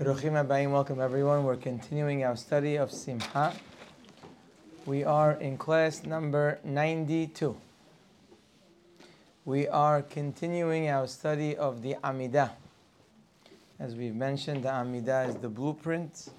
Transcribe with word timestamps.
Beruchim 0.00 0.42
Abayim, 0.42 0.72
welcome 0.72 1.00
everyone. 1.00 1.44
We're 1.44 1.54
continuing 1.54 2.24
our 2.24 2.34
study 2.34 2.76
of 2.76 2.90
Simha. 2.90 3.52
We 4.86 5.04
are 5.04 5.32
in 5.32 5.58
class 5.58 6.02
number 6.04 6.58
92. 6.64 7.54
We 9.44 9.68
are 9.68 10.00
continuing 10.00 10.88
our 10.88 11.06
study 11.06 11.54
of 11.54 11.82
the 11.82 11.96
Amidah. 12.02 12.52
As 13.78 13.94
we've 13.94 14.14
mentioned, 14.14 14.64
the 14.64 14.70
Amidah 14.70 15.28
is 15.28 15.36
the 15.36 15.50
blueprint 15.50 16.30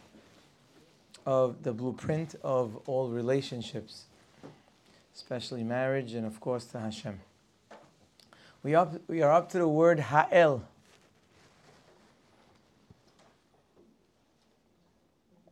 of 1.23 1.61
the 1.61 1.73
blueprint 1.73 2.35
of 2.43 2.75
all 2.87 3.09
relationships, 3.09 4.05
especially 5.15 5.63
marriage 5.63 6.15
and 6.15 6.25
of 6.25 6.41
course 6.41 6.65
to 6.65 6.79
Hashem. 6.79 7.19
We, 8.63 8.73
up, 8.73 8.95
we 9.07 9.21
are 9.21 9.31
up 9.31 9.51
to 9.51 9.59
the 9.59 9.67
word 9.67 9.99
Ha'el. 9.99 10.63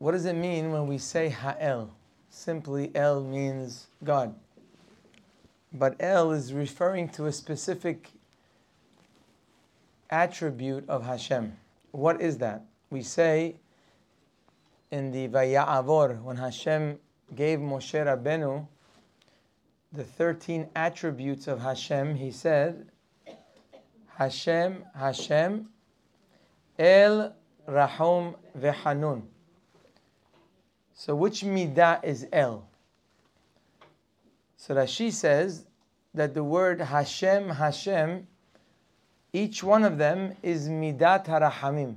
What 0.01 0.13
does 0.13 0.25
it 0.25 0.33
mean 0.35 0.71
when 0.71 0.87
we 0.87 0.97
say 0.97 1.29
Ha'el? 1.29 1.91
Simply, 2.31 2.89
El 2.95 3.23
means 3.23 3.85
God. 4.03 4.33
But 5.71 5.95
El 5.99 6.31
is 6.31 6.55
referring 6.55 7.09
to 7.09 7.27
a 7.27 7.31
specific 7.31 8.09
attribute 10.09 10.89
of 10.89 11.05
Hashem. 11.05 11.55
What 11.91 12.19
is 12.19 12.39
that? 12.39 12.65
We 12.89 13.03
say 13.03 13.57
in 14.89 15.11
the 15.11 15.27
Vaya'avor, 15.27 16.20
when 16.23 16.37
Hashem 16.37 16.97
gave 17.35 17.59
Moshe 17.59 18.03
Rabbeinu 18.03 18.65
the 19.93 20.03
13 20.03 20.67
attributes 20.75 21.47
of 21.47 21.61
Hashem, 21.61 22.15
he 22.15 22.31
said, 22.31 22.87
Hashem, 24.17 24.83
Hashem, 24.95 25.70
El, 26.79 27.35
Rahum, 27.67 28.35
Vehanun. 28.57 29.27
So 31.04 31.16
which 31.16 31.41
midah 31.41 32.04
is 32.04 32.27
El? 32.32 32.63
So 34.55 34.76
Rashi 34.76 35.12
says 35.12 35.66
that 36.13 36.35
the 36.35 36.44
word 36.44 36.80
Hashem, 36.80 37.49
Hashem, 37.49 38.27
each 39.34 39.63
one 39.63 39.84
of 39.84 39.98
them 39.98 40.35
is 40.44 40.70
midat 40.70 41.26
harahamim. 41.26 41.96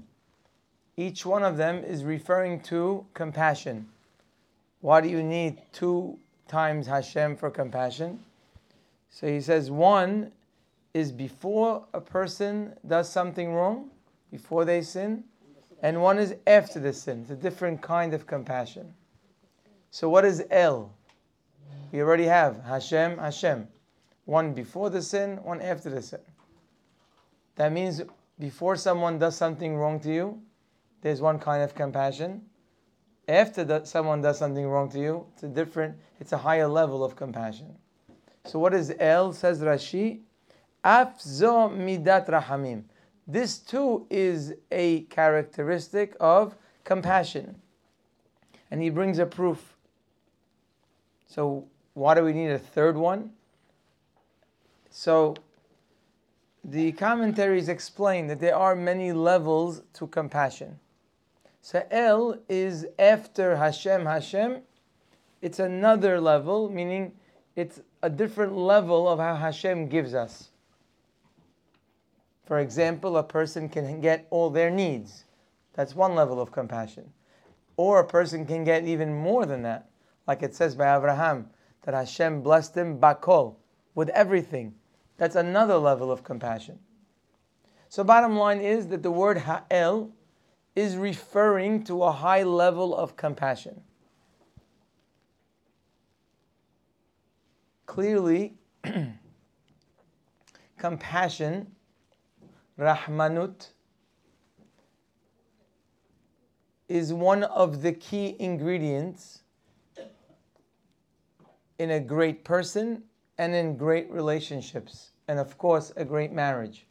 Each 0.96 1.26
one 1.26 1.42
of 1.42 1.58
them 1.58 1.84
is 1.84 2.02
referring 2.02 2.60
to 2.60 3.04
compassion. 3.12 3.90
Why 4.80 5.02
do 5.02 5.10
you 5.10 5.22
need 5.22 5.60
two 5.74 6.18
times 6.48 6.86
Hashem 6.86 7.36
for 7.36 7.50
compassion? 7.50 8.20
So 9.10 9.26
he 9.26 9.42
says 9.42 9.70
one 9.70 10.32
is 10.94 11.12
before 11.12 11.84
a 11.92 12.00
person 12.00 12.72
does 12.88 13.10
something 13.10 13.52
wrong, 13.52 13.90
before 14.30 14.64
they 14.64 14.80
sin, 14.80 15.24
and 15.84 16.00
one 16.00 16.18
is 16.18 16.34
after 16.46 16.80
the 16.80 16.94
sin. 16.94 17.20
It's 17.20 17.30
a 17.30 17.36
different 17.36 17.82
kind 17.82 18.14
of 18.14 18.26
compassion. 18.26 18.94
So 19.90 20.08
what 20.08 20.24
is 20.24 20.42
El? 20.50 20.90
We 21.92 22.00
already 22.00 22.24
have 22.24 22.62
Hashem, 22.64 23.18
Hashem. 23.18 23.68
One 24.24 24.54
before 24.54 24.88
the 24.88 25.02
sin, 25.02 25.36
one 25.42 25.60
after 25.60 25.90
the 25.90 26.00
sin. 26.00 26.20
That 27.56 27.70
means 27.70 28.00
before 28.38 28.76
someone 28.76 29.18
does 29.18 29.36
something 29.36 29.76
wrong 29.76 30.00
to 30.00 30.08
you, 30.10 30.40
there's 31.02 31.20
one 31.20 31.38
kind 31.38 31.62
of 31.62 31.74
compassion. 31.74 32.40
After 33.28 33.62
that 33.64 33.86
someone 33.86 34.22
does 34.22 34.38
something 34.38 34.66
wrong 34.66 34.88
to 34.88 34.98
you, 34.98 35.26
it's 35.34 35.42
a 35.42 35.48
different, 35.48 35.96
it's 36.18 36.32
a 36.32 36.38
higher 36.38 36.66
level 36.66 37.04
of 37.04 37.14
compassion. 37.14 37.76
So 38.46 38.58
what 38.58 38.72
is 38.72 38.94
El? 38.98 39.34
Says 39.34 39.60
Rashi, 39.60 40.20
Afzo 40.82 41.70
midat 41.70 42.26
rahamim. 42.30 42.84
This 43.26 43.58
too 43.58 44.06
is 44.10 44.54
a 44.70 45.02
characteristic 45.02 46.14
of 46.20 46.56
compassion. 46.84 47.56
And 48.70 48.82
he 48.82 48.90
brings 48.90 49.18
a 49.18 49.26
proof. 49.26 49.76
So, 51.26 51.66
why 51.94 52.14
do 52.14 52.24
we 52.24 52.32
need 52.32 52.50
a 52.50 52.58
third 52.58 52.96
one? 52.96 53.30
So, 54.90 55.34
the 56.62 56.92
commentaries 56.92 57.68
explain 57.68 58.26
that 58.28 58.40
there 58.40 58.56
are 58.56 58.74
many 58.74 59.12
levels 59.12 59.82
to 59.94 60.06
compassion. 60.06 60.78
So, 61.60 61.86
El 61.90 62.38
is 62.48 62.86
after 62.98 63.56
Hashem, 63.56 64.04
Hashem. 64.04 64.62
It's 65.40 65.58
another 65.58 66.20
level, 66.20 66.70
meaning 66.70 67.12
it's 67.56 67.80
a 68.02 68.10
different 68.10 68.56
level 68.56 69.08
of 69.08 69.18
how 69.18 69.34
Hashem 69.34 69.88
gives 69.88 70.14
us. 70.14 70.50
For 72.44 72.58
example, 72.58 73.16
a 73.16 73.22
person 73.22 73.68
can 73.68 74.00
get 74.00 74.26
all 74.30 74.50
their 74.50 74.70
needs. 74.70 75.24
That's 75.72 75.94
one 75.94 76.14
level 76.14 76.40
of 76.40 76.52
compassion. 76.52 77.12
Or 77.76 78.00
a 78.00 78.06
person 78.06 78.46
can 78.46 78.64
get 78.64 78.84
even 78.84 79.14
more 79.14 79.46
than 79.46 79.62
that. 79.62 79.88
Like 80.26 80.42
it 80.42 80.54
says 80.54 80.74
by 80.74 80.94
Abraham, 80.96 81.50
that 81.82 81.94
Hashem 81.94 82.42
blessed 82.42 82.76
him 82.76 82.98
bakol, 82.98 83.56
with 83.94 84.08
everything. 84.10 84.74
That's 85.16 85.36
another 85.36 85.76
level 85.76 86.10
of 86.10 86.24
compassion. 86.24 86.78
So 87.88 88.02
bottom 88.02 88.36
line 88.36 88.60
is 88.60 88.88
that 88.88 89.02
the 89.02 89.10
word 89.10 89.38
ha'el 89.38 90.10
is 90.74 90.96
referring 90.96 91.84
to 91.84 92.02
a 92.02 92.10
high 92.10 92.42
level 92.42 92.96
of 92.96 93.16
compassion. 93.16 93.82
Clearly, 97.86 98.54
compassion 100.78 101.68
Rahmanut 102.78 103.68
is 106.88 107.12
one 107.12 107.44
of 107.44 107.82
the 107.82 107.92
key 107.92 108.36
ingredients 108.38 109.42
in 111.78 111.90
a 111.90 112.00
great 112.00 112.44
person 112.44 113.04
and 113.38 113.54
in 113.54 113.76
great 113.76 114.10
relationships, 114.10 115.12
and 115.28 115.38
of 115.38 115.56
course, 115.58 115.92
a 115.96 116.04
great 116.04 116.32
marriage. 116.32 116.86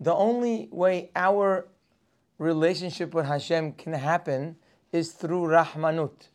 The 0.00 0.14
only 0.14 0.68
way 0.70 1.10
our 1.16 1.66
relationship 2.38 3.14
with 3.14 3.26
Hashem 3.26 3.72
can 3.72 3.92
happen 3.92 4.56
is 4.92 5.12
through 5.12 5.48
Rahmanut. 5.48 6.28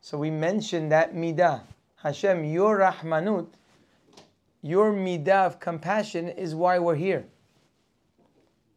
So 0.00 0.16
we 0.16 0.30
mentioned 0.30 0.90
that 0.92 1.14
midah. 1.14 1.62
Hashem, 1.96 2.44
your 2.44 2.78
Rahmanut 2.78 3.48
your 4.62 4.92
midah 4.92 5.46
of 5.46 5.60
compassion 5.60 6.28
is 6.28 6.54
why 6.54 6.78
we're 6.78 6.94
here. 6.94 7.26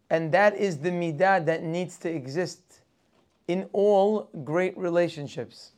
And 0.09 0.31
that 0.31 0.55
is 0.55 0.77
the 0.77 0.91
midah 0.91 1.45
that 1.45 1.63
needs 1.63 1.97
to 1.97 2.09
exist 2.09 2.81
in 3.47 3.67
all 3.73 4.29
great 4.43 4.77
relationships. 4.77 5.71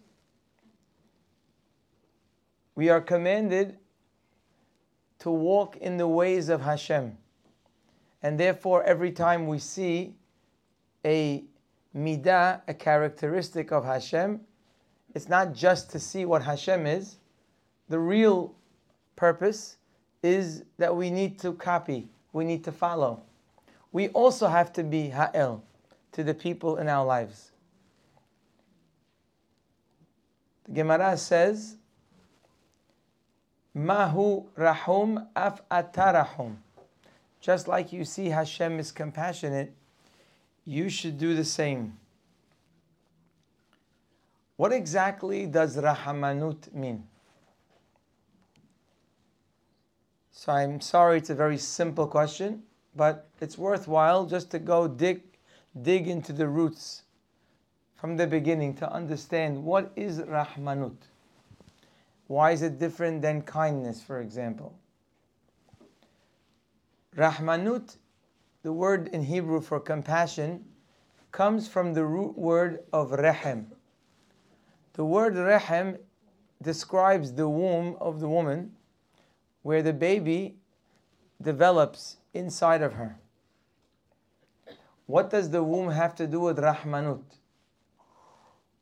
We 2.76 2.90
are 2.90 3.02
commanded 3.02 3.78
to 5.20 5.32
walk 5.32 5.78
in 5.78 5.98
the 5.98 6.08
ways 6.08 6.50
of 6.50 6.62
Hashem. 6.62 7.18
And 8.22 8.40
therefore, 8.40 8.84
every 8.84 9.12
time 9.12 9.48
we 9.48 9.60
see 9.60 10.16
a 11.06 11.46
midah, 11.96 12.62
a 12.68 12.74
characteristic 12.74 13.72
of 13.72 13.86
Hashem, 13.86 14.42
it's 15.14 15.30
not 15.30 15.54
just 15.54 15.90
to 15.92 16.00
see 16.00 16.26
what 16.26 16.44
Hashem 16.44 16.86
is. 16.86 17.18
The 17.88 18.00
real 18.00 18.54
purpose 19.16 19.78
is 20.26 20.64
that 20.78 20.96
we 20.96 21.10
need 21.10 21.40
to 21.40 21.54
copy, 21.54 22.08
we 22.34 22.44
need 22.44 22.64
to 22.64 22.72
follow. 22.72 23.22
We 23.92 24.10
also 24.10 24.48
have 24.48 24.74
to 24.74 24.84
be 24.84 25.10
ha'el 25.10 25.64
to 26.14 26.24
the 26.24 26.34
people 26.34 26.78
in 26.78 26.88
our 26.88 27.06
lives. 27.06 27.52
The 30.66 30.74
Gemara 30.74 31.18
says, 31.18 31.78
Mahu 33.74 34.46
rahum 34.56 35.28
af 35.36 35.62
atarahum. 35.70 36.56
Just 37.40 37.68
like 37.68 37.94
you 37.94 38.06
see 38.06 38.30
Hashem 38.30 38.80
is 38.80 38.92
compassionate, 38.92 39.74
you 40.66 40.90
should 40.90 41.18
do 41.18 41.36
the 41.36 41.46
same. 41.46 41.98
What 44.56 44.72
exactly 44.72 45.46
does 45.46 45.78
rahamanut 45.78 46.74
mean? 46.74 47.04
So 50.38 50.52
I'm 50.52 50.82
sorry 50.82 51.18
it's 51.18 51.30
a 51.30 51.36
very 51.36 51.58
simple 51.58 52.08
question, 52.08 52.64
but 52.94 53.30
it's 53.40 53.58
worthwhile 53.58 54.26
just 54.26 54.52
to 54.52 54.60
go 54.60 54.86
dig 54.86 55.24
dig 55.82 56.10
into 56.10 56.34
the 56.34 56.48
roots 56.48 57.04
from 57.96 58.18
the 58.18 58.28
beginning 58.28 58.76
to 58.76 58.92
understand 58.92 59.64
what 59.64 59.92
is 59.96 60.20
rahmanut. 60.20 60.98
Why 62.28 62.52
is 62.52 62.62
it 62.62 62.80
different 62.80 63.22
than 63.22 63.44
kindness, 63.44 64.04
for 64.04 64.20
example? 64.20 64.78
Rahmanut, 67.16 67.96
the 68.62 68.74
word 68.74 69.08
in 69.08 69.24
Hebrew 69.24 69.62
for 69.62 69.80
compassion, 69.80 70.66
comes 71.32 71.70
from 71.70 71.94
the 71.94 72.06
root 72.06 72.38
word 72.38 72.84
of 72.92 73.12
rehem. 73.12 73.68
The 74.94 75.06
word 75.06 75.36
rehem 75.36 75.98
describes 76.62 77.34
the 77.34 77.48
womb 77.48 77.96
of 78.02 78.20
the 78.20 78.28
woman 78.28 78.75
where 79.66 79.82
the 79.82 79.92
baby 79.92 80.54
develops 81.42 82.18
inside 82.36 82.84
of 82.84 82.94
her. 82.94 83.18
What 85.08 85.32
does 85.32 85.50
the 85.50 85.64
womb 85.64 85.90
have 85.90 86.14
to 86.18 86.28
do 86.28 86.40
with 86.40 86.60
Rahmanut? 86.60 87.24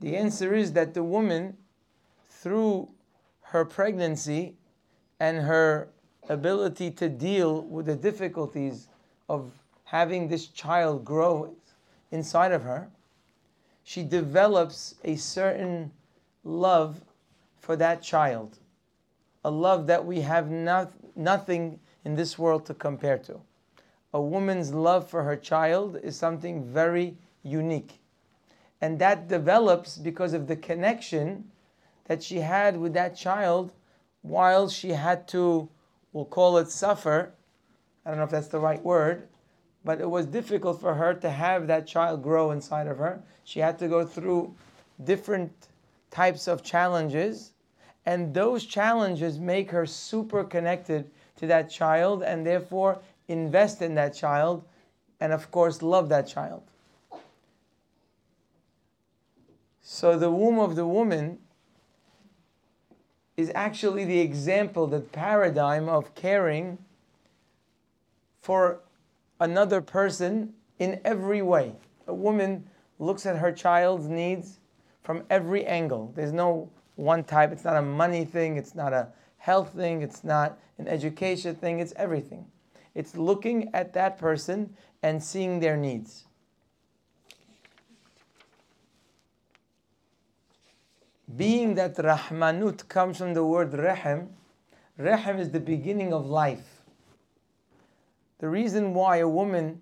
The 0.01 0.17
answer 0.17 0.53
is 0.53 0.73
that 0.73 0.93
the 0.93 1.01
woman, 1.01 1.55
through 2.29 2.89
her 3.43 3.63
pregnancy 3.63 4.57
and 5.21 5.37
her 5.37 5.87
ability 6.27 6.91
to 6.91 7.07
deal 7.07 7.61
with 7.61 7.85
the 7.85 7.95
difficulties 7.95 8.89
of 9.29 9.53
having 9.85 10.27
this 10.27 10.47
child 10.47 11.05
grow 11.05 11.55
inside 12.11 12.51
of 12.51 12.63
her, 12.63 12.89
she 13.85 14.03
develops 14.03 14.95
a 15.05 15.15
certain 15.15 15.93
love 16.43 16.99
for 17.61 17.77
that 17.77 18.01
child, 18.01 18.59
a 19.43 19.51
love 19.51 19.87
that 19.87 20.05
we 20.05 20.21
have 20.21 20.49
not, 20.49 20.91
nothing 21.15 21.79
in 22.05 22.15
this 22.15 22.37
world 22.37 22.65
to 22.65 22.73
compare 22.73 23.17
to. 23.17 23.39
A 24.13 24.21
woman's 24.21 24.73
love 24.73 25.09
for 25.09 25.23
her 25.23 25.35
child 25.35 25.97
is 26.03 26.15
something 26.15 26.63
very 26.63 27.17
unique. 27.41 27.99
And 28.81 28.99
that 28.99 29.27
develops 29.27 29.97
because 29.97 30.33
of 30.33 30.47
the 30.47 30.55
connection 30.55 31.51
that 32.05 32.21
she 32.21 32.39
had 32.39 32.77
with 32.77 32.93
that 32.93 33.15
child 33.15 33.73
while 34.21 34.69
she 34.69 34.89
had 34.89 35.27
to, 35.29 35.69
we'll 36.11 36.25
call 36.25 36.57
it 36.57 36.69
suffer. 36.69 37.33
I 38.05 38.09
don't 38.09 38.17
know 38.17 38.25
if 38.25 38.29
that's 38.29 38.49
the 38.49 38.59
right 38.59 38.83
word, 38.83 39.27
but 39.83 40.01
it 40.01 40.09
was 40.09 40.25
difficult 40.25 40.79
for 40.79 40.93
her 40.93 41.13
to 41.13 41.29
have 41.29 41.67
that 41.67 41.87
child 41.87 42.21
grow 42.21 42.51
inside 42.51 42.87
of 42.87 42.97
her. 42.97 43.23
She 43.45 43.59
had 43.59 43.79
to 43.79 43.87
go 43.87 44.05
through 44.05 44.53
different 45.03 45.69
types 46.11 46.47
of 46.47 46.63
challenges, 46.63 47.52
and 48.05 48.33
those 48.33 48.65
challenges 48.65 49.39
make 49.39 49.71
her 49.71 49.85
super 49.85 50.43
connected 50.43 51.09
to 51.37 51.47
that 51.47 51.69
child 51.69 52.23
and 52.23 52.45
therefore 52.45 52.99
invest 53.27 53.81
in 53.81 53.95
that 53.95 54.13
child 54.13 54.63
and, 55.19 55.31
of 55.31 55.51
course, 55.51 55.81
love 55.81 56.09
that 56.09 56.27
child. 56.27 56.63
So, 59.81 60.17
the 60.17 60.31
womb 60.31 60.59
of 60.59 60.75
the 60.75 60.85
woman 60.85 61.39
is 63.35 63.51
actually 63.55 64.05
the 64.05 64.19
example, 64.19 64.87
the 64.87 64.99
paradigm 64.99 65.89
of 65.89 66.13
caring 66.15 66.77
for 68.41 68.79
another 69.39 69.81
person 69.81 70.53
in 70.79 70.99
every 71.03 71.41
way. 71.41 71.73
A 72.07 72.13
woman 72.13 72.69
looks 72.99 73.25
at 73.25 73.37
her 73.37 73.51
child's 73.51 74.07
needs 74.07 74.59
from 75.01 75.23
every 75.29 75.65
angle. 75.65 76.11
There's 76.15 76.33
no 76.33 76.69
one 76.95 77.23
type. 77.23 77.51
It's 77.51 77.63
not 77.63 77.75
a 77.75 77.81
money 77.81 78.25
thing, 78.25 78.57
it's 78.57 78.75
not 78.75 78.93
a 78.93 79.09
health 79.37 79.73
thing, 79.73 80.01
it's 80.01 80.23
not 80.23 80.57
an 80.77 80.87
education 80.87 81.55
thing, 81.55 81.79
it's 81.79 81.93
everything. 81.95 82.45
It's 82.95 83.15
looking 83.15 83.73
at 83.73 83.93
that 83.93 84.17
person 84.17 84.75
and 85.01 85.23
seeing 85.23 85.59
their 85.59 85.75
needs. 85.75 86.25
Being 91.35 91.75
that 91.75 91.95
Rahmanut 91.95 92.87
comes 92.87 93.17
from 93.17 93.33
the 93.33 93.43
word 93.43 93.73
Rahim, 93.73 94.29
Rahim 94.97 95.39
is 95.39 95.49
the 95.49 95.59
beginning 95.59 96.13
of 96.13 96.27
life. 96.27 96.83
The 98.37 98.49
reason 98.49 98.93
why 98.93 99.17
a 99.17 99.27
woman 99.27 99.81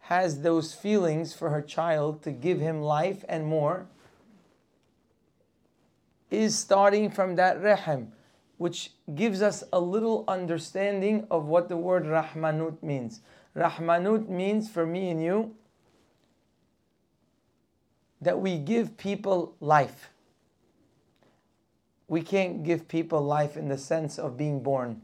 has 0.00 0.42
those 0.42 0.74
feelings 0.74 1.32
for 1.32 1.50
her 1.50 1.62
child 1.62 2.22
to 2.24 2.32
give 2.32 2.60
him 2.60 2.82
life 2.82 3.24
and 3.28 3.46
more 3.46 3.86
is 6.32 6.56
starting 6.56 7.10
from 7.10 7.36
that 7.36 7.62
rahim, 7.62 8.12
which 8.58 8.90
gives 9.14 9.42
us 9.42 9.64
a 9.72 9.80
little 9.80 10.24
understanding 10.28 11.26
of 11.30 11.46
what 11.46 11.68
the 11.68 11.76
word 11.76 12.04
rahmanut 12.04 12.82
means. 12.82 13.20
Rahmanut 13.56 14.28
means 14.28 14.68
for 14.68 14.86
me 14.86 15.10
and 15.10 15.22
you 15.22 15.54
that 18.20 18.40
we 18.40 18.58
give 18.58 18.96
people 18.96 19.54
life. 19.60 20.10
We 22.08 22.22
can't 22.22 22.62
give 22.62 22.88
people 22.88 23.20
life 23.22 23.56
in 23.56 23.68
the 23.68 23.78
sense 23.78 24.18
of 24.18 24.36
being 24.36 24.62
born 24.62 25.02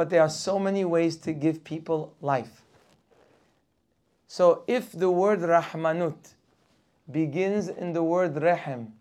but 0.00 0.08
there 0.08 0.22
are 0.22 0.30
so 0.30 0.58
many 0.58 0.82
ways 0.82 1.14
to 1.18 1.32
give 1.34 1.62
people 1.62 2.14
life. 2.22 2.62
So 4.26 4.62
if 4.66 4.92
the 4.92 5.10
word 5.10 5.40
Rahmanut 5.40 6.32
begins 7.10 7.68
in 7.68 7.92
the 7.92 8.02
word 8.02 8.40
Rahim, 8.40 8.94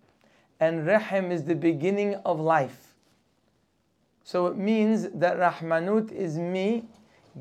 and 0.59 0.85
Rahim 0.85 1.31
is 1.31 1.43
the 1.43 1.55
beginning 1.55 2.15
of 2.25 2.39
life, 2.39 2.95
so 4.23 4.47
it 4.47 4.57
means 4.57 5.09
that 5.13 5.37
Rahmanut 5.37 6.11
is 6.11 6.37
me 6.37 6.85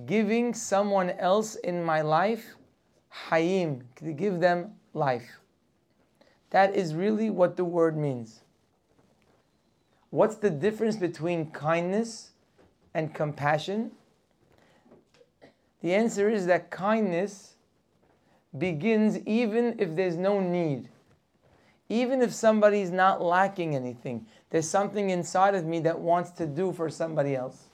giving 0.07 0.55
someone 0.55 1.11
else 1.11 1.57
in 1.57 1.83
my 1.83 2.03
life 2.03 2.55
Hayim, 3.29 3.83
to 3.97 4.13
give 4.13 4.41
them 4.41 4.73
life. 4.95 5.41
That 6.51 6.75
is 6.75 6.95
really 6.95 7.31
what 7.31 7.57
the 7.57 7.65
word 7.65 7.97
means. 7.97 8.41
What's 10.11 10.37
the 10.37 10.51
difference 10.51 10.97
between 10.97 11.51
kindness 11.51 12.31
and 12.95 13.15
compassion? 13.15 13.93
The 15.83 15.95
answer 15.95 16.31
is 16.31 16.47
that 16.47 16.71
kindness 16.71 17.55
begins 18.57 19.19
even 19.27 19.77
if 19.79 19.95
there's 19.95 20.17
no 20.17 20.41
need. 20.41 20.89
Even 21.89 22.21
if 22.21 22.35
somebody's 22.35 22.91
not 22.91 23.23
lacking 23.23 23.75
anything, 23.75 24.27
there's 24.51 24.69
something 24.69 25.11
inside 25.11 25.55
of 25.55 25.65
me 25.65 25.81
that 25.81 25.99
wants 25.99 26.31
to 26.33 26.47
do 26.47 26.73
for 26.73 26.91
somebody 26.91 27.35
else. 27.35 27.65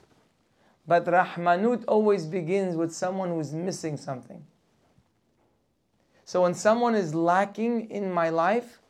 But 0.87 1.05
Rahmanut 1.07 1.85
always 1.89 2.27
begins 2.27 2.77
with 2.77 2.93
someone 2.93 3.31
who's 3.31 3.53
missing 3.53 3.97
something. 3.97 4.45
So 6.25 6.43
when 6.43 6.55
someone 6.55 6.95
is 6.95 7.15
lacking 7.15 7.91
in 7.91 8.13
my 8.13 8.29
life, 8.29 8.81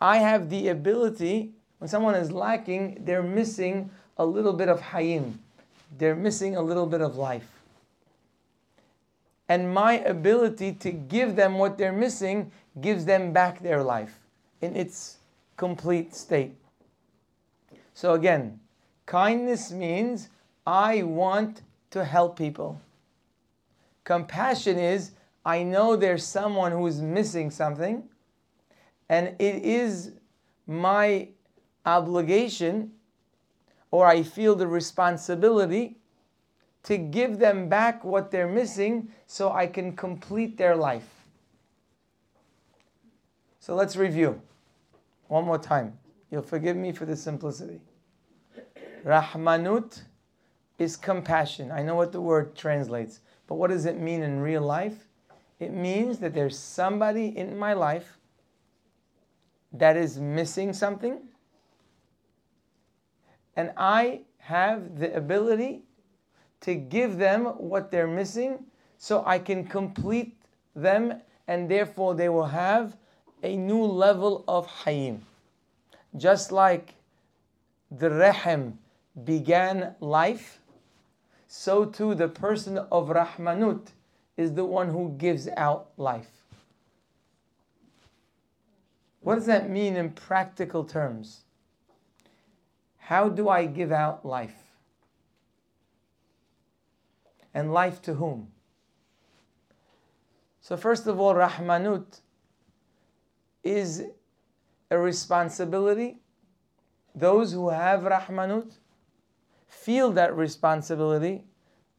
I 0.00 0.18
have 0.18 0.48
the 0.48 0.68
ability, 0.68 1.52
when 1.78 1.88
someone 1.88 2.14
is 2.14 2.30
lacking, 2.30 3.02
they're 3.04 3.22
missing 3.22 3.90
a 4.16 4.24
little 4.24 4.52
bit 4.52 4.68
of 4.68 4.80
hayim. 4.80 5.34
They're 5.98 6.16
missing 6.16 6.56
a 6.56 6.62
little 6.62 6.86
bit 6.86 7.00
of 7.00 7.16
life. 7.16 7.50
And 9.48 9.74
my 9.74 9.94
ability 9.98 10.74
to 10.74 10.92
give 10.92 11.34
them 11.34 11.58
what 11.58 11.76
they're 11.76 11.92
missing 11.92 12.52
gives 12.80 13.04
them 13.04 13.32
back 13.32 13.60
their 13.60 13.82
life 13.82 14.19
in 14.60 14.76
its 14.76 15.18
complete 15.56 16.14
state. 16.14 16.54
So 17.94 18.14
again, 18.14 18.60
kindness 19.06 19.72
means 19.72 20.28
I 20.66 21.02
want 21.02 21.62
to 21.90 22.04
help 22.04 22.38
people. 22.38 22.80
Compassion 24.04 24.78
is 24.78 25.12
I 25.44 25.62
know 25.62 25.96
there's 25.96 26.24
someone 26.24 26.72
who's 26.72 27.00
missing 27.00 27.50
something, 27.50 28.04
and 29.08 29.28
it 29.38 29.64
is 29.64 30.12
my 30.66 31.28
obligation 31.84 32.92
or 33.90 34.06
I 34.06 34.22
feel 34.22 34.54
the 34.54 34.66
responsibility 34.66 35.96
to 36.84 36.96
give 36.96 37.38
them 37.38 37.68
back 37.68 38.04
what 38.04 38.30
they're 38.30 38.48
missing 38.48 39.08
so 39.26 39.52
I 39.52 39.66
can 39.66 39.96
complete 39.96 40.56
their 40.56 40.76
life. 40.76 41.08
So 43.58 43.74
let's 43.74 43.96
review 43.96 44.40
one 45.30 45.44
more 45.44 45.58
time. 45.58 45.96
You'll 46.30 46.42
forgive 46.42 46.76
me 46.76 46.92
for 46.92 47.06
the 47.06 47.16
simplicity. 47.16 47.80
Rahmanut 49.04 50.02
is 50.78 50.96
compassion. 50.96 51.70
I 51.70 51.82
know 51.82 51.94
what 51.94 52.12
the 52.12 52.20
word 52.20 52.56
translates, 52.56 53.20
but 53.46 53.54
what 53.54 53.70
does 53.70 53.86
it 53.86 53.98
mean 53.98 54.22
in 54.22 54.40
real 54.40 54.62
life? 54.62 55.06
It 55.60 55.72
means 55.72 56.18
that 56.18 56.34
there's 56.34 56.58
somebody 56.58 57.36
in 57.36 57.56
my 57.56 57.74
life 57.74 58.18
that 59.72 59.96
is 59.96 60.18
missing 60.18 60.72
something 60.72 61.20
and 63.54 63.72
I 63.76 64.22
have 64.38 64.98
the 64.98 65.14
ability 65.14 65.82
to 66.62 66.74
give 66.74 67.18
them 67.18 67.44
what 67.44 67.90
they're 67.90 68.08
missing 68.08 68.64
so 68.98 69.22
I 69.24 69.38
can 69.38 69.64
complete 69.64 70.42
them 70.74 71.20
and 71.46 71.70
therefore 71.70 72.14
they 72.14 72.28
will 72.28 72.46
have 72.46 72.96
a 73.42 73.56
new 73.56 73.82
level 73.82 74.44
of 74.46 74.66
hayim. 74.84 75.20
Just 76.16 76.52
like 76.52 76.94
the 77.90 78.10
rahim 78.10 78.78
began 79.24 79.94
life, 80.00 80.60
so 81.46 81.84
too 81.84 82.14
the 82.14 82.28
person 82.28 82.78
of 82.78 83.08
rahmanut 83.08 83.88
is 84.36 84.54
the 84.54 84.64
one 84.64 84.88
who 84.88 85.14
gives 85.18 85.48
out 85.56 85.90
life. 85.96 86.30
What 89.20 89.34
does 89.34 89.46
that 89.46 89.68
mean 89.68 89.96
in 89.96 90.10
practical 90.10 90.84
terms? 90.84 91.40
How 92.98 93.28
do 93.28 93.48
I 93.48 93.66
give 93.66 93.92
out 93.92 94.24
life? 94.24 94.54
And 97.52 97.72
life 97.72 98.00
to 98.02 98.14
whom? 98.14 98.52
So, 100.60 100.76
first 100.76 101.06
of 101.06 101.18
all, 101.18 101.34
Rahmanut 101.34 102.20
is 103.62 104.04
a 104.90 104.98
responsibility. 104.98 106.18
Those 107.14 107.52
who 107.52 107.70
have 107.70 108.00
Rahmanut 108.00 108.72
feel 109.66 110.10
that 110.12 110.36
responsibility 110.36 111.44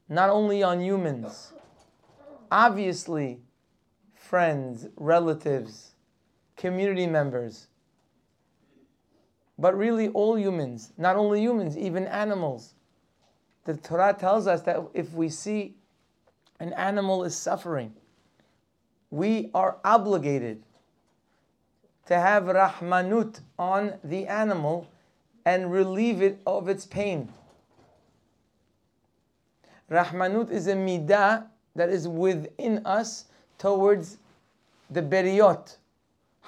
not 0.08 0.28
only 0.28 0.62
on 0.62 0.80
humans, 0.80 1.52
obviously 2.50 3.40
friends, 4.14 4.86
relatives, 4.96 5.94
community 6.56 7.06
members, 7.06 7.68
but 9.58 9.76
really 9.76 10.08
all 10.08 10.38
humans, 10.38 10.92
not 10.96 11.16
only 11.16 11.40
humans, 11.40 11.78
even 11.78 12.06
animals. 12.06 12.74
The 13.64 13.76
Torah 13.76 14.14
tells 14.18 14.46
us 14.46 14.62
that 14.62 14.80
if 14.92 15.12
we 15.12 15.28
see 15.28 15.76
an 16.60 16.72
animal 16.72 17.24
is 17.24 17.36
suffering, 17.36 17.94
we 19.10 19.50
are 19.54 19.78
obligated 19.84 20.62
to 22.06 22.18
have 22.18 22.44
rahmanut 22.44 23.40
on 23.58 23.94
the 24.02 24.26
animal 24.26 24.88
and 25.44 25.72
relieve 25.72 26.22
it 26.22 26.40
of 26.46 26.68
its 26.68 26.86
pain. 26.86 27.28
Rahmanut 29.90 30.50
is 30.50 30.66
a 30.66 30.74
midah 30.74 31.46
that 31.74 31.88
is 31.88 32.08
within 32.08 32.84
us 32.86 33.26
towards 33.58 34.18
the 34.90 35.02
beriot. 35.02 35.76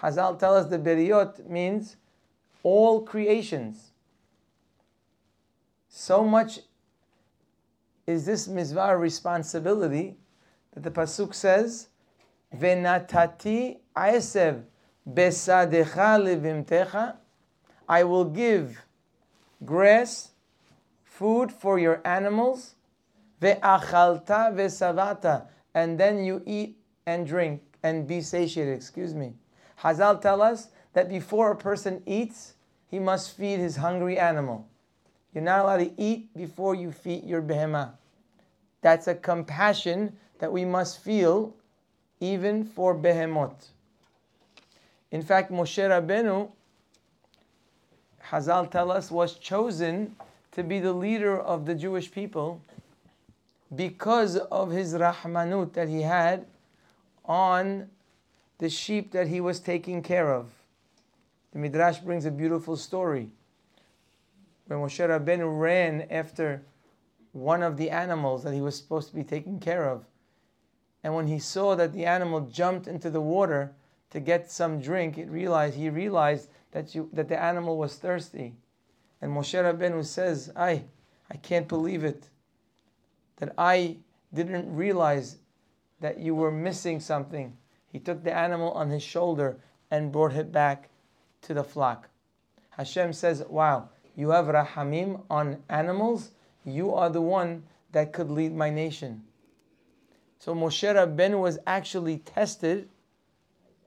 Hazal 0.00 0.38
tell 0.38 0.56
us 0.56 0.66
the 0.66 0.78
beriot 0.78 1.48
means 1.48 1.96
all 2.62 3.02
creations. 3.02 3.92
So 5.88 6.24
much 6.24 6.60
is 8.06 8.26
this 8.26 8.48
mitzvah 8.48 8.96
responsibility 8.96 10.16
that 10.72 10.82
the 10.82 10.90
pasuk 10.90 11.34
says, 11.34 11.88
"Venatati 12.54 13.78
aesev 13.96 14.64
besadecha 15.08 16.18
levimtecha." 16.18 17.16
I 17.88 18.04
will 18.04 18.24
give 18.24 18.84
grass, 19.64 20.30
food 21.02 21.52
for 21.52 21.78
your 21.78 22.00
animals, 22.04 22.74
ve'achalta 23.40 24.52
ve'savata, 24.54 25.46
and 25.74 25.98
then 25.98 26.24
you 26.24 26.42
eat 26.46 26.78
and 27.06 27.26
drink 27.26 27.62
and 27.82 28.06
be 28.06 28.20
satiated. 28.20 28.74
Excuse 28.74 29.14
me. 29.14 29.34
Hazal 29.80 30.20
tell 30.20 30.40
us 30.40 30.68
that 30.94 31.08
before 31.08 31.50
a 31.50 31.56
person 31.56 32.02
eats, 32.06 32.54
he 32.86 32.98
must 32.98 33.36
feed 33.36 33.58
his 33.58 33.76
hungry 33.76 34.18
animal. 34.18 34.66
You're 35.34 35.44
not 35.44 35.60
allowed 35.60 35.78
to 35.78 36.00
eat 36.00 36.34
before 36.34 36.74
you 36.74 36.92
feed 36.92 37.24
your 37.24 37.42
behemah. 37.42 37.92
That's 38.80 39.08
a 39.08 39.14
compassion 39.14 40.16
that 40.38 40.52
we 40.52 40.64
must 40.64 41.02
feel 41.02 41.54
even 42.20 42.64
for 42.64 42.94
behemot. 42.94 43.70
In 45.14 45.22
fact, 45.22 45.52
Moshe 45.52 45.78
Rabbeinu, 45.78 46.50
Hazal 48.30 48.68
tell 48.68 48.90
us, 48.90 49.12
was 49.12 49.34
chosen 49.34 50.16
to 50.50 50.64
be 50.64 50.80
the 50.80 50.92
leader 50.92 51.38
of 51.40 51.66
the 51.66 51.74
Jewish 51.76 52.10
people 52.10 52.60
because 53.76 54.36
of 54.36 54.72
his 54.72 54.92
rahmanut 54.94 55.72
that 55.74 55.88
he 55.88 56.02
had 56.02 56.46
on 57.24 57.88
the 58.58 58.68
sheep 58.68 59.12
that 59.12 59.28
he 59.28 59.40
was 59.40 59.60
taking 59.60 60.02
care 60.02 60.32
of. 60.34 60.48
The 61.52 61.60
Midrash 61.60 61.98
brings 61.98 62.24
a 62.24 62.32
beautiful 62.32 62.76
story. 62.76 63.30
When 64.66 64.80
Moshe 64.80 64.98
Rabbeinu 64.98 65.60
ran 65.60 66.08
after 66.10 66.60
one 67.30 67.62
of 67.62 67.76
the 67.76 67.90
animals 67.90 68.42
that 68.42 68.52
he 68.52 68.60
was 68.60 68.76
supposed 68.76 69.10
to 69.10 69.14
be 69.14 69.22
taking 69.22 69.60
care 69.60 69.88
of, 69.88 70.06
and 71.04 71.14
when 71.14 71.28
he 71.28 71.38
saw 71.38 71.76
that 71.76 71.92
the 71.92 72.04
animal 72.04 72.40
jumped 72.40 72.88
into 72.88 73.10
the 73.10 73.20
water 73.20 73.70
to 74.10 74.20
get 74.20 74.50
some 74.50 74.80
drink, 74.80 75.18
it 75.18 75.28
realized 75.28 75.76
he 75.76 75.90
realized 75.90 76.48
that 76.72 76.94
you, 76.94 77.08
that 77.12 77.28
the 77.28 77.40
animal 77.40 77.76
was 77.76 77.96
thirsty. 77.96 78.54
And 79.20 79.32
Moshe 79.32 79.54
Rabbeinu 79.54 80.04
says, 80.04 80.52
"I, 80.54 80.84
I 81.30 81.36
can't 81.36 81.68
believe 81.68 82.04
it, 82.04 82.28
that 83.36 83.54
I 83.56 83.98
didn't 84.32 84.74
realize 84.74 85.38
that 86.00 86.18
you 86.18 86.34
were 86.34 86.50
missing 86.50 87.00
something." 87.00 87.56
He 87.94 88.00
took 88.00 88.24
the 88.24 88.36
animal 88.36 88.72
on 88.72 88.90
his 88.90 89.04
shoulder 89.04 89.60
and 89.88 90.10
brought 90.10 90.32
it 90.32 90.50
back 90.50 90.90
to 91.42 91.54
the 91.54 91.62
flock. 91.62 92.08
Hashem 92.70 93.12
says, 93.12 93.44
Wow, 93.48 93.90
you 94.16 94.30
have 94.30 94.46
rahamim 94.46 95.22
on 95.30 95.62
animals, 95.68 96.32
you 96.64 96.92
are 96.92 97.08
the 97.08 97.20
one 97.20 97.62
that 97.92 98.12
could 98.12 98.32
lead 98.32 98.52
my 98.52 98.68
nation. 98.68 99.22
So 100.40 100.56
Moshe 100.56 100.92
Rabbeinu 100.92 101.40
was 101.40 101.60
actually 101.68 102.18
tested 102.18 102.88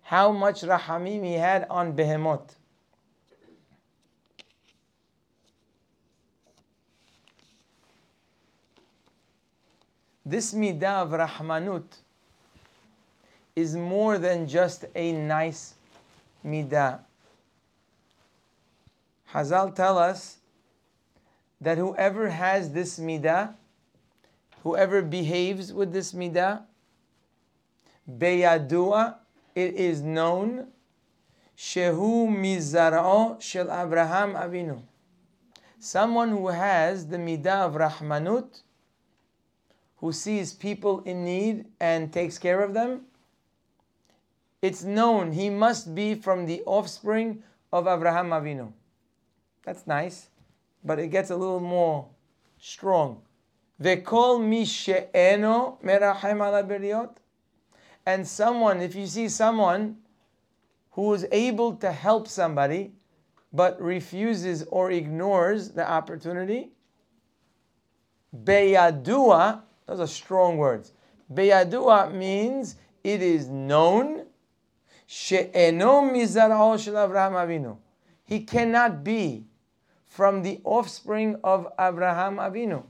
how 0.07 0.31
much 0.31 0.61
rahamim 0.61 1.21
he 1.21 1.33
had 1.33 1.67
on 1.69 1.91
behemoth. 1.91 2.55
This 10.25 10.53
midah 10.53 11.03
of 11.03 11.09
rahmanut 11.09 11.83
is 13.53 13.75
more 13.75 14.17
than 14.17 14.47
just 14.47 14.85
a 14.95 15.11
nice 15.11 15.73
midah. 16.45 16.99
Hazal 19.33 19.75
tell 19.75 19.97
us 19.97 20.37
that 21.59 21.77
whoever 21.77 22.29
has 22.29 22.71
this 22.71 22.97
midah, 22.97 23.55
whoever 24.63 25.01
behaves 25.01 25.73
with 25.73 25.91
this 25.91 26.13
midah, 26.13 26.61
beyadua, 28.09 29.15
it 29.57 29.73
is 29.73 30.03
known, 30.03 30.67
shehu 31.57 32.27
mizar'o 32.29 33.41
shel 33.41 33.71
Abraham 33.71 34.35
Avinu. 34.35 34.83
Someone 35.79 36.29
who 36.29 36.49
has 36.49 37.07
the 37.07 37.17
midah 37.17 37.65
of 37.65 37.73
rahmanut, 37.73 38.61
who 39.97 40.11
sees 40.11 40.53
people 40.53 40.99
in 41.05 41.25
need 41.25 41.65
and 41.79 42.13
takes 42.13 42.37
care 42.37 42.61
of 42.61 42.75
them, 42.75 43.01
it's 44.61 44.83
known 44.83 45.31
he 45.31 45.49
must 45.49 45.95
be 45.95 46.13
from 46.13 46.45
the 46.45 46.61
offspring 46.67 47.41
of 47.73 47.87
Abraham 47.87 48.29
Avinu. 48.29 48.71
That's 49.63 49.87
nice, 49.87 50.27
but 50.83 50.99
it 50.99 51.07
gets 51.07 51.31
a 51.31 51.35
little 51.35 51.59
more 51.59 52.05
strong. 52.59 53.23
They 53.79 53.97
call 53.97 54.37
me 54.37 54.65
she'eno 54.65 55.79
merachem 55.83 56.45
ala 56.47 56.61
And 58.07 58.25
someone, 58.25 58.79
if 58.81 58.95
you 58.95 59.05
see 59.05 59.27
someone 59.27 59.97
who 60.91 61.13
is 61.13 61.27
able 61.29 61.75
to 61.75 61.91
help 61.91 62.29
somebody, 62.29 62.93
but 63.51 63.79
refuses 63.81 64.63
or 64.69 64.91
ignores 64.91 65.71
the 65.71 65.85
opportunity, 65.85 66.71
beyadua, 68.33 69.61
those 69.85 69.99
are 69.99 70.07
strong 70.07 70.55
words. 70.55 70.93
Beyadua 71.33 72.13
means 72.13 72.77
it 73.03 73.21
is 73.21 73.49
known 73.49 74.25
she'eno 75.05 76.01
mizarao 76.03 76.77
Avraham 76.77 77.33
Avinu. 77.33 77.77
He 78.23 78.39
cannot 78.39 79.03
be 79.03 79.47
from 80.05 80.43
the 80.43 80.61
offspring 80.63 81.35
of 81.43 81.67
Abraham 81.77 82.37
Avinu. 82.37 82.85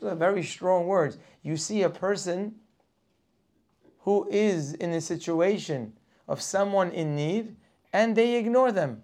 Those 0.00 0.12
are 0.12 0.16
very 0.16 0.42
strong 0.42 0.88
words. 0.88 1.18
You 1.44 1.56
see 1.56 1.82
a 1.82 1.88
person 1.88 2.56
who 4.04 4.28
is 4.30 4.74
in 4.74 4.92
a 4.92 5.00
situation 5.00 5.92
of 6.28 6.40
someone 6.40 6.90
in 6.90 7.16
need 7.16 7.56
and 7.92 8.14
they 8.14 8.36
ignore 8.36 8.70
them. 8.70 9.02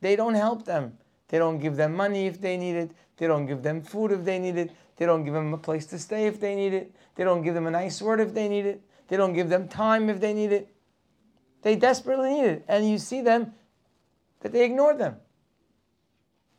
They 0.00 0.14
don't 0.14 0.34
help 0.34 0.64
them. 0.64 0.98
They 1.28 1.38
don't 1.38 1.58
give 1.58 1.74
them 1.74 1.94
money 1.94 2.26
if 2.26 2.40
they 2.40 2.56
need 2.56 2.76
it. 2.76 2.92
They 3.16 3.26
don't 3.26 3.46
give 3.46 3.62
them 3.64 3.82
food 3.82 4.12
if 4.12 4.24
they 4.24 4.38
need 4.38 4.56
it. 4.56 4.70
They 4.96 5.04
don't 5.04 5.24
give 5.24 5.34
them 5.34 5.52
a 5.52 5.58
place 5.58 5.86
to 5.86 5.98
stay 5.98 6.26
if 6.26 6.38
they 6.38 6.54
need 6.54 6.74
it. 6.74 6.94
They 7.16 7.24
don't 7.24 7.42
give 7.42 7.54
them 7.54 7.66
a 7.66 7.72
nice 7.72 8.00
word 8.00 8.20
if 8.20 8.34
they 8.34 8.48
need 8.48 8.66
it. 8.66 8.82
They 9.08 9.16
don't 9.16 9.32
give 9.32 9.48
them 9.48 9.66
time 9.66 10.08
if 10.08 10.20
they 10.20 10.32
need 10.32 10.52
it. 10.52 10.68
They 11.62 11.74
desperately 11.74 12.34
need 12.34 12.46
it. 12.46 12.64
And 12.68 12.88
you 12.88 12.98
see 12.98 13.22
them 13.22 13.52
that 14.40 14.52
they 14.52 14.64
ignore 14.64 14.94
them. 14.94 15.16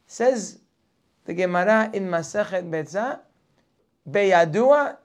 Says 0.08 0.60
the 1.24 1.34
Gemara 1.34 1.89
in 1.94 2.08
Masachet 2.08 2.70
Betzah, 2.70 3.20
Beyadua, 4.10 4.98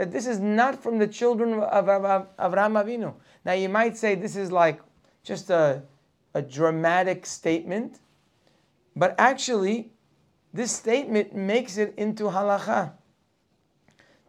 that 0.00 0.12
this 0.12 0.26
is 0.26 0.40
not 0.40 0.82
from 0.82 0.96
the 0.96 1.06
children 1.06 1.52
of 1.52 1.84
Avraham 1.84 2.26
Avinu. 2.38 3.12
Now 3.44 3.52
you 3.52 3.68
might 3.68 3.98
say 3.98 4.14
this 4.14 4.34
is 4.34 4.50
like 4.50 4.80
just 5.22 5.50
a, 5.50 5.82
a 6.32 6.40
dramatic 6.40 7.26
statement, 7.26 7.98
but 8.96 9.14
actually, 9.18 9.90
this 10.54 10.72
statement 10.72 11.34
makes 11.34 11.76
it 11.76 11.92
into 11.98 12.24
halacha. 12.24 12.92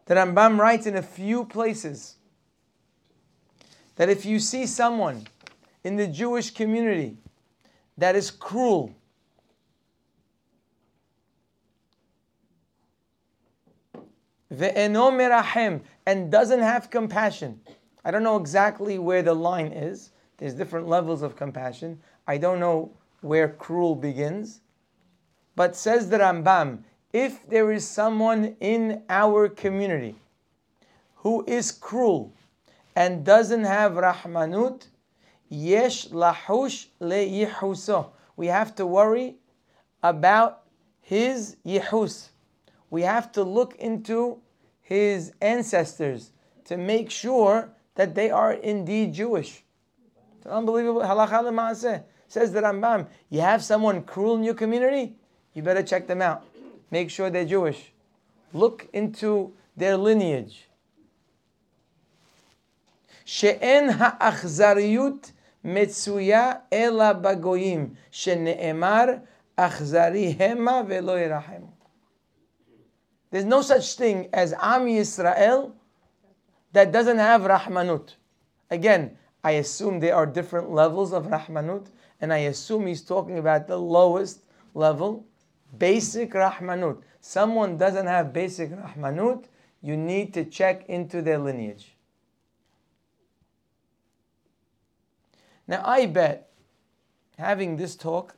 The 0.08 0.16
Rambam 0.16 0.60
writes 0.60 0.88
in 0.88 0.98
a 0.98 1.02
few 1.02 1.46
places 1.46 2.18
that 3.96 4.10
if 4.10 4.26
you 4.26 4.40
see 4.40 4.66
someone 4.66 5.26
in 5.86 5.96
the 5.96 6.08
Jewish 6.08 6.52
community 6.52 7.16
that 7.98 8.18
is 8.18 8.30
cruel, 8.30 8.94
and 14.52 16.32
doesn't 16.32 16.60
have 16.60 16.90
compassion. 16.90 17.62
I 18.04 18.12
don't 18.12 18.24
know 18.24 18.38
exactly 18.38 19.00
where 19.00 19.24
the 19.24 19.34
line 19.34 19.72
is. 19.72 20.12
There's 20.38 20.54
different 20.54 20.88
levels 20.88 21.22
of 21.22 21.36
compassion. 21.36 22.02
I 22.28 22.38
don't 22.38 22.60
know 22.60 22.92
where 23.22 23.50
cruel 23.50 23.96
begins. 23.96 24.62
But 25.56 25.76
says 25.76 26.10
the 26.10 26.18
Rambam, 26.18 26.80
if 27.14 27.48
there 27.48 27.72
is 27.72 27.88
someone 27.88 28.56
in 28.60 29.04
our 29.10 29.48
community 29.48 30.16
who 31.16 31.46
is 31.46 31.72
cruel 31.72 32.34
and 32.96 33.24
doesn't 33.24 33.64
have 33.64 33.94
rahmanut, 33.94 34.88
yesh 35.50 36.08
lahush 36.08 36.88
le 37.00 38.10
We 38.36 38.48
have 38.48 38.76
to 38.76 38.86
worry 38.86 39.36
about 40.02 40.64
his 41.02 41.58
yihus 41.66 42.30
We 42.91 43.03
have 43.03 43.33
to 43.33 43.43
look 43.43 43.75
into 43.77 44.39
his 44.81 45.33
ancestors 45.41 46.33
to 46.65 46.77
make 46.77 47.11
sure 47.11 47.71
that 47.97 48.15
they 48.15 48.31
are 48.31 48.53
indeed 48.53 49.15
Jewish. 49.15 49.65
It's 50.39 50.47
unbelievable. 50.47 51.01
Halacha 51.01 52.05
says 52.29 52.53
the 52.53 52.61
Rambam. 52.61 53.07
You 53.31 53.41
have 53.41 53.65
someone 53.65 54.03
cruel 54.03 54.37
in 54.37 54.45
your 54.45 54.55
community, 54.55 55.17
you 55.55 55.63
better 55.63 55.83
check 55.83 56.07
them 56.07 56.23
out. 56.23 56.45
Make 56.91 57.11
sure 57.11 57.31
they're 57.31 57.45
Jewish. 57.45 57.93
Look 58.53 58.89
into 58.93 59.53
their 59.77 59.97
lineage. 59.97 60.63
שאין 63.29 63.91
האכזריות 63.99 65.33
מצויה 65.65 66.53
אלא 66.73 67.13
בגויים, 67.13 67.95
שנאמר 68.11 69.05
אכזרי 69.57 70.37
המה 70.39 70.83
ולא 70.89 71.19
ירחמו. 71.21 71.70
there's 73.32 73.46
no 73.46 73.62
such 73.62 73.96
thing 73.96 74.30
as 74.34 74.54
Am 74.62 74.86
Yisrael 74.86 75.72
that 76.74 76.92
doesn't 76.92 77.18
have 77.18 77.42
Rahmanut. 77.42 78.16
Again, 78.70 79.18
I 79.44 79.52
assume 79.52 80.00
there 80.00 80.16
are 80.16 80.26
different 80.26 80.70
levels 80.70 81.14
of 81.14 81.26
Rahmanut, 81.26 81.88
and 82.20 82.32
I 82.32 82.40
assume 82.40 82.86
he's 82.86 83.02
talking 83.02 83.40
about 83.40 83.68
the 83.68 83.78
lowest 83.78 84.44
level, 84.74 85.26
basic 85.78 86.34
Rahmanut. 86.34 87.02
Someone 87.22 87.78
doesn't 87.78 88.06
have 88.06 88.34
basic 88.34 88.72
Rahmanut, 88.72 89.46
you 89.82 89.96
need 89.96 90.34
to 90.34 90.44
check 90.46 90.88
into 90.88 91.22
their 91.22 91.40
lineage. 91.40 91.96
Now, 95.68 95.82
I 95.86 96.06
bet 96.06 96.50
having 97.38 97.78
this 97.78 97.96
talk 97.96 98.36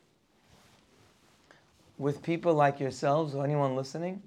with 1.98 2.22
people 2.22 2.54
like 2.54 2.80
yourselves 2.80 3.34
or 3.34 3.44
anyone 3.44 3.76
listening 3.76 4.22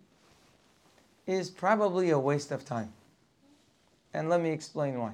is 1.27 1.51
probably 1.51 2.11
a 2.11 2.19
waste 2.19 2.53
of 2.53 2.65
time. 2.65 2.93
And 4.15 4.29
let 4.29 4.41
me 4.41 4.51
explain 4.51 4.99
why. 4.99 5.13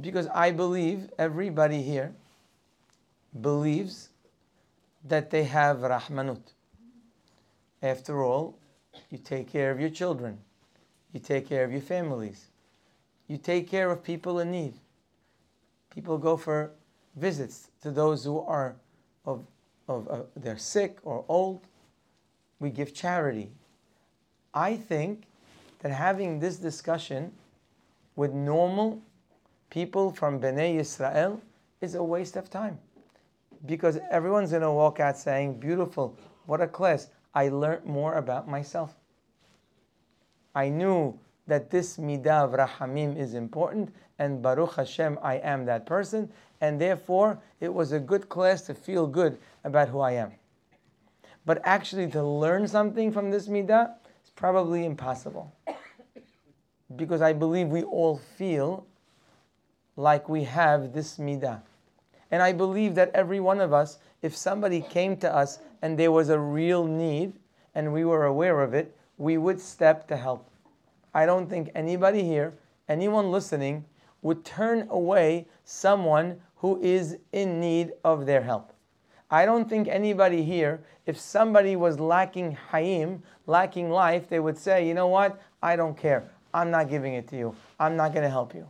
Because 0.00 0.26
I 0.28 0.50
believe 0.50 1.10
everybody 1.18 1.82
here 1.82 2.12
believes 3.40 4.08
that 5.04 5.30
they 5.30 5.44
have 5.44 5.78
rahmanut. 5.78 6.52
After 7.82 8.24
all, 8.24 8.58
you 9.10 9.18
take 9.18 9.50
care 9.50 9.70
of 9.70 9.80
your 9.80 9.90
children, 9.90 10.38
you 11.12 11.20
take 11.20 11.48
care 11.48 11.64
of 11.64 11.70
your 11.70 11.80
families, 11.80 12.46
you 13.28 13.36
take 13.36 13.68
care 13.68 13.90
of 13.90 14.02
people 14.02 14.40
in 14.40 14.50
need. 14.50 14.74
People 15.90 16.18
go 16.18 16.36
for 16.36 16.72
visits 17.16 17.70
to 17.82 17.90
those 17.90 18.24
who 18.24 18.40
are 18.40 18.76
of, 19.24 19.46
of 19.88 20.08
uh, 20.08 20.22
they're 20.36 20.58
sick 20.58 20.98
or 21.02 21.24
old. 21.28 21.66
We 22.58 22.70
give 22.70 22.94
charity. 22.94 23.50
I 24.56 24.74
think 24.74 25.24
that 25.80 25.92
having 25.92 26.40
this 26.40 26.56
discussion 26.56 27.30
with 28.16 28.32
normal 28.32 29.02
people 29.68 30.10
from 30.10 30.40
Bnei 30.40 30.80
Israel 30.80 31.42
is 31.82 31.94
a 31.94 32.02
waste 32.02 32.36
of 32.36 32.48
time. 32.48 32.78
Because 33.66 33.98
everyone's 34.10 34.50
going 34.50 34.62
to 34.62 34.70
walk 34.70 34.98
out 34.98 35.18
saying, 35.18 35.60
Beautiful, 35.60 36.16
what 36.46 36.62
a 36.62 36.66
class. 36.66 37.08
I 37.34 37.50
learned 37.50 37.84
more 37.84 38.14
about 38.14 38.48
myself. 38.48 38.96
I 40.54 40.70
knew 40.70 41.18
that 41.46 41.70
this 41.70 41.98
midah 41.98 42.44
of 42.44 42.52
rahamim 42.52 43.14
is 43.18 43.34
important, 43.34 43.94
and 44.18 44.40
Baruch 44.40 44.76
Hashem, 44.76 45.18
I 45.22 45.34
am 45.34 45.66
that 45.66 45.84
person, 45.84 46.32
and 46.62 46.80
therefore 46.80 47.38
it 47.60 47.72
was 47.72 47.92
a 47.92 48.00
good 48.00 48.30
class 48.30 48.62
to 48.62 48.74
feel 48.74 49.06
good 49.06 49.36
about 49.64 49.90
who 49.90 50.00
I 50.00 50.12
am. 50.12 50.32
But 51.44 51.60
actually, 51.62 52.10
to 52.12 52.22
learn 52.24 52.66
something 52.66 53.12
from 53.12 53.30
this 53.30 53.48
midah 53.48 53.92
probably 54.36 54.84
impossible 54.84 55.52
because 56.94 57.20
I 57.20 57.32
believe 57.32 57.68
we 57.68 57.82
all 57.82 58.20
feel 58.36 58.86
like 59.96 60.28
we 60.28 60.44
have 60.44 60.92
this 60.92 61.18
midah. 61.18 61.60
And 62.30 62.42
I 62.42 62.52
believe 62.52 62.94
that 62.96 63.10
every 63.14 63.40
one 63.40 63.60
of 63.60 63.72
us, 63.72 63.98
if 64.22 64.36
somebody 64.36 64.80
came 64.80 65.16
to 65.18 65.34
us 65.34 65.58
and 65.82 65.98
there 65.98 66.12
was 66.12 66.28
a 66.28 66.38
real 66.38 66.84
need 66.84 67.32
and 67.74 67.92
we 67.92 68.04
were 68.04 68.26
aware 68.26 68.60
of 68.62 68.74
it, 68.74 68.94
we 69.18 69.38
would 69.38 69.60
step 69.60 70.06
to 70.08 70.16
help. 70.16 70.48
I 71.14 71.24
don't 71.24 71.48
think 71.48 71.70
anybody 71.74 72.22
here, 72.22 72.52
anyone 72.88 73.30
listening, 73.30 73.84
would 74.22 74.44
turn 74.44 74.86
away 74.90 75.46
someone 75.64 76.40
who 76.56 76.80
is 76.82 77.16
in 77.32 77.60
need 77.60 77.92
of 78.04 78.26
their 78.26 78.42
help. 78.42 78.72
I 79.30 79.44
don't 79.44 79.68
think 79.68 79.88
anybody 79.88 80.42
here, 80.42 80.80
if 81.04 81.18
somebody 81.18 81.74
was 81.74 81.98
lacking 81.98 82.56
hayim, 82.70 83.22
lacking 83.46 83.90
life, 83.90 84.28
they 84.28 84.38
would 84.38 84.56
say, 84.56 84.86
you 84.86 84.94
know 84.94 85.08
what, 85.08 85.40
I 85.62 85.76
don't 85.76 85.96
care. 85.96 86.30
I'm 86.54 86.70
not 86.70 86.88
giving 86.88 87.14
it 87.14 87.28
to 87.28 87.36
you. 87.36 87.56
I'm 87.78 87.96
not 87.96 88.12
going 88.12 88.22
to 88.22 88.30
help 88.30 88.54
you. 88.54 88.66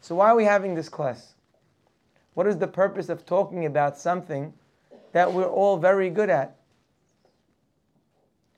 So, 0.00 0.14
why 0.14 0.30
are 0.30 0.36
we 0.36 0.44
having 0.44 0.74
this 0.74 0.88
class? 0.88 1.34
What 2.34 2.46
is 2.46 2.56
the 2.56 2.68
purpose 2.68 3.08
of 3.08 3.26
talking 3.26 3.66
about 3.66 3.98
something 3.98 4.54
that 5.12 5.32
we're 5.32 5.44
all 5.44 5.76
very 5.76 6.08
good 6.08 6.30
at? 6.30 6.56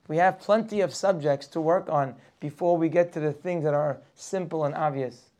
We 0.07 0.19
have 0.19 0.39
plenty 0.39 0.81
of 0.83 0.95
subjects 0.95 1.47
to 1.49 1.61
work 1.61 1.89
on 1.89 2.15
before 2.39 2.77
we 2.77 2.89
get 2.89 3.13
to 3.15 3.21
the 3.21 3.33
things 3.33 3.65
that 3.65 3.75
are 3.75 3.99
simple 4.15 4.65
and 4.65 4.75
obvious. 4.75 5.31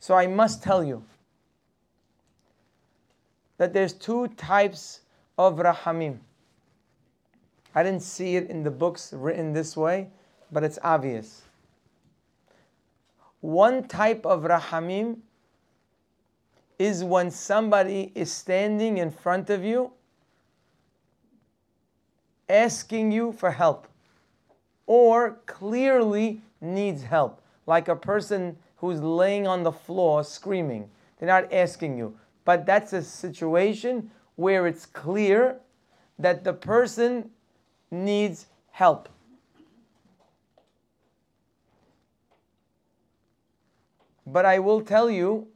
So, 0.00 0.14
I 0.14 0.26
must 0.26 0.62
tell 0.62 0.84
you 0.84 1.04
that 3.60 3.74
there's 3.74 3.92
two 3.92 4.26
types 4.38 5.00
of 5.36 5.58
rahamim. 5.58 6.16
I 7.74 7.82
didn't 7.82 8.00
see 8.00 8.36
it 8.36 8.48
in 8.48 8.62
the 8.62 8.70
books 8.70 9.12
written 9.12 9.52
this 9.52 9.76
way, 9.76 10.08
but 10.50 10.64
it's 10.64 10.78
obvious. 10.82 11.42
One 13.42 13.86
type 13.86 14.24
of 14.24 14.44
rahamim 14.44 15.18
is 16.78 17.04
when 17.04 17.30
somebody 17.30 18.12
is 18.14 18.32
standing 18.32 18.96
in 18.96 19.10
front 19.10 19.50
of 19.50 19.62
you 19.62 19.92
asking 22.48 23.12
you 23.12 23.30
for 23.30 23.50
help 23.50 23.86
or 24.86 25.38
clearly 25.44 26.40
needs 26.62 27.02
help, 27.02 27.42
like 27.66 27.88
a 27.88 27.96
person 27.96 28.56
who's 28.76 29.02
laying 29.02 29.46
on 29.46 29.64
the 29.64 29.72
floor 29.72 30.24
screaming. 30.24 30.88
They're 31.18 31.28
not 31.28 31.52
asking 31.52 31.98
you, 31.98 32.16
but 32.44 32.66
that's 32.66 32.92
a 32.92 33.02
situation 33.02 34.10
where 34.36 34.66
it's 34.66 34.86
clear 34.86 35.60
that 36.18 36.44
the 36.44 36.52
person 36.52 37.30
needs 37.90 38.46
help. 38.70 39.08
But 44.26 44.44
I 44.44 44.58
will 44.58 44.80
tell 44.80 45.10
you, 45.10 45.48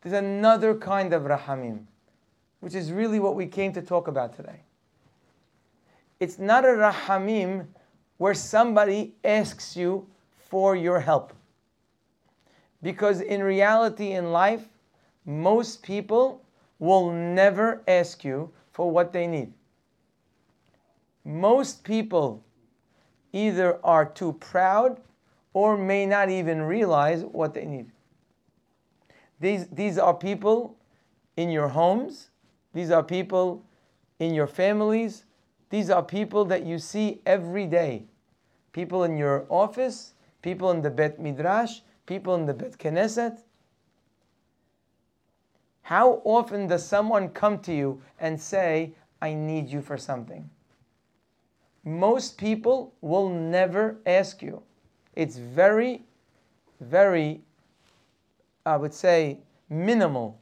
there's 0.00 0.14
another 0.14 0.74
kind 0.74 1.12
of 1.12 1.22
rahamim, 1.24 1.84
which 2.60 2.74
is 2.74 2.92
really 2.92 3.20
what 3.20 3.34
we 3.34 3.46
came 3.46 3.72
to 3.74 3.82
talk 3.82 4.08
about 4.08 4.36
today. 4.36 4.60
It's 6.18 6.38
not 6.38 6.64
a 6.64 6.68
rahamim 6.68 7.66
where 8.16 8.34
somebody 8.34 9.14
asks 9.24 9.76
you 9.76 10.06
for 10.48 10.74
your 10.74 11.00
help. 11.00 11.32
Because 12.82 13.20
in 13.20 13.42
reality, 13.42 14.12
in 14.12 14.32
life, 14.32 14.66
most 15.26 15.82
people 15.82 16.42
will 16.78 17.10
never 17.12 17.82
ask 17.86 18.24
you 18.24 18.50
for 18.72 18.90
what 18.90 19.12
they 19.12 19.26
need 19.26 19.52
most 21.26 21.82
people 21.82 22.44
either 23.32 23.84
are 23.84 24.06
too 24.06 24.32
proud 24.34 25.00
or 25.52 25.76
may 25.76 26.06
not 26.06 26.30
even 26.30 26.62
realize 26.62 27.24
what 27.24 27.52
they 27.52 27.64
need. 27.64 27.90
These, 29.40 29.66
these 29.68 29.98
are 29.98 30.14
people 30.14 30.78
in 31.36 31.50
your 31.50 31.68
homes, 31.68 32.30
these 32.72 32.90
are 32.90 33.02
people 33.02 33.64
in 34.20 34.34
your 34.34 34.46
families, 34.46 35.24
these 35.68 35.90
are 35.90 36.02
people 36.02 36.44
that 36.46 36.64
you 36.64 36.78
see 36.78 37.20
every 37.26 37.66
day. 37.66 38.04
People 38.72 39.02
in 39.02 39.16
your 39.16 39.46
office, 39.48 40.14
people 40.42 40.70
in 40.70 40.80
the 40.80 40.90
Bet 40.90 41.18
Midrash, 41.18 41.80
people 42.06 42.36
in 42.36 42.46
the 42.46 42.54
Bet 42.54 42.78
Knesset. 42.78 43.42
How 45.86 46.20
often 46.24 46.66
does 46.66 46.84
someone 46.84 47.28
come 47.28 47.58
to 47.60 47.74
you 47.74 48.02
and 48.20 48.40
say, 48.40 48.92
I 49.22 49.34
need 49.34 49.68
you 49.68 49.80
for 49.80 49.96
something? 49.96 50.50
most 51.86 52.36
people 52.36 52.92
will 53.00 53.28
never 53.28 53.96
ask 54.04 54.42
you. 54.42 54.60
It's 55.14 55.36
very, 55.36 56.02
very, 56.80 57.40
I 58.66 58.76
would 58.76 58.92
say, 58.92 59.38
minimal 59.70 60.38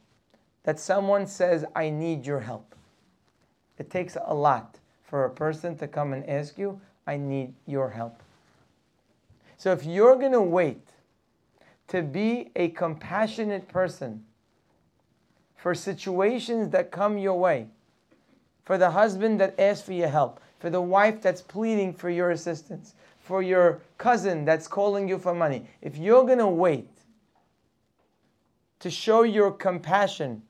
that 0.63 0.79
someone 0.79 1.27
says, 1.27 1.63
I 1.75 1.91
need 1.91 2.25
your 2.25 2.39
help. 2.39 2.75
It 3.77 3.91
takes 3.91 4.17
a 4.25 4.33
lot 4.33 4.79
for 5.03 5.25
a 5.25 5.29
person 5.29 5.77
to 5.77 5.87
come 5.87 6.13
and 6.13 6.27
ask 6.27 6.57
you, 6.57 6.81
I 7.05 7.17
need 7.17 7.53
your 7.67 7.91
help. 7.91 8.23
So 9.57 9.71
if 9.71 9.85
you're 9.85 10.15
going 10.15 10.31
to 10.31 10.41
wait 10.41 10.81
to 11.89 12.01
be 12.01 12.49
a 12.55 12.69
compassionate 12.69 13.67
person 13.67 14.25
for 15.65 15.73
situations 15.73 16.69
that 16.69 16.91
come 16.91 17.17
your 17.17 17.39
way, 17.39 17.65
for 18.65 18.77
the 18.77 18.91
husband 18.91 19.39
that 19.39 19.59
asks 19.59 19.83
for 19.83 19.93
your 19.93 20.07
help, 20.07 20.39
for 20.59 20.69
the 20.69 20.79
wife 20.79 21.23
that's 21.23 21.41
pleading 21.41 21.91
for 21.91 22.07
your 22.11 22.29
assistance, 22.29 22.93
for 23.17 23.41
your 23.41 23.81
cousin 23.97 24.45
that's 24.45 24.67
calling 24.67 25.09
you 25.09 25.17
for 25.17 25.33
money, 25.33 25.65
if 25.81 25.97
you're 25.97 26.23
going 26.23 26.37
to 26.37 26.45
wait 26.45 26.87
to 28.77 28.91
show 28.91 29.23
your 29.23 29.51
compassion 29.51 30.43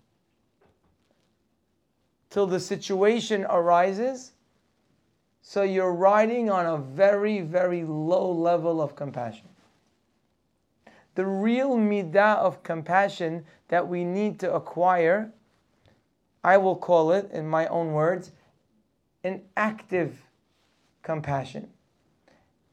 till 2.29 2.45
the 2.45 2.59
situation 2.59 3.45
arises, 3.45 4.33
so 5.41 5.63
you're 5.63 5.93
riding 5.93 6.49
on 6.49 6.65
a 6.65 6.77
very, 6.77 7.39
very 7.39 7.85
low 7.85 8.29
level 8.33 8.81
of 8.81 8.97
compassion. 8.97 9.47
The 11.15 11.25
real 11.25 11.77
midah 11.77 12.37
of 12.37 12.61
compassion 12.63 13.45
that 13.69 13.87
we 13.87 14.03
need 14.03 14.39
to 14.41 14.53
acquire, 14.53 15.31
I 16.43 16.57
will 16.57 16.75
call 16.75 17.11
it, 17.11 17.31
in 17.31 17.47
my 17.47 17.67
own 17.67 17.93
words, 17.93 18.31
an 19.23 19.41
active 19.57 20.21
compassion. 21.01 21.69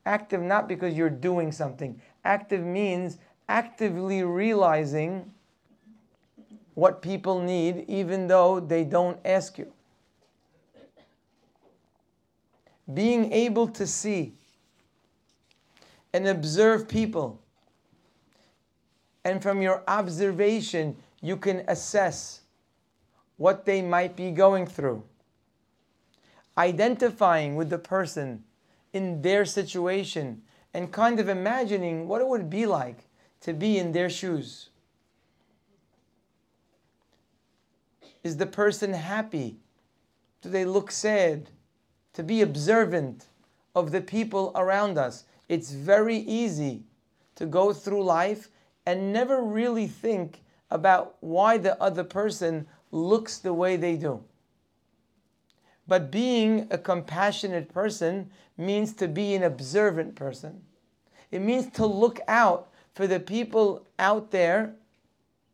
Active 0.05 0.43
not 0.43 0.69
because 0.69 0.95
you're 0.95 1.09
doing 1.09 1.53
something. 1.53 2.01
Active 2.25 2.63
means 2.65 3.19
actively 3.49 4.23
realizing 4.25 5.33
what 6.75 7.03
people 7.03 7.41
need 7.41 7.85
even 7.87 8.27
though 8.27 8.59
they 8.59 8.85
don't 8.85 9.19
ask 9.25 9.59
you. 9.59 9.73
Being 12.93 13.33
able 13.33 13.69
to 13.69 13.87
see 13.87 14.35
and 16.13 16.27
observe 16.27 16.89
people, 16.89 17.42
and 19.25 19.43
from 19.43 19.63
your 19.63 19.83
observation, 19.87 20.97
you 21.21 21.37
can 21.37 21.65
assess 21.69 22.41
what 23.37 23.65
they 23.65 23.83
might 23.83 24.17
be 24.17 24.31
going 24.31 24.67
through. 24.67 25.03
Identifying 26.59 27.57
with 27.57 27.71
the 27.71 27.79
person 27.79 28.45
in 28.93 29.23
their 29.23 29.45
situation 29.45 30.43
and 30.75 30.93
kind 30.93 31.21
of 31.21 31.29
imagining 31.29 32.09
what 32.09 32.21
it 32.21 32.29
would 32.29 32.51
be 32.51 32.67
like 32.67 33.07
to 33.41 33.53
be 33.53 33.79
in 33.79 33.93
their 33.93 34.11
shoes. 34.11 34.69
Is 38.23 38.37
the 38.37 38.47
person 38.47 38.93
happy? 38.93 39.59
Do 40.41 40.49
they 40.49 40.65
look 40.65 40.91
sad? 40.91 41.51
To 42.15 42.23
be 42.23 42.43
observant 42.43 43.27
of 43.75 43.91
the 43.91 44.01
people 44.01 44.53
around 44.55 44.99
us. 44.99 45.25
It's 45.49 45.73
very 45.73 46.19
easy 46.19 46.83
to 47.37 47.47
go 47.47 47.73
through 47.73 48.05
life 48.05 48.49
and 48.87 49.13
never 49.13 49.43
really 49.43 49.87
think 49.87 50.43
about 50.71 51.17
why 51.21 51.59
the 51.59 51.81
other 51.81 52.05
person 52.05 52.67
looks 52.91 53.39
the 53.39 53.53
way 53.53 53.77
they 53.77 53.97
do. 53.97 54.23
But 55.87 56.11
being 56.11 56.69
a 56.71 56.79
compassionate 56.79 57.73
person 57.73 58.31
means 58.57 58.95
to 58.95 59.09
be 59.09 59.35
an 59.35 59.43
observant 59.43 60.15
person. 60.15 60.63
It 61.31 61.41
means 61.41 61.71
to 61.73 61.87
look 61.87 62.21
out 62.29 62.69
for 62.95 63.07
the 63.07 63.21
people 63.21 63.87
out 63.99 64.31
there 64.31 64.75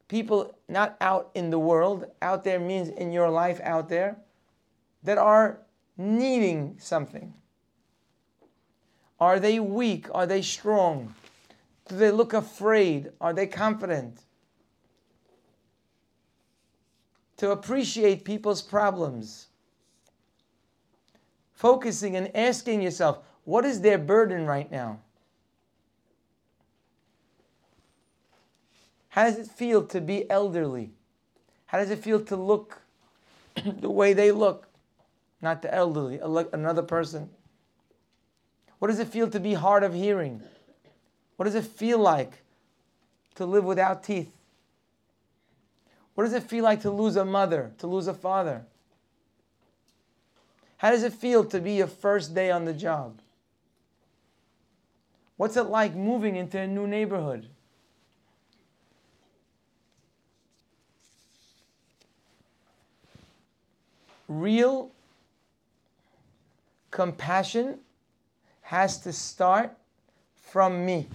people 0.08 0.54
not 0.68 0.96
out 1.00 1.30
in 1.34 1.50
the 1.50 1.58
world, 1.58 2.06
out 2.20 2.42
there 2.42 2.58
means 2.58 2.88
in 2.88 3.12
your 3.12 3.30
life 3.30 3.60
out 3.62 3.88
there, 3.88 4.16
that 5.02 5.18
are 5.18 5.60
needing 5.96 6.76
something. 6.78 7.34
Are 9.20 9.38
they 9.38 9.60
weak? 9.60 10.06
Are 10.12 10.26
they 10.26 10.42
strong? 10.42 11.14
Do 11.88 11.96
they 11.96 12.10
look 12.10 12.34
afraid? 12.34 13.10
Are 13.20 13.32
they 13.32 13.46
confident? 13.46 14.20
To 17.38 17.50
appreciate 17.50 18.24
people's 18.24 18.62
problems. 18.62 19.46
Focusing 21.54 22.16
and 22.16 22.34
asking 22.36 22.82
yourself, 22.82 23.18
what 23.44 23.64
is 23.64 23.80
their 23.80 23.98
burden 23.98 24.46
right 24.46 24.70
now? 24.70 25.00
How 29.08 29.24
does 29.24 29.38
it 29.38 29.48
feel 29.48 29.84
to 29.86 30.00
be 30.00 30.30
elderly? 30.30 30.90
How 31.66 31.78
does 31.78 31.90
it 31.90 31.98
feel 31.98 32.20
to 32.26 32.36
look 32.36 32.82
the 33.80 33.90
way 33.90 34.12
they 34.12 34.30
look? 34.30 34.68
Not 35.40 35.62
the 35.62 35.74
elderly, 35.74 36.18
another 36.52 36.82
person. 36.82 37.30
What 38.78 38.88
does 38.88 38.98
it 38.98 39.08
feel 39.08 39.28
to 39.30 39.40
be 39.40 39.54
hard 39.54 39.82
of 39.82 39.94
hearing? 39.94 40.42
What 41.38 41.46
does 41.46 41.54
it 41.54 41.64
feel 41.64 41.98
like 41.98 42.42
to 43.36 43.46
live 43.46 43.64
without 43.64 44.04
teeth? 44.04 44.30
What 46.14 46.24
does 46.24 46.34
it 46.34 46.42
feel 46.42 46.64
like 46.64 46.82
to 46.82 46.90
lose 46.90 47.16
a 47.16 47.24
mother, 47.24 47.72
to 47.78 47.86
lose 47.86 48.08
a 48.08 48.12
father? 48.12 48.66
How 50.76 50.90
does 50.90 51.02
it 51.02 51.14
feel 51.14 51.46
to 51.46 51.60
be 51.60 51.72
your 51.72 51.86
first 51.86 52.34
day 52.34 52.50
on 52.50 52.66
the 52.66 52.74
job? 52.74 53.20
What's 55.38 55.56
it 55.56 55.62
like 55.62 55.94
moving 55.94 56.36
into 56.36 56.58
a 56.58 56.66
new 56.66 56.86
neighborhood? 56.86 57.48
real 64.28 64.90
compassion 66.90 67.78
has 68.62 68.98
to 68.98 69.12
start 69.12 69.76
from 70.36 70.84
me. 70.84 71.08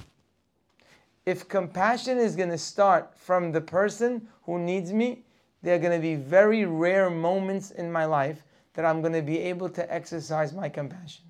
If 1.26 1.48
compassion 1.48 2.18
is 2.18 2.36
going 2.36 2.50
to 2.50 2.58
start 2.58 3.18
from 3.18 3.52
the 3.52 3.62
person 3.62 4.28
who 4.44 4.60
needs 4.60 4.92
me, 4.92 5.24
there 5.62 5.76
are 5.76 5.80
going 5.80 5.98
to 5.98 6.02
be 6.02 6.16
very 6.16 6.66
rare 6.66 7.10
moments 7.10 7.72
in 7.72 7.92
my 7.92 8.06
life 8.06 8.44
that 8.74 8.86
I'm 8.86 9.02
going 9.02 9.14
to 9.14 9.22
be 9.22 9.40
able 9.40 9.70
to 9.70 9.94
exercise 9.94 10.52
my 10.52 10.68
compassion. 10.68 11.24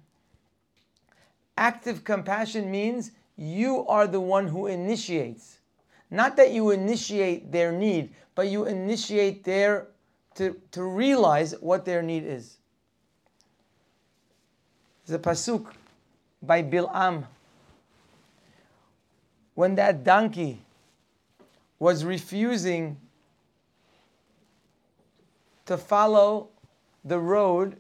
Active 1.58 2.04
compassion 2.04 2.72
means 2.72 3.12
you 3.36 3.86
are 3.88 4.08
the 4.08 4.20
one 4.20 4.48
who 4.48 4.68
initiates. 4.68 5.60
Not 6.10 6.36
that 6.38 6.52
you 6.52 6.72
initiate 6.72 7.52
their 7.52 7.72
need, 7.72 8.14
but 8.36 8.48
you 8.48 8.66
initiate 8.66 9.44
their 9.44 9.88
to, 10.36 10.60
to 10.72 10.84
realize 10.84 11.54
what 11.60 11.86
their 11.86 12.02
need 12.02 12.24
is. 12.26 12.58
The 15.06 15.20
pasuk 15.20 15.68
by 16.42 16.64
Bil'am. 16.64 17.26
When 19.56 19.76
that 19.76 20.04
donkey 20.04 20.62
was 21.80 22.04
refusing 22.04 22.98
to 25.66 25.78
follow 25.78 26.50
the 27.06 27.20
road 27.20 27.78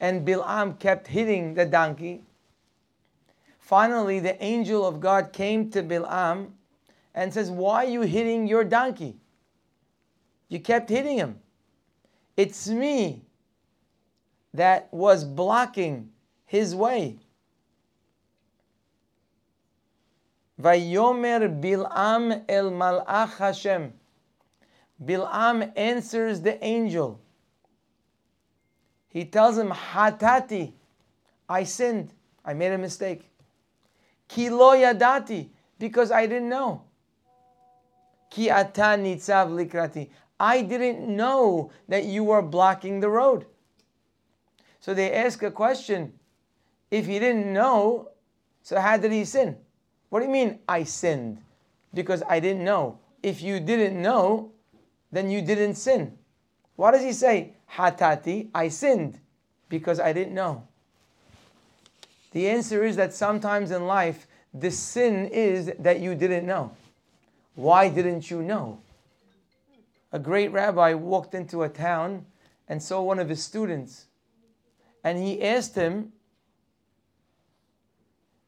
and 0.00 0.24
Bil'am 0.24 0.74
kept 0.78 1.08
hitting 1.08 1.54
the 1.54 1.66
donkey, 1.66 2.22
finally 3.58 4.20
the 4.20 4.42
angel 4.42 4.86
of 4.86 5.00
God 5.00 5.32
came 5.32 5.70
to 5.70 5.82
Bil'am 5.82 6.52
and 7.14 7.32
says, 7.32 7.50
Why 7.50 7.84
are 7.84 7.88
you 7.88 8.02
hitting 8.02 8.46
your 8.46 8.64
donkey? 8.64 9.16
You 10.48 10.60
kept 10.60 10.88
hitting 10.88 11.18
him. 11.18 11.40
It's 12.36 12.68
me 12.68 13.22
that 14.52 14.88
was 14.92 15.24
blocking 15.24 16.10
his 16.46 16.74
way. 16.74 17.18
Vayomer 20.60 21.60
Bil'am 21.60 22.44
el 22.48 22.70
Malach 22.70 23.36
Hashem. 23.38 23.92
Bil'am 25.02 25.72
answers 25.76 26.40
the 26.40 26.62
angel. 26.64 27.20
He 29.08 29.24
tells 29.24 29.58
him, 29.58 29.70
Hatati, 29.70 30.72
I 31.48 31.64
sinned. 31.64 32.12
I 32.44 32.54
made 32.54 32.72
a 32.72 32.78
mistake. 32.78 33.30
Kilo 34.28 34.74
yadati, 34.74 35.48
because 35.78 36.10
I 36.10 36.26
didn't 36.26 36.48
know. 36.48 36.82
Ki 38.30 38.50
ata 38.50 38.96
nitzav 38.98 39.50
likrati. 39.50 40.08
I 40.38 40.62
didn't 40.62 41.06
know 41.06 41.70
that 41.88 42.04
you 42.04 42.24
were 42.24 42.42
blocking 42.42 43.00
the 43.00 43.08
road. 43.08 43.46
So 44.80 44.94
they 44.94 45.12
ask 45.12 45.42
a 45.42 45.50
question 45.50 46.12
if 46.90 47.06
he 47.06 47.18
didn't 47.18 47.52
know, 47.52 48.10
so 48.62 48.80
how 48.80 48.96
did 48.96 49.12
he 49.12 49.24
sin? 49.24 49.56
What 50.14 50.20
do 50.20 50.26
you 50.26 50.32
mean, 50.32 50.60
I 50.68 50.84
sinned? 50.84 51.38
Because 51.92 52.22
I 52.28 52.38
didn't 52.38 52.62
know. 52.62 53.00
If 53.20 53.42
you 53.42 53.58
didn't 53.58 54.00
know, 54.00 54.52
then 55.10 55.28
you 55.28 55.42
didn't 55.42 55.74
sin. 55.74 56.16
Why 56.76 56.92
does 56.92 57.02
he 57.02 57.12
say, 57.12 57.54
Hatati, 57.72 58.48
I 58.54 58.68
sinned? 58.68 59.18
Because 59.68 59.98
I 59.98 60.12
didn't 60.12 60.32
know. 60.32 60.68
The 62.30 62.48
answer 62.48 62.84
is 62.84 62.94
that 62.94 63.12
sometimes 63.12 63.72
in 63.72 63.88
life, 63.88 64.28
the 64.54 64.70
sin 64.70 65.26
is 65.26 65.72
that 65.80 65.98
you 65.98 66.14
didn't 66.14 66.46
know. 66.46 66.70
Why 67.56 67.88
didn't 67.88 68.30
you 68.30 68.40
know? 68.40 68.78
a 70.12 70.20
great 70.20 70.52
rabbi 70.52 70.94
walked 70.94 71.34
into 71.34 71.64
a 71.64 71.68
town 71.68 72.24
and 72.68 72.80
saw 72.80 73.02
one 73.02 73.18
of 73.18 73.28
his 73.28 73.42
students. 73.42 74.06
And 75.02 75.18
he 75.18 75.42
asked 75.42 75.74
him, 75.74 76.12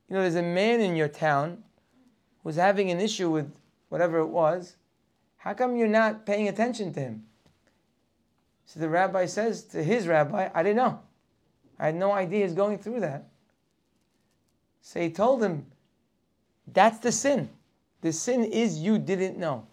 you 0.09 0.14
know, 0.14 0.23
there's 0.23 0.37
a 0.37 0.42
man 0.42 0.81
in 0.81 0.97
your 0.97 1.09
town 1.09 1.64
who's 2.42 2.57
having 2.57 2.90
an 2.90 3.01
issue 3.01 3.31
with 3.31 3.53
whatever 3.88 4.19
it 4.19 4.29
was. 4.29 4.77
How 5.37 5.55
come 5.55 5.77
you're 5.77 5.88
not 5.88 6.27
paying 6.27 6.49
attention 6.49 6.92
to 6.95 7.01
him? 7.01 7.25
So 8.66 8.81
the 8.81 8.88
rabbi 8.88 9.27
says 9.27 9.62
to 9.64 9.83
his 9.83 10.07
rabbi, 10.07 10.49
I 10.55 10.62
didn't 10.62 10.77
know. 10.77 11.01
I 11.79 11.87
had 11.87 11.95
no 11.95 12.12
idea 12.12 12.45
he's 12.45 12.55
going 12.55 12.79
through 12.79 13.01
that. 13.01 13.29
So 14.81 15.01
he 15.01 15.11
told 15.11 15.42
him, 15.42 15.66
That's 16.73 16.99
the 16.99 17.12
sin. 17.12 17.49
The 18.01 18.12
sin 18.12 18.45
is 18.45 18.79
you 18.79 18.99
didn't 18.99 19.37
know. 19.37 19.66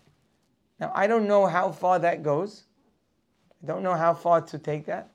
Now, 0.80 0.92
I 0.96 1.08
don't 1.08 1.28
know 1.28 1.46
how 1.46 1.72
far 1.72 2.00
that 2.00 2.24
goes. 2.24 2.64
I 3.64 3.68
don't 3.68 3.84
know 3.84 3.94
how 3.94 4.14
far 4.14 4.42
to 4.42 4.58
take 4.58 4.86
that. 4.88 5.10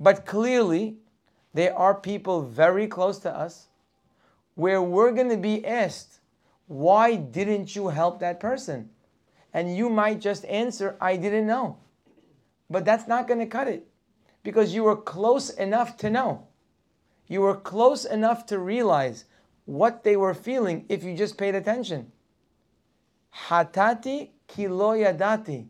But 0.00 0.26
clearly, 0.26 0.96
there 1.54 1.76
are 1.76 1.94
people 1.94 2.42
very 2.42 2.86
close 2.86 3.18
to 3.20 3.34
us 3.34 3.68
where 4.54 4.82
we're 4.82 5.12
going 5.12 5.28
to 5.30 5.36
be 5.36 5.64
asked, 5.66 6.20
Why 6.66 7.16
didn't 7.16 7.76
you 7.76 7.88
help 7.88 8.20
that 8.20 8.40
person? 8.40 8.90
And 9.52 9.76
you 9.76 9.88
might 9.90 10.20
just 10.20 10.44
answer, 10.46 10.96
I 11.00 11.16
didn't 11.16 11.46
know. 11.46 11.78
But 12.70 12.84
that's 12.84 13.06
not 13.06 13.28
going 13.28 13.40
to 13.40 13.46
cut 13.46 13.68
it 13.68 13.86
because 14.42 14.74
you 14.74 14.84
were 14.84 14.96
close 14.96 15.50
enough 15.50 15.96
to 15.98 16.10
know. 16.10 16.46
You 17.28 17.42
were 17.42 17.56
close 17.56 18.04
enough 18.04 18.46
to 18.46 18.58
realize 18.58 19.24
what 19.66 20.04
they 20.04 20.16
were 20.16 20.34
feeling 20.34 20.86
if 20.88 21.04
you 21.04 21.16
just 21.16 21.38
paid 21.38 21.54
attention. 21.54 22.10
Hatati 23.48 24.30
kilo 24.48 24.94
yadati. 24.94 25.66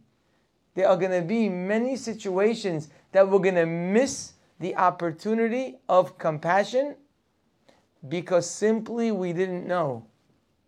There 0.75 0.89
are 0.89 0.97
going 0.97 1.13
to 1.13 1.27
be 1.27 1.49
many 1.49 1.97
situations 1.97 2.89
that 3.13 3.29
we're 3.29 3.39
going 3.41 3.57
to 3.57 3.67
miss 3.67 4.32
the 4.63 4.77
opportunity 4.77 5.79
of 5.89 6.19
compassion 6.19 6.95
because 8.09 8.49
simply 8.49 9.11
we 9.11 9.33
didn't 9.33 9.67
know 9.67 10.07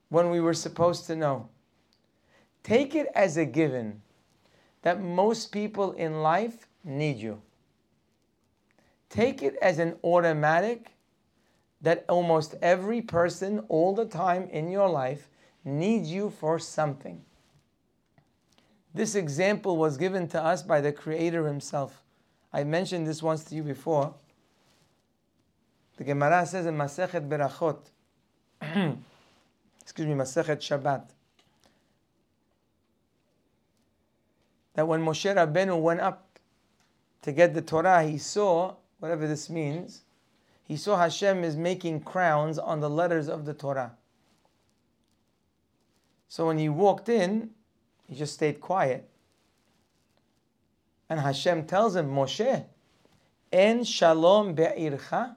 when 0.09 0.31
we 0.31 0.41
were 0.41 0.53
supposed 0.53 1.07
to 1.07 1.15
know. 1.15 1.49
Take 2.65 2.97
it 2.97 3.07
as 3.15 3.37
a 3.37 3.45
given 3.45 4.03
that 4.83 5.01
most 5.01 5.53
people 5.53 5.93
in 5.93 6.23
life 6.23 6.67
need 6.83 7.19
you. 7.19 7.41
Take 9.11 9.43
it 9.43 9.57
as 9.63 9.79
an 9.79 9.97
automatic 10.03 10.91
that 11.81 12.05
almost 12.09 12.57
every 12.61 13.01
person 13.01 13.61
all 13.69 13.95
the 13.95 14.07
time 14.07 14.49
in 14.51 14.71
your 14.71 14.89
life 14.89 15.29
needs 15.65 16.11
you 16.11 16.31
for 16.31 16.59
something. 16.59 17.23
This 18.93 19.15
example 19.15 19.77
was 19.77 19.97
given 19.97 20.27
to 20.29 20.43
us 20.43 20.63
by 20.63 20.81
the 20.81 20.93
Creator 20.93 21.47
Himself. 21.47 22.04
I 22.55 22.63
mentioned 22.63 23.05
this 23.09 23.21
once 23.21 23.43
to 23.45 23.57
you 23.57 23.65
before. 23.65 24.15
The 25.97 26.05
Gemara 26.05 26.47
says 26.47 26.67
in 26.67 26.77
Masechet 26.77 27.29
Berachot, 27.29 27.79
excuse 29.83 30.07
me, 30.07 30.15
Masechet 30.15 30.59
Shabbat, 30.59 31.03
that 34.75 34.87
when 34.87 35.01
Moshe 35.01 35.35
Rabbeinu 35.35 35.81
went 35.81 36.01
up 36.01 36.39
to 37.23 37.33
get 37.33 37.55
the 37.55 37.63
Torah, 37.63 38.05
he 38.05 38.19
saw, 38.19 38.77
whatever 39.01 39.27
this 39.27 39.51
means, 39.51 40.03
he 40.63 40.77
saw 40.77 40.97
Hashem 40.97 41.43
is 41.43 41.57
making 41.57 42.03
crowns 42.03 42.57
on 42.57 42.79
the 42.79 42.89
letters 42.89 43.29
of 43.29 43.47
the 43.47 43.55
Torah. 43.55 43.97
So 46.29 46.47
when 46.47 46.59
he 46.59 46.69
walked 46.69 47.09
in, 47.09 47.51
he 48.09 48.15
just 48.15 48.35
stayed 48.35 48.61
quiet. 48.61 49.09
And 51.15 51.21
Hashem 51.21 51.67
tells 51.67 51.95
him, 51.95 52.11
Moshe, 52.11 52.65
En 53.53 53.85
shalom 53.85 54.53
be'ircha, 54.53 55.37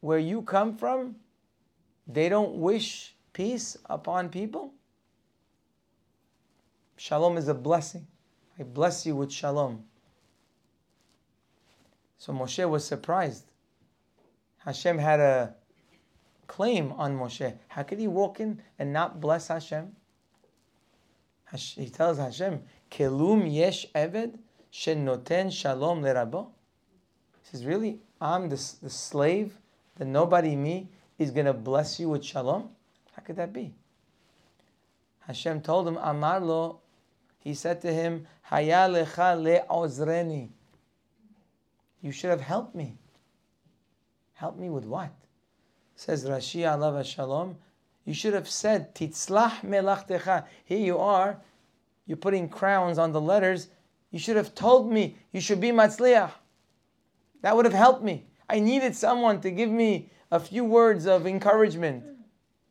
where 0.00 0.18
you 0.18 0.42
come 0.42 0.76
from, 0.76 1.16
they 2.06 2.28
don't 2.28 2.56
wish 2.56 3.16
peace 3.32 3.78
upon 3.86 4.28
people. 4.28 4.74
Shalom 6.98 7.38
is 7.38 7.48
a 7.48 7.54
blessing. 7.54 8.06
I 8.58 8.64
bless 8.64 9.06
you 9.06 9.16
with 9.16 9.32
shalom. 9.32 9.84
So 12.18 12.34
Moshe 12.34 12.68
was 12.68 12.84
surprised. 12.84 13.46
Hashem 14.58 14.98
had 14.98 15.20
a 15.20 15.54
claim 16.46 16.92
on 16.92 17.16
Moshe. 17.16 17.54
How 17.68 17.82
could 17.82 17.98
he 17.98 18.08
walk 18.08 18.40
in 18.40 18.60
and 18.78 18.92
not 18.92 19.22
bless 19.22 19.48
Hashem? 19.48 19.96
He 21.56 21.88
tells 21.88 22.18
Hashem, 22.18 22.62
Kelum 22.90 23.52
yesh 23.52 23.86
eved 23.94 24.38
shenoten 24.72 25.52
shalom 25.52 26.02
lerabo. 26.02 26.48
He 27.42 27.50
says, 27.50 27.64
really? 27.64 28.00
I'm 28.20 28.48
the, 28.48 28.56
the 28.82 28.90
slave, 28.90 29.58
the 29.96 30.04
nobody 30.04 30.56
me, 30.56 30.88
is 31.18 31.30
going 31.30 31.46
to 31.46 31.52
bless 31.52 31.98
you 32.00 32.08
with 32.10 32.24
shalom? 32.24 32.70
How 33.12 33.22
could 33.22 33.36
that 33.36 33.52
be? 33.52 33.74
Hashem 35.20 35.60
told 35.60 35.86
him, 35.86 35.98
Amar 36.00 36.40
lo, 36.40 36.80
he 37.38 37.54
said 37.54 37.80
to 37.82 37.92
him, 37.92 38.26
Haya 38.42 38.88
lecha 38.88 39.36
le'ozreni. 39.36 40.48
You 42.00 42.12
should 42.12 42.30
have 42.30 42.40
helped 42.40 42.74
me. 42.74 42.96
Help 44.34 44.56
me 44.56 44.70
with 44.70 44.84
what? 44.84 45.10
Says 45.96 46.24
Rashi 46.24 46.70
Allah 46.70 47.02
Shalom. 47.02 47.56
You 48.04 48.14
should 48.14 48.34
have 48.34 48.48
said, 48.48 48.94
Titzlach 48.94 49.62
melachtecha. 49.62 50.44
Here 50.64 50.78
you 50.78 50.98
are. 50.98 51.40
You're 52.08 52.16
putting 52.16 52.48
crowns 52.48 52.98
on 52.98 53.12
the 53.12 53.20
letters. 53.20 53.68
You 54.10 54.18
should 54.18 54.36
have 54.36 54.54
told 54.54 54.90
me 54.90 55.18
you 55.30 55.40
should 55.40 55.60
be 55.60 55.68
matzliach. 55.68 56.32
That 57.42 57.54
would 57.54 57.66
have 57.66 57.74
helped 57.74 58.02
me. 58.02 58.26
I 58.48 58.58
needed 58.58 58.96
someone 58.96 59.40
to 59.42 59.50
give 59.50 59.70
me 59.70 60.10
a 60.32 60.40
few 60.40 60.64
words 60.64 61.06
of 61.06 61.26
encouragement. 61.26 62.02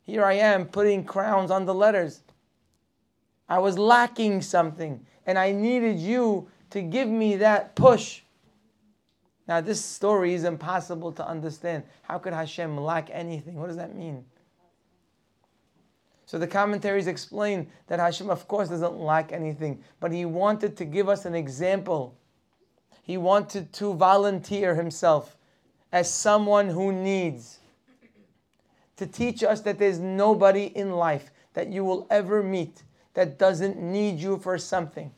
Here 0.02 0.26
I 0.26 0.34
am 0.34 0.66
putting 0.66 1.06
crowns 1.06 1.52
on 1.52 1.66
the 1.66 1.74
letters. 1.74 2.22
I 3.48 3.60
was 3.60 3.78
lacking 3.78 4.42
something, 4.42 5.06
and 5.26 5.38
I 5.38 5.52
needed 5.52 6.00
you 6.00 6.50
to 6.72 6.82
give 6.82 7.08
me 7.08 7.38
that 7.38 7.76
push. 7.76 8.22
Now, 9.48 9.62
this 9.62 9.84
story 9.84 10.34
is 10.34 10.44
impossible 10.44 11.12
to 11.14 11.26
understand. 11.26 11.84
How 12.02 12.18
could 12.18 12.34
Hashem 12.34 12.78
lack 12.78 13.10
anything? 13.12 13.56
What 13.56 13.68
does 13.68 13.78
that 13.78 13.96
mean? 13.96 14.26
So 16.28 16.38
the 16.38 16.46
commentaries 16.46 17.08
explain 17.08 17.68
that 17.88 18.00
Hashem, 18.00 18.30
of 18.30 18.50
course, 18.50 18.68
doesn't 18.68 19.00
lack 19.00 19.32
anything, 19.32 19.82
but 20.02 20.12
He 20.12 20.26
wanted 20.26 20.76
to 20.76 20.84
give 20.84 21.08
us 21.08 21.24
an 21.26 21.34
example. 21.34 22.18
He 23.02 23.18
wanted 23.18 23.72
to 23.74 23.94
volunteer 23.94 24.76
Himself 24.76 25.38
as 25.94 26.14
someone 26.14 26.68
who 26.68 26.92
needs, 26.92 27.60
to 28.98 29.08
teach 29.08 29.42
us 29.42 29.62
that 29.62 29.80
there's 29.80 30.00
nobody 30.00 30.66
in 30.66 30.92
life 30.92 31.32
that 31.54 31.72
you 31.72 31.86
will 31.86 32.06
ever 32.10 32.44
meet 32.44 32.84
that 33.14 33.40
doesn't 33.40 33.80
need 33.80 34.20
you 34.20 34.38
for 34.38 34.58
something. 34.58 35.12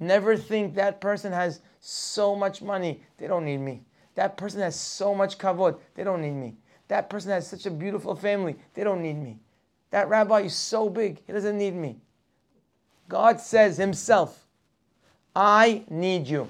Never 0.00 0.36
think 0.36 0.74
that 0.74 1.00
person 1.00 1.32
has 1.32 1.60
so 1.80 2.34
much 2.34 2.62
money, 2.62 3.02
they 3.18 3.26
don't 3.26 3.44
need 3.44 3.58
me. 3.58 3.82
That 4.14 4.38
person 4.38 4.60
has 4.60 4.74
so 4.74 5.14
much 5.14 5.36
kavod, 5.36 5.78
they 5.94 6.04
don't 6.04 6.22
need 6.22 6.30
me. 6.30 6.56
That 6.88 7.10
person 7.10 7.30
has 7.30 7.46
such 7.46 7.66
a 7.66 7.70
beautiful 7.70 8.16
family, 8.16 8.56
they 8.72 8.84
don't 8.84 9.02
need 9.02 9.18
me. 9.18 9.38
That 9.94 10.08
rabbi 10.08 10.40
is 10.40 10.56
so 10.56 10.90
big, 10.90 11.20
he 11.24 11.32
doesn't 11.32 11.56
need 11.56 11.76
me. 11.76 11.94
God 13.08 13.40
says 13.40 13.76
himself, 13.76 14.44
I 15.36 15.84
need 15.88 16.26
you. 16.26 16.48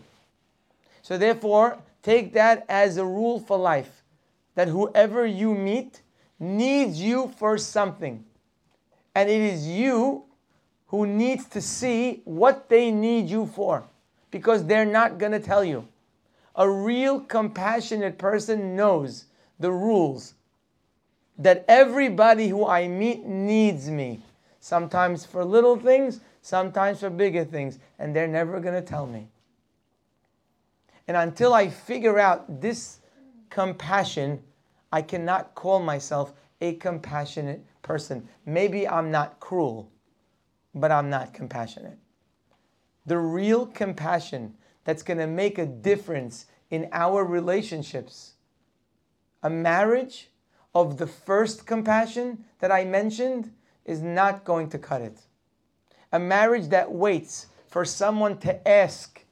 So 1.02 1.18
therefore, 1.18 1.76
take 2.02 2.33
that 2.33 2.64
as 2.70 2.96
a 2.96 3.04
rule 3.04 3.38
for 3.38 3.59
life 3.59 4.02
that 4.54 4.68
whoever 4.68 5.26
you 5.26 5.54
meet 5.54 6.00
needs 6.40 6.98
you 6.98 7.35
for 7.37 7.59
something. 7.59 8.24
And 9.14 9.28
it 9.28 9.42
is 9.42 9.68
you 9.68 10.24
who 10.87 11.07
needs 11.07 11.44
to 11.48 11.61
see 11.61 12.22
what 12.24 12.70
they 12.70 12.90
need 12.90 13.28
you 13.28 13.44
for 13.44 13.85
because 14.30 14.64
they're 14.64 14.87
not 14.87 15.18
going 15.18 15.33
to 15.33 15.38
tell 15.38 15.62
you. 15.62 15.87
A 16.57 16.66
real 16.66 17.20
compassionate 17.20 18.16
person 18.16 18.74
knows 18.74 19.26
the 19.59 19.70
rules 19.70 20.33
that 21.38 21.64
everybody 21.68 22.48
who 22.48 22.66
I 22.66 22.86
meet 22.88 23.24
needs 23.24 23.90
me. 23.90 24.22
Sometimes 24.60 25.24
for 25.24 25.44
little 25.44 25.76
things, 25.76 26.20
sometimes 26.42 27.00
for 27.00 27.10
bigger 27.10 27.44
things, 27.44 27.78
and 27.98 28.14
they're 28.14 28.28
never 28.28 28.60
going 28.60 28.74
to 28.74 28.82
tell 28.82 29.06
me. 29.06 29.28
And 31.06 31.16
until 31.16 31.52
I 31.52 31.68
figure 31.68 32.18
out 32.18 32.60
this 32.60 33.00
compassion, 33.50 34.42
I 34.90 35.02
cannot 35.02 35.54
call 35.54 35.80
myself 35.80 36.32
a 36.60 36.74
compassionate 36.76 37.62
person. 37.82 38.26
Maybe 38.46 38.88
I'm 38.88 39.10
not 39.10 39.38
cruel, 39.40 39.90
but 40.74 40.90
I'm 40.90 41.10
not 41.10 41.34
compassionate 41.34 41.98
the 43.06 43.18
real 43.18 43.66
compassion 43.66 44.54
that's 44.84 45.02
going 45.02 45.18
to 45.18 45.26
make 45.26 45.58
a 45.58 45.66
difference 45.66 46.46
in 46.70 46.88
our 46.92 47.24
relationships. 47.24 48.32
A 49.42 49.50
marriage 49.50 50.30
of 50.74 50.98
the 50.98 51.06
first 51.06 51.66
compassion 51.66 52.44
that 52.58 52.72
I 52.72 52.84
mentioned 52.84 53.52
is 53.84 54.02
not 54.02 54.44
going 54.44 54.68
to 54.70 54.78
cut 54.78 55.02
it. 55.02 55.18
A 56.12 56.18
marriage 56.18 56.68
that 56.68 56.90
waits 56.90 57.46
for 57.68 57.84
someone 57.84 58.38
to 58.38 58.68
ask 58.68 59.24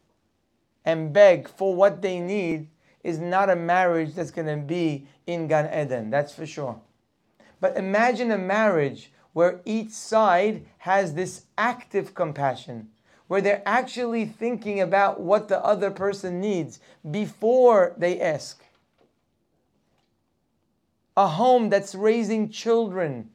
and 0.84 1.12
beg 1.12 1.48
for 1.48 1.74
what 1.74 2.02
they 2.02 2.20
need 2.20 2.68
is 3.04 3.18
not 3.18 3.50
a 3.50 3.56
marriage 3.56 4.14
that's 4.14 4.30
going 4.30 4.46
to 4.46 4.64
be 4.64 5.06
in 5.26 5.46
Gan 5.48 5.66
Eden, 5.66 6.10
that's 6.10 6.34
for 6.34 6.46
sure. 6.46 6.80
But 7.60 7.76
imagine 7.76 8.30
a 8.32 8.38
marriage 8.38 9.12
where 9.32 9.60
each 9.64 9.90
side 9.90 10.66
has 10.78 11.14
this 11.14 11.44
active 11.56 12.14
compassion, 12.14 12.88
where 13.28 13.40
they're 13.40 13.62
actually 13.64 14.26
thinking 14.26 14.80
about 14.80 15.20
what 15.20 15.48
the 15.48 15.64
other 15.64 15.90
person 15.90 16.40
needs 16.40 16.80
before 17.10 17.94
they 17.96 18.20
ask. 18.20 18.62
A 21.16 21.28
home 21.28 21.68
that's 21.68 21.94
raising 21.94 22.48
children, 22.48 23.30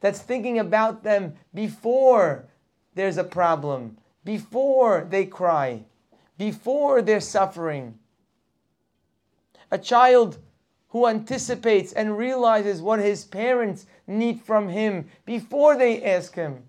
that's 0.00 0.20
thinking 0.20 0.58
about 0.58 1.02
them 1.02 1.34
before 1.52 2.48
there's 2.94 3.18
a 3.18 3.24
problem, 3.24 3.98
before 4.24 5.06
they 5.08 5.26
cry, 5.26 5.84
before 6.38 7.02
they're 7.02 7.20
suffering. 7.20 7.98
A 9.70 9.78
child 9.78 10.38
who 10.88 11.06
anticipates 11.06 11.92
and 11.92 12.18
realizes 12.18 12.82
what 12.82 12.98
his 12.98 13.24
parents 13.24 13.86
need 14.06 14.40
from 14.40 14.68
him 14.68 15.08
before 15.24 15.76
they 15.76 16.02
ask 16.02 16.34
him. 16.34 16.64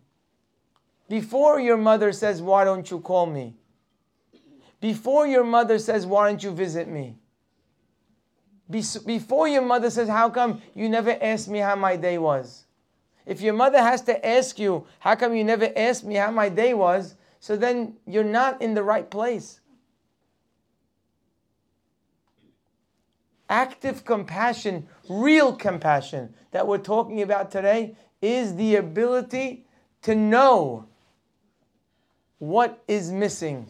Before 1.10 1.60
your 1.60 1.78
mother 1.78 2.12
says, 2.14 2.42
Why 2.42 2.64
don't 2.64 2.90
you 2.90 3.00
call 3.00 3.26
me? 3.26 3.56
Before 4.80 5.28
your 5.28 5.44
mother 5.44 5.80
says, 5.80 6.06
Why 6.06 6.30
don't 6.30 6.44
you 6.44 6.52
visit 6.52 6.88
me? 6.88 7.18
Before 8.72 9.48
your 9.48 9.62
mother 9.62 9.90
says, 9.90 10.10
How 10.10 10.30
come 10.30 10.62
you 10.74 10.90
never 10.90 11.18
asked 11.22 11.48
me 11.48 11.60
how 11.60 11.76
my 11.76 11.96
day 11.96 12.18
was? 12.18 12.66
If 13.26 13.42
your 13.42 13.54
mother 13.54 13.80
has 13.80 14.02
to 14.04 14.26
ask 14.26 14.58
you, 14.58 14.88
How 15.00 15.16
come 15.16 15.36
you 15.36 15.44
never 15.44 15.70
asked 15.76 16.04
me 16.04 16.16
how 16.16 16.32
my 16.32 16.50
day 16.50 16.74
was? 16.74 17.16
So 17.40 17.58
then 17.58 17.98
you're 18.06 18.24
not 18.24 18.62
in 18.62 18.74
the 18.74 18.84
right 18.84 19.10
place. 19.10 19.62
active 23.52 24.06
compassion, 24.06 24.88
real 25.10 25.54
compassion 25.54 26.34
that 26.52 26.66
we're 26.66 26.78
talking 26.78 27.22
about 27.22 27.52
today 27.52 27.96
is 28.22 28.56
the 28.56 28.78
ability 28.78 29.66
to 30.02 30.16
know 30.16 30.86
what 32.40 32.82
is 32.88 33.12
missing. 33.12 33.68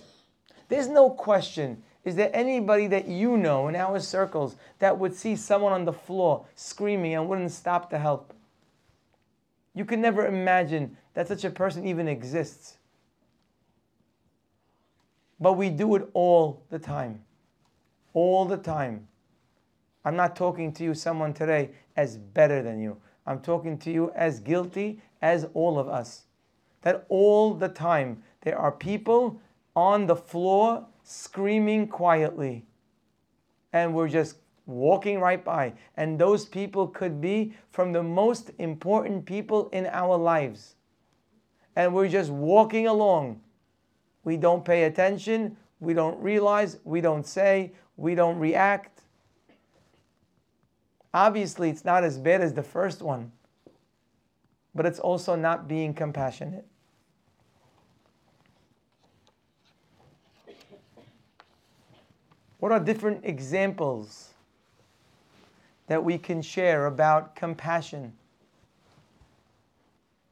There's 0.69 0.87
no 0.87 1.09
question. 1.09 1.83
Is 2.03 2.15
there 2.15 2.31
anybody 2.33 2.87
that 2.87 3.07
you 3.07 3.37
know 3.37 3.67
in 3.67 3.75
our 3.75 3.99
circles 3.99 4.55
that 4.79 4.97
would 4.97 5.15
see 5.15 5.35
someone 5.35 5.71
on 5.71 5.85
the 5.85 5.93
floor 5.93 6.45
screaming 6.55 7.13
and 7.13 7.29
wouldn't 7.29 7.51
stop 7.51 7.89
to 7.91 7.99
help? 7.99 8.33
You 9.75 9.85
can 9.85 10.01
never 10.01 10.25
imagine 10.25 10.97
that 11.13 11.27
such 11.27 11.43
a 11.43 11.49
person 11.49 11.85
even 11.85 12.07
exists. 12.07 12.77
But 15.39 15.53
we 15.53 15.69
do 15.69 15.95
it 15.95 16.09
all 16.13 16.63
the 16.69 16.79
time. 16.79 17.21
All 18.13 18.45
the 18.45 18.57
time. 18.57 19.07
I'm 20.03 20.15
not 20.15 20.35
talking 20.35 20.71
to 20.73 20.83
you, 20.83 20.93
someone 20.93 21.33
today, 21.33 21.71
as 21.95 22.17
better 22.17 22.63
than 22.63 22.81
you. 22.81 22.97
I'm 23.27 23.39
talking 23.39 23.77
to 23.79 23.91
you 23.91 24.11
as 24.15 24.39
guilty 24.39 25.01
as 25.21 25.45
all 25.53 25.77
of 25.77 25.87
us. 25.87 26.23
That 26.81 27.05
all 27.09 27.53
the 27.53 27.69
time 27.69 28.23
there 28.41 28.57
are 28.57 28.71
people 28.71 29.39
on 29.75 30.07
the 30.07 30.15
floor 30.15 30.85
screaming 31.11 31.87
quietly. 31.87 32.65
And 33.73 33.93
we're 33.93 34.09
just 34.09 34.37
walking 34.65 35.19
right 35.19 35.43
by. 35.43 35.73
And 35.97 36.19
those 36.19 36.45
people 36.45 36.87
could 36.87 37.21
be 37.21 37.53
from 37.71 37.93
the 37.93 38.03
most 38.03 38.51
important 38.59 39.25
people 39.25 39.69
in 39.69 39.85
our 39.87 40.17
lives. 40.17 40.75
And 41.75 41.93
we're 41.93 42.09
just 42.09 42.29
walking 42.29 42.87
along. 42.87 43.41
We 44.23 44.37
don't 44.37 44.63
pay 44.63 44.83
attention. 44.83 45.57
We 45.79 45.93
don't 45.93 46.21
realize. 46.21 46.77
We 46.83 47.01
don't 47.01 47.25
say. 47.25 47.73
We 47.97 48.15
don't 48.15 48.37
react. 48.37 49.01
Obviously, 51.13 51.69
it's 51.69 51.83
not 51.83 52.03
as 52.03 52.17
bad 52.17 52.41
as 52.41 52.53
the 52.53 52.63
first 52.63 53.01
one, 53.01 53.31
but 54.73 54.85
it's 54.85 54.99
also 54.99 55.35
not 55.35 55.67
being 55.67 55.93
compassionate. 55.93 56.65
What 62.61 62.71
are 62.71 62.79
different 62.79 63.25
examples 63.25 64.35
that 65.87 66.03
we 66.03 66.19
can 66.19 66.43
share 66.43 66.85
about 66.85 67.35
compassion? 67.35 68.13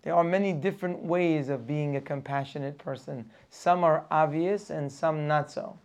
There 0.04 0.14
are 0.14 0.24
many 0.24 0.54
different 0.54 1.02
ways 1.02 1.50
of 1.50 1.66
being 1.66 1.96
a 1.96 2.02
compassionate 2.02 2.78
person. 2.78 3.28
Some 3.50 3.84
are 3.84 4.06
obvious 4.12 4.70
and 4.70 4.92
some 4.92 5.28
not 5.28 5.50
so. 5.50 5.76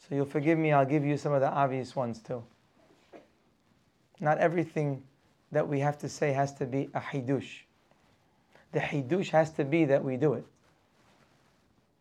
So 0.00 0.16
you'll 0.16 0.24
forgive 0.24 0.58
me, 0.58 0.72
I'll 0.72 0.84
give 0.84 1.04
you 1.04 1.16
some 1.16 1.32
of 1.32 1.40
the 1.40 1.48
obvious 1.48 1.94
ones 1.94 2.18
too. 2.18 2.42
Not 4.18 4.38
everything 4.38 5.00
that 5.52 5.68
we 5.68 5.78
have 5.78 5.96
to 5.98 6.08
say 6.08 6.32
has 6.32 6.52
to 6.54 6.66
be 6.66 6.90
a 6.92 7.00
hidush. 7.00 7.60
The 8.72 8.80
hidush 8.80 9.30
has 9.30 9.52
to 9.52 9.64
be 9.64 9.84
that 9.84 10.02
we 10.02 10.16
do 10.16 10.34
it. 10.34 10.44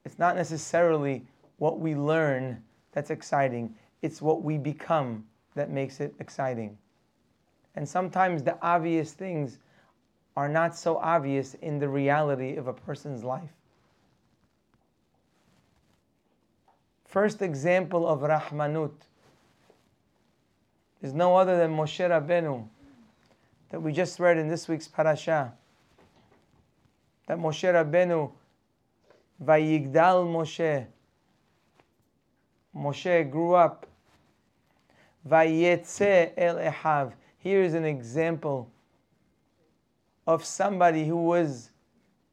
It's 0.04 0.17
not 0.17 0.36
necessarily 0.36 1.21
what 1.60 1.80
we 1.80 1.93
learn 1.93 2.63
that's 2.93 3.10
exciting, 3.10 3.75
it's 4.01 4.21
what 4.21 4.43
we 4.43 4.58
become 4.58 5.25
that 5.56 5.69
makes 5.69 5.99
it 5.99 6.13
exciting. 6.19 6.77
And 7.75 7.88
sometimes 7.88 8.43
the 8.43 8.58
obvious 8.62 9.13
things 9.13 9.60
are 10.36 10.49
not 10.49 10.75
so 10.75 10.97
obvious 10.97 11.56
in 11.56 11.79
the 11.79 11.89
reality 11.89 12.56
of 12.56 12.67
a 12.67 12.73
person's 12.73 13.23
life. 13.23 13.51
First 17.06 17.41
example 17.41 18.08
of 18.08 18.21
Rahmanut 18.21 18.93
is 21.01 21.13
no 21.13 21.36
other 21.36 21.58
than 21.58 21.71
Moshe 21.71 21.99
Rabbeinu 21.99 22.65
that 23.69 23.79
we 23.79 23.91
just 23.91 24.19
read 24.19 24.38
in 24.38 24.47
this 24.47 24.67
week's 24.67 24.88
parasha. 24.88 25.53
That 27.27 27.38
Moshe 27.38 27.71
Rabbeinu, 27.71 28.32
Vayigdal 29.43 30.25
Moshe, 30.27 30.88
Moshe 32.75 33.29
grew 33.29 33.53
up. 33.53 33.86
Vayetze 35.27 36.33
el 36.38 36.55
Ehav. 36.55 37.13
Here 37.38 37.62
is 37.62 37.73
an 37.73 37.86
example 37.86 38.69
of 40.25 40.43
somebody 40.43 41.05
who 41.05 41.17
was 41.17 41.69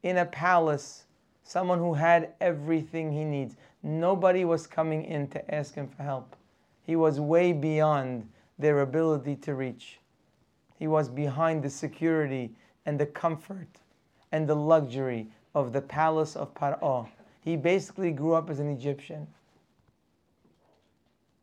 in 0.03 0.19
a 0.19 0.25
palace, 0.25 1.05
someone 1.43 1.79
who 1.79 1.95
had 1.95 2.33
everything 2.41 3.13
he 3.13 3.25
needs. 3.25 3.57
Nobody 3.83 4.45
was 4.45 4.67
coming 4.67 5.05
in 5.05 5.29
to 5.29 5.55
ask 5.55 5.75
him 5.75 5.89
for 5.89 6.03
help. 6.03 6.37
He 6.83 6.97
was 6.97 7.21
way 7.21 7.53
beyond 7.53 8.29
their 8.59 8.81
ability 8.81 9.37
to 9.37 9.55
reach. 9.55 9.99
He 10.79 10.87
was 10.87 11.09
behind 11.09 11.63
the 11.63 11.71
security 11.71 12.51
and 12.87 12.99
the 12.99 13.07
comfort 13.07 13.69
and 14.33 14.49
the 14.49 14.57
luxury 14.57 15.29
of 15.55 15.73
the 15.73 15.83
palace 15.83 16.37
of 16.37 16.55
Paro. 16.55 17.09
He 17.43 17.57
basically 17.57 18.13
grew 18.13 18.35
up 18.35 18.51
as 18.51 18.61
an 18.61 18.71
Egyptian. 18.71 19.27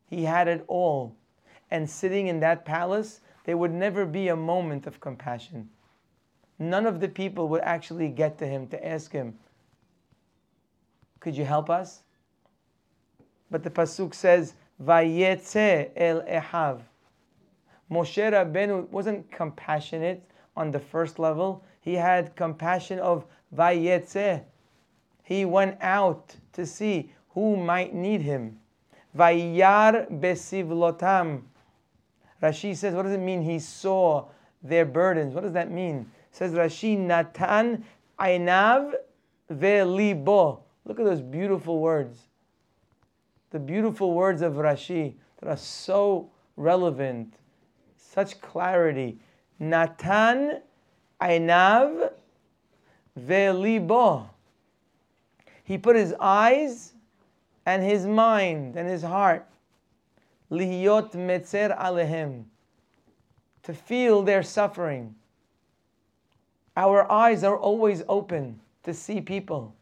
He 0.08 0.24
had 0.24 0.48
it 0.48 0.64
all. 0.68 1.16
And 1.70 1.90
sitting 1.90 2.28
in 2.28 2.40
that 2.40 2.66
palace, 2.66 3.22
there 3.44 3.58
would 3.58 3.74
never 3.74 4.06
be 4.06 4.30
a 4.30 4.36
moment 4.36 4.88
of 4.88 5.00
compassion. 5.00 5.70
None 6.60 6.86
of 6.86 7.00
the 7.00 7.08
people 7.08 7.48
would 7.50 7.62
actually 7.62 8.10
get 8.10 8.38
to 8.40 8.48
him 8.48 8.68
to 8.68 8.88
ask 8.88 9.12
him, 9.12 9.38
Could 11.20 11.38
you 11.38 11.46
help 11.46 11.70
us? 11.70 12.04
But 13.52 13.64
the 13.64 13.70
Pasuk 13.70 14.14
says, 14.14 14.54
Vayetze 14.84 15.92
el 15.96 16.22
Ehav. 16.22 16.82
Moshe 17.90 18.32
Rabbeinu 18.32 18.90
wasn't 18.90 19.32
compassionate 19.32 20.30
on 20.56 20.72
the 20.72 20.80
first 20.80 21.20
level. 21.20 21.64
He 21.80 21.94
had 21.94 22.36
compassion 22.36 23.00
of 23.00 23.26
Vayetze. 23.56 24.44
He 25.24 25.46
went 25.46 25.78
out 25.82 26.36
to 26.54 26.66
see 26.66 27.14
who 27.30 27.56
might 27.56 27.94
need 27.94 28.22
him. 28.22 28.60
Vayar 29.16 30.10
besivlotam. 30.20 31.42
Rashi 32.42 32.76
says, 32.76 32.94
what 32.94 33.04
does 33.04 33.14
it 33.14 33.20
mean? 33.20 33.42
He 33.42 33.60
saw 33.60 34.26
their 34.62 34.86
burdens. 34.86 35.34
What 35.34 35.44
does 35.44 35.54
that 35.54 35.72
mean? 35.72 36.10
Says 36.32 36.54
Rashi, 36.54 36.98
Natan 36.98 37.84
ainav 38.20 38.94
velibo. 39.52 40.60
Look 40.86 41.00
at 41.00 41.06
those 41.06 41.22
beautiful 41.22 41.80
words. 41.80 42.28
The 43.52 43.60
beautiful 43.60 44.14
words 44.14 44.42
of 44.42 44.54
Rashi 44.54 45.16
that 45.40 45.50
are 45.50 45.58
so 45.58 46.30
relevant 46.56 47.34
such 47.98 48.40
clarity. 48.42 49.20
Natan 49.60 50.62
Ainav 51.22 52.12
Velibo. 53.20 54.30
He 55.64 55.78
put 55.78 55.96
his 55.96 56.14
eyes 56.20 56.94
and 57.68 57.84
his 57.84 58.08
mind 58.08 58.78
and 58.78 58.88
his 58.88 59.04
heart. 59.04 59.46
Lihiyot 60.50 61.12
Metzer 61.12 61.78
Alehem. 61.78 62.46
To 63.64 63.74
feel 63.74 64.24
their 64.24 64.42
suffering. 64.42 65.16
Our 66.78 67.12
eyes 67.12 67.44
are 67.44 67.58
always 67.58 68.04
open 68.08 68.62
to 68.84 68.94
see 68.94 69.20
people. 69.20 69.76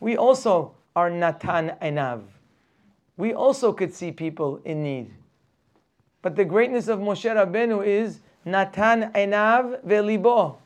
We 0.00 0.16
also 0.16 0.72
are 0.96 1.10
Natan 1.10 1.72
Ainav. 1.82 2.22
we 3.18 3.34
also 3.34 3.74
could 3.74 3.92
see 3.92 4.10
people 4.10 4.62
in 4.64 4.82
need. 4.82 5.10
But 6.22 6.36
the 6.36 6.46
greatness 6.46 6.88
of 6.88 7.00
Moshe 7.00 7.30
Rabbeinu 7.30 7.86
is 7.86 8.20
Natan 8.46 9.12
Enav 9.12 9.84
Velibo. 9.84 10.56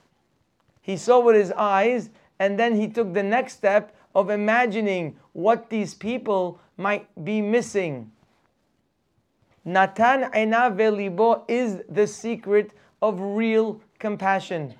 He 0.82 0.96
saw 0.96 1.18
with 1.18 1.34
his 1.34 1.50
eyes, 1.50 2.10
and 2.38 2.56
then 2.56 2.76
he 2.76 2.86
took 2.86 3.12
the 3.12 3.24
next 3.24 3.54
step 3.54 3.93
of 4.14 4.30
imagining 4.30 5.16
what 5.32 5.70
these 5.70 5.94
people 5.94 6.60
might 6.76 7.06
be 7.24 7.40
missing. 7.40 8.10
Natan 9.64 10.30
Enav 10.32 10.76
Velibo 10.76 11.44
is 11.48 11.82
the 11.88 12.06
secret 12.06 12.72
of 13.00 13.20
real 13.20 13.80
compassion. 13.98 14.74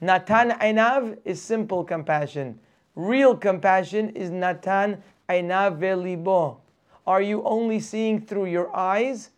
Natan 0.00 0.50
Einav 0.50 1.18
is 1.24 1.40
simple 1.40 1.82
compassion. 1.82 2.58
Real 2.94 3.36
compassion 3.36 4.10
is 4.10 4.30
Natan 4.30 5.02
Einav 5.28 5.78
Velibo. 5.78 6.58
Are 7.06 7.22
you 7.22 7.42
only 7.44 7.80
seeing 7.80 8.20
through 8.20 8.46
your 8.46 8.74
eyes? 8.76 9.30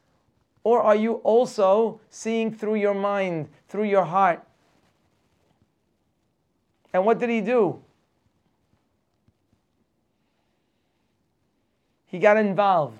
Or 0.64 0.82
are 0.82 0.96
you 0.96 1.14
also 1.14 2.00
seeing 2.10 2.52
through 2.52 2.76
your 2.76 2.94
mind, 2.94 3.48
through 3.68 3.84
your 3.84 4.04
heart? 4.04 4.42
And 6.92 7.04
what 7.04 7.18
did 7.18 7.30
he 7.30 7.40
do? 7.40 7.80
He 12.08 12.18
got 12.18 12.36
involved. 12.36 12.98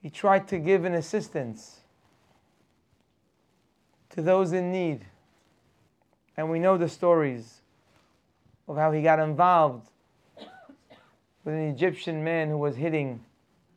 He 0.00 0.08
tried 0.08 0.46
to 0.48 0.58
give 0.58 0.84
an 0.84 0.94
assistance 0.94 1.80
to 4.10 4.22
those 4.22 4.52
in 4.52 4.70
need. 4.70 5.04
And 6.36 6.48
we 6.48 6.60
know 6.60 6.78
the 6.78 6.88
stories 6.88 7.60
of 8.68 8.76
how 8.76 8.92
he 8.92 9.02
got 9.02 9.18
involved 9.18 9.88
with 11.44 11.54
an 11.54 11.68
Egyptian 11.68 12.22
man 12.22 12.48
who 12.48 12.58
was 12.58 12.76
hitting 12.76 13.24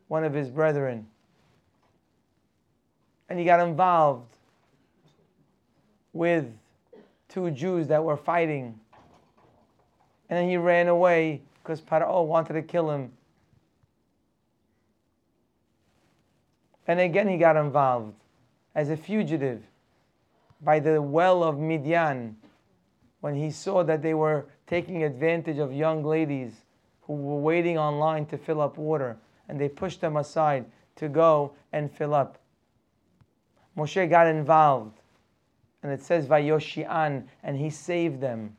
one 0.08 0.24
of 0.24 0.34
his 0.34 0.50
brethren. 0.50 1.08
And 3.28 3.40
he 3.40 3.46
got 3.46 3.60
involved 3.60 4.36
with 6.14 6.46
two 7.28 7.50
Jews 7.52 7.88
that 7.88 8.04
were 8.04 8.18
fighting. 8.18 8.80
And 10.30 10.38
then 10.38 10.50
he 10.50 10.58
ran 10.58 10.88
away 10.88 11.42
because 11.64 11.82
Paro 11.82 12.26
wanted 12.26 12.54
to 12.54 12.62
kill 12.62 12.92
him. 12.92 13.12
And 16.88 17.00
again, 17.00 17.28
he 17.28 17.38
got 17.38 17.56
involved 17.56 18.16
as 18.74 18.90
a 18.90 18.98
fugitive 18.98 19.62
by 20.62 20.80
the 20.80 21.02
well 21.02 21.44
of 21.44 21.60
Midian 21.60 22.36
when 23.22 23.36
he 23.36 23.52
saw 23.52 23.84
that 23.84 24.02
they 24.02 24.14
were 24.14 24.46
taking 24.68 25.04
advantage 25.04 25.58
of 25.58 25.74
young 25.74 26.04
ladies 26.04 26.54
who 27.02 27.14
were 27.14 27.40
waiting 27.40 27.78
online 27.78 28.26
to 28.28 28.38
fill 28.38 28.62
up 28.62 28.78
water, 28.78 29.18
and 29.48 29.60
they 29.60 29.68
pushed 29.68 30.00
them 30.02 30.18
aside 30.18 30.66
to 30.96 31.10
go 31.10 31.52
and 31.72 31.92
fill 31.92 32.14
up. 32.14 32.38
Moshe 33.78 34.10
got 34.10 34.28
involved, 34.28 35.00
and 35.82 35.92
it 35.92 36.02
says 36.02 36.28
Vayoshian, 36.28 37.24
and 37.44 37.58
he 37.58 37.70
saved 37.70 38.22
them. 38.22 38.56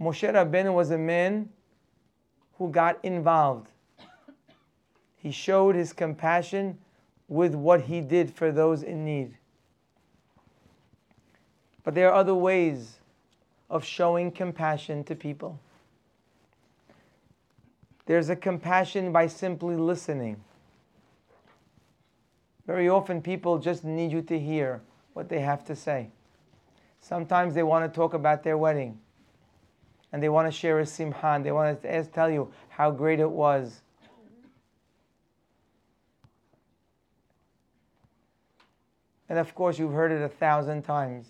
Moshe 0.00 0.30
Rabbeinu 0.30 0.74
was 0.74 0.90
a 0.90 0.98
man 0.98 1.48
who 2.58 2.70
got 2.70 3.02
involved. 3.02 3.68
He 5.16 5.30
showed 5.30 5.74
his 5.74 5.92
compassion 5.92 6.78
with 7.28 7.54
what 7.54 7.82
he 7.82 8.00
did 8.00 8.30
for 8.32 8.52
those 8.52 8.82
in 8.82 9.04
need. 9.04 9.36
But 11.82 11.94
there 11.94 12.10
are 12.10 12.14
other 12.14 12.34
ways 12.34 12.98
of 13.70 13.84
showing 13.84 14.30
compassion 14.30 15.02
to 15.04 15.14
people. 15.14 15.58
There's 18.04 18.28
a 18.28 18.36
compassion 18.36 19.12
by 19.12 19.26
simply 19.26 19.76
listening. 19.76 20.36
Very 22.66 22.88
often, 22.88 23.22
people 23.22 23.58
just 23.58 23.84
need 23.84 24.12
you 24.12 24.22
to 24.22 24.38
hear 24.38 24.82
what 25.14 25.28
they 25.28 25.40
have 25.40 25.64
to 25.64 25.74
say. 25.74 26.10
Sometimes 27.00 27.54
they 27.54 27.62
want 27.62 27.90
to 27.90 27.96
talk 27.96 28.14
about 28.14 28.42
their 28.42 28.58
wedding 28.58 28.98
and 30.16 30.22
they 30.22 30.30
want 30.30 30.48
to 30.48 30.50
share 30.50 30.78
a 30.78 30.86
simha, 30.86 31.38
they 31.44 31.52
want 31.52 31.82
to 31.82 31.94
eh, 31.94 32.02
tell 32.04 32.30
you 32.30 32.50
how 32.70 32.90
great 32.90 33.20
it 33.20 33.28
was. 33.28 33.82
And 39.28 39.38
of 39.38 39.54
course, 39.54 39.78
you've 39.78 39.92
heard 39.92 40.12
it 40.12 40.22
a 40.22 40.28
thousand 40.30 40.84
times. 40.84 41.26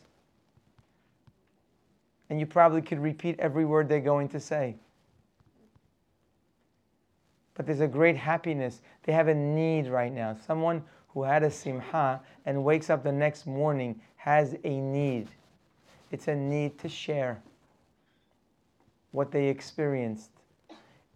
And 2.31 2.39
you 2.39 2.47
probably 2.47 2.81
could 2.81 3.01
repeat 3.01 3.41
every 3.41 3.65
word 3.65 3.89
they're 3.89 3.99
going 3.99 4.29
to 4.29 4.39
say. 4.39 4.77
But 7.55 7.67
there's 7.67 7.81
a 7.81 7.89
great 7.89 8.17
happiness. 8.17 8.83
They 9.03 9.13
have 9.13 9.27
a 9.27 9.35
need 9.35 9.89
right 9.89 10.13
now. 10.13 10.37
Someone 10.47 10.85
who 11.09 11.25
had 11.25 11.43
a 11.43 11.51
simha 11.51 12.21
and 12.45 12.63
wakes 12.63 12.89
up 12.89 13.03
the 13.03 13.11
next 13.11 13.49
morning 13.49 14.01
has 14.15 14.55
a 14.63 14.81
need. 14.81 15.27
It's 16.13 16.29
a 16.29 16.37
need 16.37 16.79
to 16.79 16.89
share 16.89 17.43
what 19.17 19.33
they 19.33 19.49
experienced. 19.49 20.29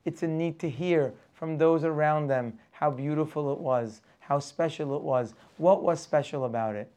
It's 0.07 0.23
a 0.23 0.27
need 0.27 0.59
to 0.61 0.71
hear 0.71 1.13
from 1.35 1.59
those 1.59 1.85
around 1.85 2.29
them 2.29 2.59
how 2.71 2.91
beautiful 2.91 3.53
it 3.53 3.59
was, 3.59 4.01
how 4.21 4.39
special 4.39 4.97
it 4.97 5.03
was. 5.03 5.35
What 5.59 5.83
was 5.83 6.01
special 6.01 6.47
about 6.47 6.77
it? 6.77 6.91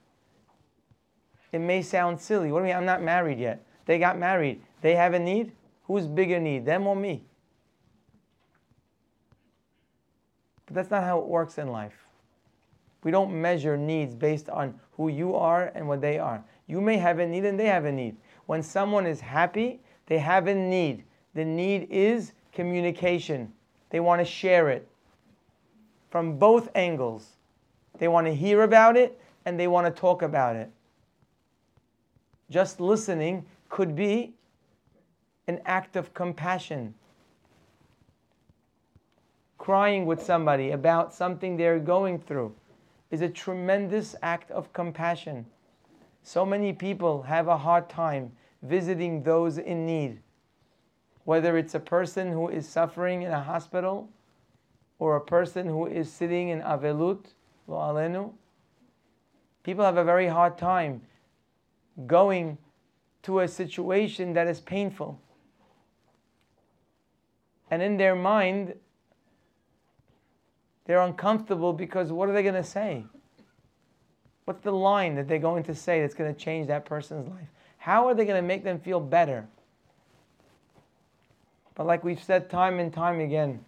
It 1.52 1.60
may 1.60 1.82
sound 1.82 2.22
silly. 2.22 2.54
What 2.54 2.60
do 2.60 2.68
you 2.68 2.70
mean? 2.70 2.78
I'm 2.78 2.86
not 2.86 3.04
married 3.04 3.38
yet. 3.38 3.66
They 3.86 4.00
got 4.00 4.18
married. 4.18 4.62
They 4.80 4.96
have 4.96 5.14
a 5.14 5.20
need? 5.20 5.52
Who's 5.88 6.08
bigger 6.08 6.40
need, 6.40 6.66
them 6.66 6.88
or 6.88 6.96
me? 6.96 7.26
But 10.66 10.76
that's 10.76 10.90
not 10.90 11.04
how 11.04 11.20
it 11.20 11.26
works 11.26 11.58
in 11.58 11.68
life. 11.68 12.06
We 13.04 13.12
don't 13.12 13.42
measure 13.42 13.76
needs 13.76 14.16
based 14.16 14.48
on 14.48 14.80
who 14.94 15.10
you 15.10 15.36
are 15.36 15.70
and 15.76 15.86
what 15.86 16.00
they 16.00 16.18
are. 16.18 16.42
You 16.68 16.80
may 16.80 16.96
have 16.96 17.20
a 17.20 17.28
need 17.28 17.44
and 17.44 17.60
they 17.60 17.68
have 17.68 17.84
a 17.84 17.92
need. 17.92 18.16
When 18.46 18.64
someone 18.64 19.06
is 19.06 19.20
happy, 19.20 19.82
they 20.08 20.20
have 20.20 20.48
a 20.48 20.56
need. 20.56 21.04
The 21.34 21.46
need 21.46 21.88
is 21.90 22.34
communication. 22.52 23.54
They 23.90 24.00
want 24.00 24.20
to 24.20 24.26
share 24.26 24.70
it 24.70 24.88
from 26.10 26.38
both 26.38 26.70
angles. 26.76 27.38
They 27.98 28.08
want 28.08 28.28
to 28.28 28.36
hear 28.36 28.64
about 28.64 28.98
it 28.98 29.20
and 29.46 29.60
they 29.60 29.68
want 29.68 29.88
to 29.88 30.00
talk 30.00 30.22
about 30.22 30.56
it. 30.56 30.70
Just 32.50 32.80
listening 32.80 33.46
could 33.70 33.96
be 33.96 34.34
an 35.48 35.60
act 35.66 35.96
of 35.96 36.14
compassion. 36.14 36.94
Crying 39.58 40.06
with 40.06 40.22
somebody 40.22 40.72
about 40.72 41.14
something 41.14 41.58
they're 41.58 41.80
going 41.80 42.20
through 42.20 42.54
is 43.12 43.22
a 43.22 43.30
tremendous 43.30 44.16
act 44.22 44.52
of 44.52 44.72
compassion. 44.74 45.46
So 46.24 46.46
many 46.46 46.74
people 46.74 47.24
have 47.24 47.48
a 47.48 47.58
hard 47.58 47.90
time 47.90 48.32
visiting 48.64 49.24
those 49.24 49.58
in 49.58 49.86
need, 49.86 50.20
whether 51.26 51.58
it's 51.58 51.76
a 51.76 51.80
person 51.80 52.32
who 52.32 52.48
is 52.48 52.68
suffering 52.68 53.22
in 53.22 53.32
a 53.32 53.42
hospital 53.42 54.10
or 55.00 55.18
a 55.18 55.22
person 55.22 55.68
who 55.68 55.86
is 55.86 56.12
sitting 56.12 56.50
in 56.50 56.62
Avelut, 56.62 57.26
lo 57.68 57.78
alenu, 57.78 58.32
people 59.64 59.84
have 59.84 59.98
a 59.98 60.04
very 60.04 60.28
hard 60.28 60.58
time 60.58 61.02
going 62.08 62.58
to 63.22 63.42
a 63.42 63.48
situation 63.48 64.34
that 64.34 64.48
is 64.48 64.60
painful. 64.60 65.20
And 67.70 67.82
in 67.82 67.98
their 67.98 68.16
mind, 68.16 68.76
they're 70.86 71.02
uncomfortable 71.02 71.74
because 71.74 72.12
what 72.12 72.30
are 72.30 72.34
they 72.34 72.44
going 72.44 72.56
to 72.56 72.64
say? 72.64 73.06
What's 74.46 74.62
the 74.62 74.72
line 74.72 75.16
that 75.16 75.28
they're 75.28 75.40
going 75.40 75.64
to 75.64 75.76
say 75.76 76.02
that's 76.02 76.14
going 76.14 76.34
to 76.34 76.40
change 76.40 76.68
that 76.68 76.86
person's 76.86 77.28
life? 77.28 77.48
How 77.84 78.08
are 78.08 78.14
they 78.14 78.24
going 78.24 78.42
to 78.42 78.48
make 78.48 78.64
them 78.64 78.80
feel 78.80 79.02
better? 79.02 79.46
But 81.76 81.86
like 81.86 82.02
we've 82.02 82.24
said 82.24 82.50
time 82.50 82.80
and 82.80 82.94
time 82.94 83.20
again, 83.20 83.66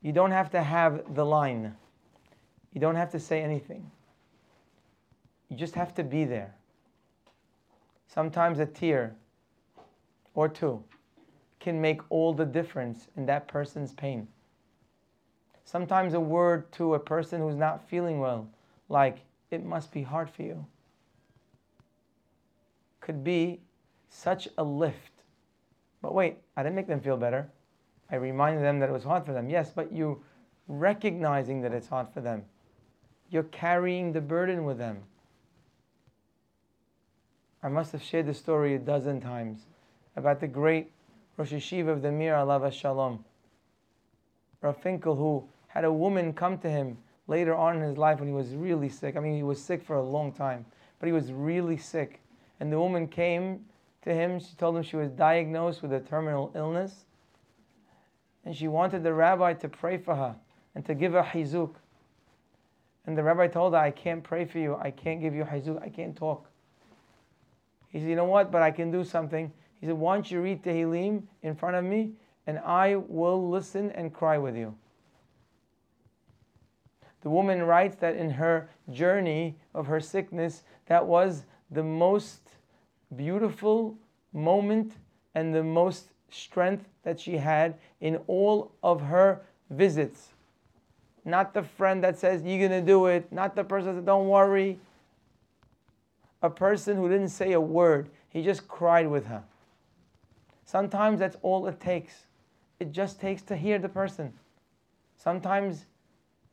you 0.00 0.12
don't 0.12 0.30
have 0.30 0.48
to 0.52 0.62
have 0.62 1.14
the 1.14 1.26
line. 1.26 1.76
You 2.72 2.80
don't 2.80 2.94
have 2.94 3.10
to 3.10 3.20
say 3.20 3.42
anything. 3.42 3.90
You 5.50 5.58
just 5.58 5.74
have 5.74 5.94
to 5.96 6.02
be 6.02 6.24
there. 6.24 6.54
Sometimes 8.06 8.60
a 8.60 8.64
tear 8.64 9.14
or 10.34 10.48
two 10.48 10.82
can 11.60 11.82
make 11.82 12.00
all 12.08 12.32
the 12.32 12.46
difference 12.46 13.08
in 13.14 13.26
that 13.26 13.46
person's 13.46 13.92
pain. 13.92 14.26
Sometimes 15.66 16.14
a 16.14 16.20
word 16.20 16.72
to 16.72 16.94
a 16.94 16.98
person 16.98 17.42
who's 17.42 17.56
not 17.56 17.90
feeling 17.90 18.20
well, 18.20 18.48
like, 18.88 19.18
it 19.50 19.66
must 19.66 19.92
be 19.92 20.02
hard 20.02 20.30
for 20.30 20.44
you, 20.44 20.64
could 23.08 23.24
be 23.24 23.58
such 24.10 24.48
a 24.58 24.62
lift. 24.62 25.22
But 26.02 26.12
wait, 26.12 26.36
I 26.58 26.62
didn't 26.62 26.76
make 26.76 26.88
them 26.88 27.00
feel 27.00 27.16
better. 27.16 27.48
I 28.10 28.16
reminded 28.16 28.62
them 28.62 28.80
that 28.80 28.90
it 28.90 28.92
was 28.92 29.02
hard 29.02 29.24
for 29.24 29.32
them. 29.32 29.48
Yes, 29.48 29.72
but 29.74 29.90
you 29.90 30.22
recognizing 30.68 31.62
that 31.62 31.72
it's 31.72 31.88
hard 31.88 32.08
for 32.12 32.20
them. 32.20 32.44
You're 33.30 33.44
carrying 33.44 34.12
the 34.12 34.20
burden 34.20 34.66
with 34.66 34.76
them. 34.76 34.98
I 37.62 37.68
must 37.68 37.92
have 37.92 38.02
shared 38.02 38.26
the 38.26 38.34
story 38.34 38.74
a 38.74 38.78
dozen 38.78 39.22
times 39.22 39.64
about 40.14 40.40
the 40.40 40.46
great 40.46 40.92
Rosh 41.38 41.54
Yeshiva 41.54 41.88
of 41.88 42.02
the 42.02 42.12
Mir 42.12 42.34
Alav 42.34 42.70
Shalom. 42.70 43.24
Rav 44.60 44.76
Finkel, 44.76 45.16
who 45.16 45.48
had 45.68 45.84
a 45.84 45.92
woman 45.92 46.34
come 46.34 46.58
to 46.58 46.68
him 46.68 46.98
later 47.26 47.54
on 47.54 47.76
in 47.76 47.82
his 47.82 47.96
life 47.96 48.18
when 48.18 48.28
he 48.28 48.34
was 48.34 48.50
really 48.50 48.90
sick. 48.90 49.16
I 49.16 49.20
mean, 49.20 49.34
he 49.34 49.42
was 49.42 49.62
sick 49.62 49.82
for 49.82 49.96
a 49.96 50.02
long 50.02 50.30
time, 50.30 50.66
but 51.00 51.06
he 51.06 51.12
was 51.12 51.32
really 51.32 51.78
sick. 51.78 52.20
And 52.60 52.72
the 52.72 52.78
woman 52.78 53.06
came 53.06 53.64
to 54.02 54.14
him. 54.14 54.40
She 54.40 54.54
told 54.56 54.76
him 54.76 54.82
she 54.82 54.96
was 54.96 55.10
diagnosed 55.10 55.82
with 55.82 55.92
a 55.92 56.00
terminal 56.00 56.52
illness. 56.54 57.04
And 58.44 58.56
she 58.56 58.68
wanted 58.68 59.02
the 59.02 59.12
rabbi 59.12 59.54
to 59.54 59.68
pray 59.68 59.98
for 59.98 60.14
her 60.14 60.36
and 60.74 60.84
to 60.86 60.94
give 60.94 61.12
her 61.12 61.22
hizuk. 61.22 61.74
And 63.06 63.16
the 63.16 63.22
rabbi 63.22 63.46
told 63.46 63.74
her, 63.74 63.78
I 63.78 63.90
can't 63.90 64.22
pray 64.22 64.44
for 64.44 64.58
you. 64.58 64.76
I 64.76 64.90
can't 64.90 65.20
give 65.20 65.34
you 65.34 65.44
hizuk. 65.44 65.82
I 65.82 65.88
can't 65.88 66.16
talk. 66.16 66.48
He 67.88 68.00
said, 68.00 68.08
You 68.08 68.16
know 68.16 68.24
what? 68.24 68.50
But 68.50 68.62
I 68.62 68.70
can 68.70 68.90
do 68.90 69.04
something. 69.04 69.52
He 69.80 69.86
said, 69.86 69.96
Why 69.96 70.14
don't 70.14 70.30
you 70.30 70.40
read 70.40 70.62
Tehillim 70.62 71.22
in 71.42 71.54
front 71.54 71.76
of 71.76 71.84
me 71.84 72.12
and 72.48 72.58
I 72.60 72.96
will 72.96 73.50
listen 73.50 73.90
and 73.90 74.12
cry 74.12 74.38
with 74.38 74.56
you. 74.56 74.74
The 77.20 77.28
woman 77.28 77.62
writes 77.62 77.96
that 77.96 78.16
in 78.16 78.30
her 78.30 78.70
journey 78.90 79.58
of 79.74 79.86
her 79.86 80.00
sickness, 80.00 80.62
that 80.86 81.04
was 81.04 81.44
the 81.70 81.82
most 81.82 82.40
beautiful 83.14 83.96
moment 84.32 84.92
and 85.34 85.54
the 85.54 85.62
most 85.62 86.08
strength 86.30 86.88
that 87.02 87.20
she 87.20 87.36
had 87.36 87.74
in 88.00 88.16
all 88.26 88.72
of 88.82 89.00
her 89.00 89.42
visits. 89.70 90.28
Not 91.24 91.54
the 91.54 91.62
friend 91.62 92.02
that 92.04 92.18
says, 92.18 92.42
You're 92.42 92.68
going 92.68 92.80
to 92.80 92.86
do 92.86 93.06
it, 93.06 93.30
not 93.32 93.54
the 93.54 93.64
person 93.64 93.88
that 93.88 94.00
says, 94.00 94.04
Don't 94.04 94.28
worry. 94.28 94.78
A 96.40 96.50
person 96.50 96.96
who 96.96 97.08
didn't 97.08 97.30
say 97.30 97.52
a 97.52 97.60
word, 97.60 98.08
he 98.28 98.42
just 98.42 98.68
cried 98.68 99.08
with 99.08 99.26
her. 99.26 99.42
Sometimes 100.64 101.18
that's 101.18 101.36
all 101.42 101.66
it 101.66 101.80
takes. 101.80 102.26
It 102.78 102.92
just 102.92 103.20
takes 103.20 103.42
to 103.42 103.56
hear 103.56 103.78
the 103.78 103.88
person. 103.88 104.32
Sometimes 105.16 105.86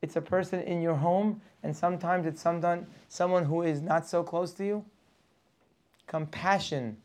it's 0.01 0.16
a 0.16 0.22
person 0.22 0.61
in 0.61 0.82
your 0.82 0.95
home, 0.95 1.41
and 1.63 1.76
sometimes 1.76 2.26
it's 2.26 2.41
someone, 2.41 2.88
someone 3.09 3.45
who 3.45 3.61
is 3.61 3.82
not 3.82 4.07
so 4.07 4.24
close 4.24 4.53
to 4.53 4.66
you. 4.66 4.86
Compassion 6.08 6.97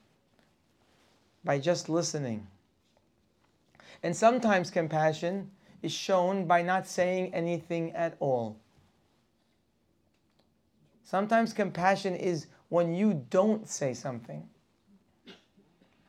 by 1.45 1.59
just 1.59 1.89
listening. 1.89 2.47
And 4.03 4.17
sometimes 4.17 4.71
compassion 4.71 5.51
is 5.83 5.93
shown 5.93 6.47
by 6.47 6.63
not 6.63 6.87
saying 6.87 7.35
anything 7.35 7.93
at 7.93 8.17
all. 8.21 8.59
Sometimes 11.05 11.53
compassion 11.53 12.15
is 12.15 12.47
when 12.69 12.95
you 12.95 13.27
don't 13.31 13.69
say 13.69 13.95
something. 13.95 14.49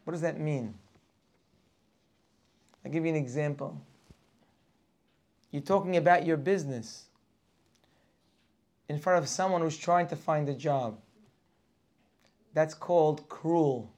What 0.04 0.12
does 0.12 0.22
that 0.22 0.39
mean? 0.39 0.76
I'll 2.86 2.92
give 2.92 3.04
you 3.06 3.10
an 3.10 3.18
example. 3.18 3.82
You're 5.52 5.62
talking 5.62 5.98
about 5.98 6.26
your 6.26 6.38
business 6.38 7.06
in 8.89 9.00
front 9.00 9.24
of 9.24 9.30
someone 9.30 9.62
who's 9.62 9.78
trying 9.78 10.08
to 10.08 10.16
find 10.16 10.48
a 10.50 10.54
job. 10.54 11.00
That's 12.54 12.74
called 12.74 13.28
cruel. 13.30 13.93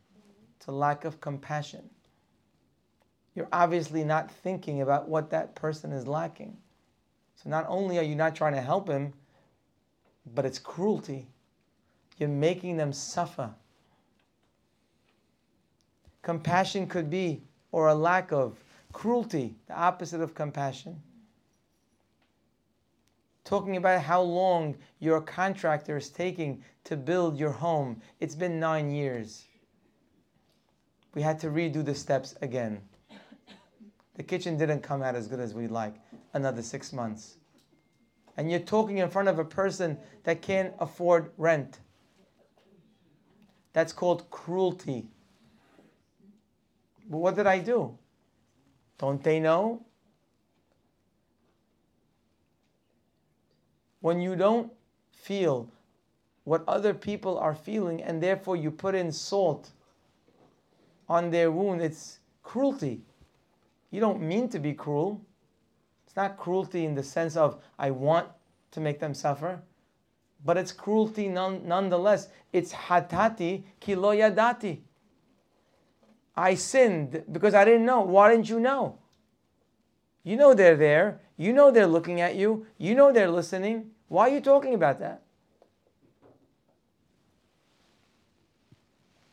It's 0.57 0.67
a 0.67 0.71
lack 0.71 1.05
of 1.05 1.19
compassion. 1.19 1.89
You're 3.35 3.49
obviously 3.51 4.03
not 4.03 4.31
thinking 4.31 4.81
about 4.81 5.09
what 5.09 5.31
that 5.31 5.55
person 5.55 5.91
is 5.91 6.07
lacking. 6.07 6.55
So 7.35 7.49
not 7.49 7.65
only 7.67 7.97
are 7.97 8.03
you 8.03 8.15
not 8.15 8.35
trying 8.35 8.53
to 8.53 8.61
help 8.61 8.87
him, 8.87 9.13
but 10.33 10.45
it's 10.45 10.59
cruelty. 10.59 11.27
You're 12.17 12.29
making 12.29 12.77
them 12.77 12.93
suffer. 12.93 13.53
Compassion 16.21 16.87
could 16.87 17.09
be, 17.09 17.41
or 17.71 17.87
a 17.87 17.95
lack 17.95 18.31
of, 18.31 18.57
cruelty, 18.93 19.55
the 19.67 19.75
opposite 19.75 20.21
of 20.21 20.35
compassion 20.35 21.01
talking 23.43 23.77
about 23.77 24.01
how 24.01 24.21
long 24.21 24.75
your 24.99 25.21
contractor 25.21 25.97
is 25.97 26.09
taking 26.09 26.63
to 26.85 26.95
build 26.95 27.37
your 27.37 27.51
home. 27.51 28.01
It's 28.19 28.35
been 28.35 28.59
nine 28.59 28.91
years. 28.91 29.45
We 31.13 31.21
had 31.21 31.39
to 31.39 31.47
redo 31.47 31.83
the 31.83 31.95
steps 31.95 32.35
again. 32.41 32.81
The 34.15 34.23
kitchen 34.23 34.57
didn't 34.57 34.81
come 34.81 35.01
out 35.01 35.15
as 35.15 35.27
good 35.27 35.39
as 35.39 35.53
we'd 35.53 35.71
like. 35.71 35.95
Another 36.33 36.61
six 36.61 36.93
months. 36.93 37.37
And 38.37 38.49
you're 38.49 38.59
talking 38.59 38.97
in 38.97 39.09
front 39.09 39.27
of 39.27 39.39
a 39.39 39.45
person 39.45 39.97
that 40.23 40.41
can't 40.41 40.73
afford 40.79 41.31
rent. 41.37 41.79
That's 43.73 43.93
called 43.93 44.29
cruelty. 44.29 45.07
But 47.09 47.17
what 47.17 47.35
did 47.35 47.47
I 47.47 47.59
do? 47.59 47.97
Don't 48.97 49.23
they 49.23 49.39
know? 49.39 49.85
When 54.03 54.19
you 54.19 54.35
don't 54.35 54.69
feel 55.13 55.71
what 56.43 56.61
other 56.67 56.93
people 56.93 57.39
are 57.39 57.55
feeling 57.55 58.03
and 58.03 58.21
therefore 58.21 58.57
you 58.57 58.69
put 58.69 58.93
in 58.93 59.09
salt 59.09 59.71
on 61.07 61.29
their 61.29 61.49
wound, 61.49 61.81
it's 61.81 62.19
cruelty. 62.43 62.99
You 63.91 64.01
don't 64.01 64.21
mean 64.21 64.49
to 64.49 64.59
be 64.59 64.73
cruel. 64.73 65.21
It's 66.05 66.17
not 66.17 66.35
cruelty 66.37 66.83
in 66.83 66.95
the 66.95 67.01
sense 67.01 67.37
of 67.37 67.63
I 67.79 67.91
want 67.91 68.27
to 68.71 68.81
make 68.81 68.99
them 68.99 69.13
suffer, 69.13 69.61
but 70.43 70.57
it's 70.57 70.73
cruelty 70.73 71.29
none, 71.29 71.65
nonetheless. 71.65 72.27
It's 72.51 72.73
hatati 72.73 73.63
kilo 73.79 74.13
yadati. 74.13 74.79
I 76.35 76.55
sinned 76.55 77.23
because 77.31 77.53
I 77.53 77.63
didn't 77.63 77.85
know. 77.85 78.01
Why 78.01 78.31
didn't 78.31 78.49
you 78.49 78.59
know? 78.59 78.97
You 80.25 80.35
know 80.35 80.53
they're 80.53 80.75
there. 80.75 81.21
You 81.37 81.53
know 81.53 81.71
they're 81.71 81.87
looking 81.87 82.19
at 82.19 82.35
you. 82.35 82.65
You 82.77 82.95
know 82.95 83.13
they're 83.13 83.31
listening. 83.31 83.91
Why 84.13 84.29
are 84.29 84.33
you 84.35 84.41
talking 84.41 84.75
about 84.75 84.99
that? 84.99 85.23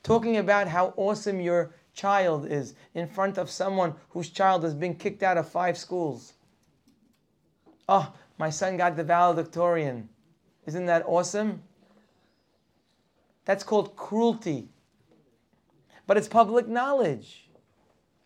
Talking 0.03 0.39
about 0.39 0.69
how 0.69 0.95
awesome 0.97 1.39
your 1.39 1.75
child 1.93 2.47
is 2.47 2.73
in 2.95 3.07
front 3.07 3.37
of 3.37 3.51
someone 3.51 3.95
whose 4.09 4.31
child 4.31 4.63
has 4.63 4.73
been 4.73 4.95
kicked 4.95 5.23
out 5.23 5.37
of 5.37 5.47
five 5.47 5.77
schools. 5.77 6.33
Oh, 7.91 8.11
my 8.39 8.49
son 8.49 8.79
got 8.79 8.97
the 8.97 9.05
valedictorian. 9.05 10.09
Isn't 10.65 10.87
that 10.87 11.05
awesome? 11.07 11.63
That's 13.45 13.63
called 13.63 13.97
cruelty. 13.97 14.71
But 16.07 16.17
it's 16.17 16.27
public 16.27 16.69
knowledge. 16.69 17.51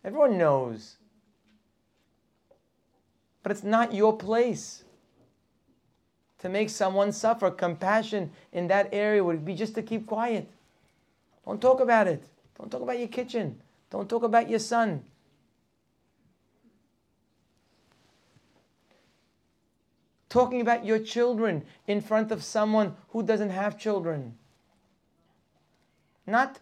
Everyone 0.05 0.39
knows. 0.39 0.99
But 3.43 3.51
it's 3.51 3.65
not 3.65 3.93
your 3.93 4.17
place 4.17 4.84
to 6.45 6.51
make 6.51 6.69
someone 6.69 7.11
suffer. 7.11 7.51
Compassion 7.51 8.31
in 8.53 8.69
that 8.69 8.91
area 8.93 9.25
would 9.25 9.47
be 9.47 9.55
just 9.55 9.75
to 9.75 9.83
keep 9.83 10.07
quiet. 10.07 10.47
Don't 11.47 11.59
talk 11.59 11.81
about 11.81 12.07
it. 12.07 12.23
Don't 12.59 12.71
talk 12.71 12.83
about 12.83 12.99
your 12.99 13.09
kitchen. 13.09 13.59
Don't 13.89 14.11
talk 14.11 14.25
about 14.25 14.51
your 14.51 14.59
son. 14.59 15.03
Talking 20.29 20.61
about 20.61 20.85
your 20.85 20.99
children 20.99 21.65
in 21.87 22.03
front 22.03 22.31
of 22.31 22.45
someone 22.45 22.95
who 23.09 23.23
doesn't 23.23 23.49
have 23.49 23.79
children. 23.79 24.35
Not 26.27 26.59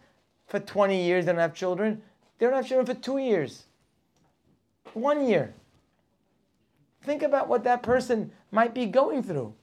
for 0.47 0.61
20 0.61 1.03
years 1.03 1.25
they 1.25 1.33
don't 1.33 1.41
have 1.41 1.53
children. 1.53 2.01
They 2.39 2.45
don't 2.45 2.55
have 2.55 2.67
children 2.67 2.85
for 2.85 3.01
two 3.01 3.17
years. 3.17 3.65
One 4.93 5.27
year. 5.27 5.53
Think 7.01 7.21
about 7.21 7.49
what 7.49 7.65
that 7.65 7.83
person 7.83 8.31
might 8.49 8.73
be 8.73 8.85
going 8.85 9.23
through. 9.23 9.53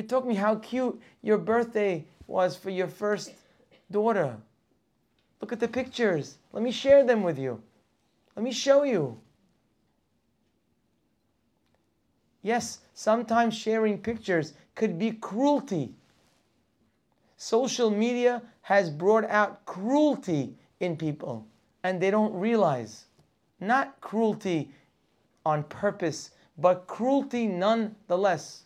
You 0.00 0.06
told 0.06 0.26
me 0.26 0.34
how 0.34 0.54
cute 0.54 0.98
your 1.20 1.36
birthday 1.36 2.06
was 2.26 2.56
for 2.56 2.70
your 2.70 2.88
first 2.88 3.34
daughter. 3.90 4.34
Look 5.42 5.52
at 5.52 5.60
the 5.60 5.68
pictures. 5.68 6.38
Let 6.54 6.62
me 6.62 6.72
share 6.72 7.04
them 7.04 7.22
with 7.22 7.38
you. 7.38 7.60
Let 8.34 8.42
me 8.42 8.50
show 8.50 8.84
you. 8.84 9.20
Yes, 12.40 12.78
sometimes 12.94 13.54
sharing 13.54 13.98
pictures 13.98 14.54
could 14.74 14.98
be 14.98 15.12
cruelty. 15.12 15.92
Social 17.36 17.90
media 17.90 18.40
has 18.62 18.88
brought 18.88 19.26
out 19.26 19.66
cruelty 19.66 20.54
in 20.80 20.96
people, 20.96 21.46
and 21.84 22.00
they 22.00 22.10
don't 22.10 22.32
realize. 22.32 23.04
Not 23.60 24.00
cruelty 24.00 24.72
on 25.44 25.62
purpose, 25.64 26.30
but 26.56 26.86
cruelty 26.86 27.46
nonetheless 27.46 28.64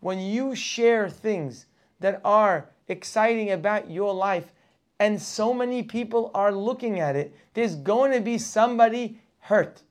when 0.00 0.20
you 0.20 0.54
share 0.54 1.08
things 1.08 1.66
that 2.00 2.20
are 2.24 2.68
exciting 2.88 3.50
about 3.50 3.90
your 3.90 4.14
life 4.14 4.52
and 4.98 5.20
so 5.20 5.52
many 5.52 5.82
people 5.82 6.30
are 6.34 6.52
looking 6.52 7.00
at 7.00 7.16
it, 7.16 7.34
there's 7.54 7.74
going 7.74 8.12
to 8.12 8.20
be 8.20 8.38
somebody 8.38 9.20
hurt. 9.40 9.82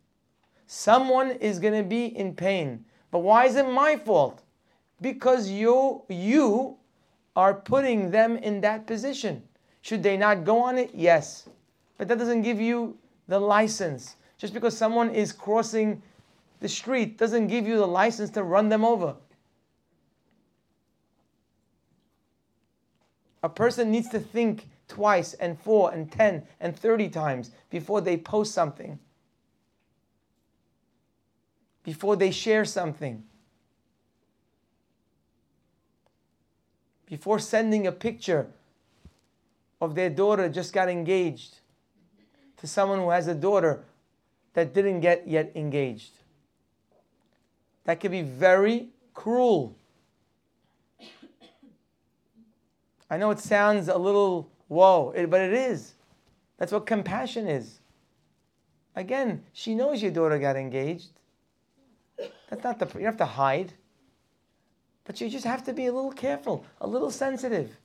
Someone 0.68 1.32
is 1.32 1.60
going 1.60 1.74
to 1.74 1.88
be 1.88 2.06
in 2.06 2.36
pain. 2.36 2.86
But 3.12 3.20
why 3.20 3.46
is 3.46 3.56
it 3.56 3.70
my 3.70 3.98
fault? 3.98 4.42
Because 5.02 5.50
you 5.50 6.04
you 6.10 6.78
are 7.36 7.54
putting 7.54 8.12
them 8.12 8.38
in 8.38 8.62
that 8.62 8.88
position. 8.88 9.44
Should 9.82 10.02
they 10.02 10.18
not 10.18 10.46
go 10.46 10.60
on 10.60 10.78
it? 10.78 10.92
Yes. 10.94 11.48
But 11.98 12.08
that 12.08 12.18
doesn't 12.18 12.42
give 12.42 12.60
you 12.60 12.98
the 13.28 13.40
license. 13.40 14.16
Just 14.38 14.54
because 14.54 14.76
someone 14.76 15.10
is 15.12 15.32
crossing 15.32 16.02
the 16.60 16.70
street 16.70 17.18
doesn't 17.18 17.48
give 17.48 17.68
you 17.68 17.78
the 17.78 17.88
license 17.88 18.30
to 18.32 18.44
run 18.44 18.70
them 18.70 18.84
over. 18.84 19.16
A 23.46 23.50
person 23.50 23.92
needs 23.92 24.10
to 24.10 24.20
think 24.20 24.68
twice 24.88 25.36
and 25.36 25.60
four 25.60 25.94
and 25.94 26.12
ten 26.12 26.48
and 26.60 26.76
thirty 26.76 27.08
times 27.08 27.52
before 27.70 28.02
they 28.02 28.18
post 28.18 28.56
something, 28.56 28.98
before 31.84 32.16
they 32.16 32.32
share 32.32 32.66
something, 32.66 33.24
before 37.06 37.38
sending 37.38 37.86
a 37.86 37.92
picture 37.92 38.48
of 39.80 39.94
their 39.94 40.10
daughter 40.10 40.50
just 40.50 40.74
got 40.74 40.90
engaged 40.90 41.60
to 42.58 42.66
someone 42.66 42.98
who 42.98 43.12
has 43.12 43.28
a 43.28 43.36
daughter 43.36 43.84
that 44.56 44.74
didn't 44.74 45.02
get 45.02 45.28
yet 45.28 45.52
engaged. 45.54 46.14
That 47.84 48.00
could 48.00 48.10
be 48.10 48.24
very 48.24 48.88
cruel. 49.14 49.76
I 53.10 53.18
know 53.18 53.32
it 53.32 53.40
sounds 53.40 53.88
a 53.88 53.98
little 53.98 54.50
whoa, 54.68 55.14
but 55.28 55.42
it 55.42 55.54
is. 55.54 55.94
That's 56.58 56.72
what 56.72 56.86
compassion 56.86 57.48
is. 57.48 57.80
Again, 58.96 59.44
she 59.54 59.76
knows 59.76 60.02
your 60.02 60.12
daughter 60.12 60.40
got 60.40 60.56
engaged. 60.56 61.10
That's 62.50 62.64
not 62.64 62.80
the, 62.80 63.00
you 63.00 63.06
have 63.06 63.18
to 63.18 63.26
hide. 63.26 63.74
But 65.04 65.22
you 65.22 65.30
just 65.30 65.46
have 65.46 65.64
to 65.66 65.74
be 65.74 65.86
a 65.86 65.94
little 65.94 66.12
careful, 66.12 66.66
a 66.82 66.88
little 66.88 67.12
sensitive. 67.12 67.78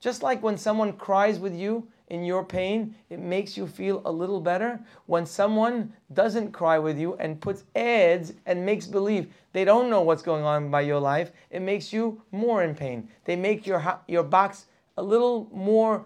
Just 0.00 0.22
like 0.22 0.42
when 0.42 0.56
someone 0.56 0.92
cries 0.92 1.38
with 1.38 1.54
you 1.54 1.88
in 2.08 2.24
your 2.24 2.44
pain, 2.44 2.94
it 3.10 3.18
makes 3.18 3.56
you 3.56 3.66
feel 3.66 4.02
a 4.04 4.12
little 4.12 4.40
better. 4.40 4.80
When 5.06 5.26
someone 5.26 5.92
doesn't 6.12 6.52
cry 6.52 6.78
with 6.78 6.98
you 6.98 7.14
and 7.14 7.40
puts 7.40 7.64
ads 7.74 8.32
and 8.46 8.64
makes 8.64 8.86
believe 8.86 9.32
they 9.52 9.64
don't 9.64 9.90
know 9.90 10.02
what's 10.02 10.22
going 10.22 10.44
on 10.44 10.70
by 10.70 10.82
your 10.82 11.00
life, 11.00 11.32
it 11.50 11.60
makes 11.60 11.92
you 11.92 12.20
more 12.32 12.62
in 12.62 12.74
pain. 12.74 13.08
They 13.24 13.36
make 13.36 13.66
your, 13.66 14.00
your 14.08 14.22
box 14.22 14.66
a 14.96 15.02
little 15.02 15.48
more 15.52 16.04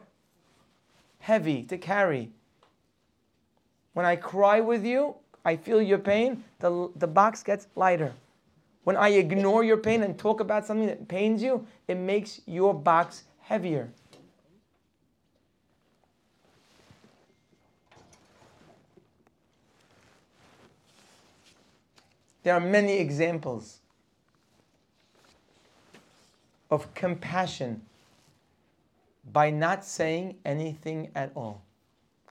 heavy 1.21 1.63
to 1.65 1.79
carry. 1.79 2.31
When 3.95 4.07
I 4.07 4.17
cry 4.17 4.61
with 4.61 4.85
you, 4.85 5.15
I 5.45 5.57
feel 5.57 5.83
your 5.83 5.99
pain, 5.99 6.45
the, 6.61 6.91
the 6.97 7.07
box 7.07 7.43
gets 7.43 7.67
lighter. 7.75 8.13
When 8.85 8.97
I 8.97 9.11
ignore 9.11 9.63
your 9.63 9.77
pain 9.77 10.03
and 10.03 10.19
talk 10.19 10.41
about 10.41 10.67
something 10.67 10.87
that 10.87 11.07
pains 11.07 11.43
you, 11.43 11.67
it 11.87 11.97
makes 11.97 12.41
your 12.47 12.75
box 12.75 13.25
heavier. 13.41 13.89
There 22.43 22.55
are 22.55 22.61
many 22.61 22.99
examples 22.99 23.79
of 26.71 26.93
compassion 26.95 27.83
by 29.33 29.51
not 29.51 29.85
saying 29.85 30.37
anything 30.45 31.11
at 31.15 31.31
all. 31.37 31.63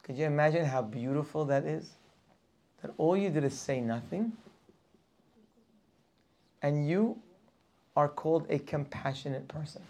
Could 0.02 0.18
you 0.18 0.26
imagine 0.26 0.64
how 0.66 0.82
beautiful 0.82 1.44
that 1.46 1.64
is? 1.64 1.92
That 2.82 2.92
all 2.98 3.16
you 3.16 3.30
did 3.30 3.44
is 3.44 3.58
say 3.58 3.80
nothing, 3.80 4.32
and 6.60 6.88
you 6.88 7.18
are 7.96 8.08
called 8.08 8.46
a 8.50 8.58
compassionate 8.58 9.46
person. 9.48 9.82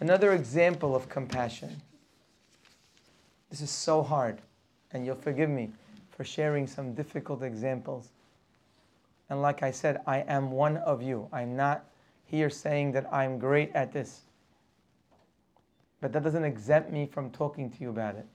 Another 0.00 0.32
example 0.32 0.96
of 0.96 1.08
compassion. 1.08 1.80
This 3.50 3.60
is 3.60 3.70
so 3.70 4.02
hard, 4.02 4.40
and 4.92 5.04
you'll 5.04 5.16
forgive 5.16 5.50
me 5.50 5.70
for 6.10 6.22
sharing 6.24 6.68
some 6.68 6.94
difficult 6.94 7.42
examples. 7.42 8.10
And 9.28 9.42
like 9.42 9.62
I 9.62 9.72
said, 9.72 10.00
I 10.06 10.18
am 10.20 10.52
one 10.52 10.76
of 10.78 11.02
you. 11.02 11.28
I'm 11.32 11.56
not 11.56 11.84
here 12.24 12.48
saying 12.48 12.92
that 12.92 13.12
I'm 13.12 13.38
great 13.38 13.72
at 13.74 13.92
this. 13.92 14.22
But 16.00 16.12
that 16.12 16.22
doesn't 16.22 16.44
exempt 16.44 16.92
me 16.92 17.06
from 17.06 17.30
talking 17.30 17.70
to 17.70 17.80
you 17.80 17.90
about 17.90 18.14
it. 18.14 18.26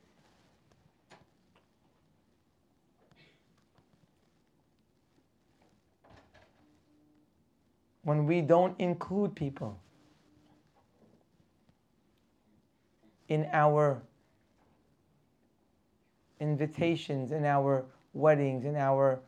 When 8.04 8.26
we 8.28 8.42
don't 8.42 8.80
include 8.80 9.36
people, 9.36 9.80
in 13.30 13.48
our 13.52 14.02
invitations, 16.46 17.32
in 17.32 17.46
our 17.46 17.86
weddings, 18.14 18.66
in 18.66 18.76
our 18.76 19.20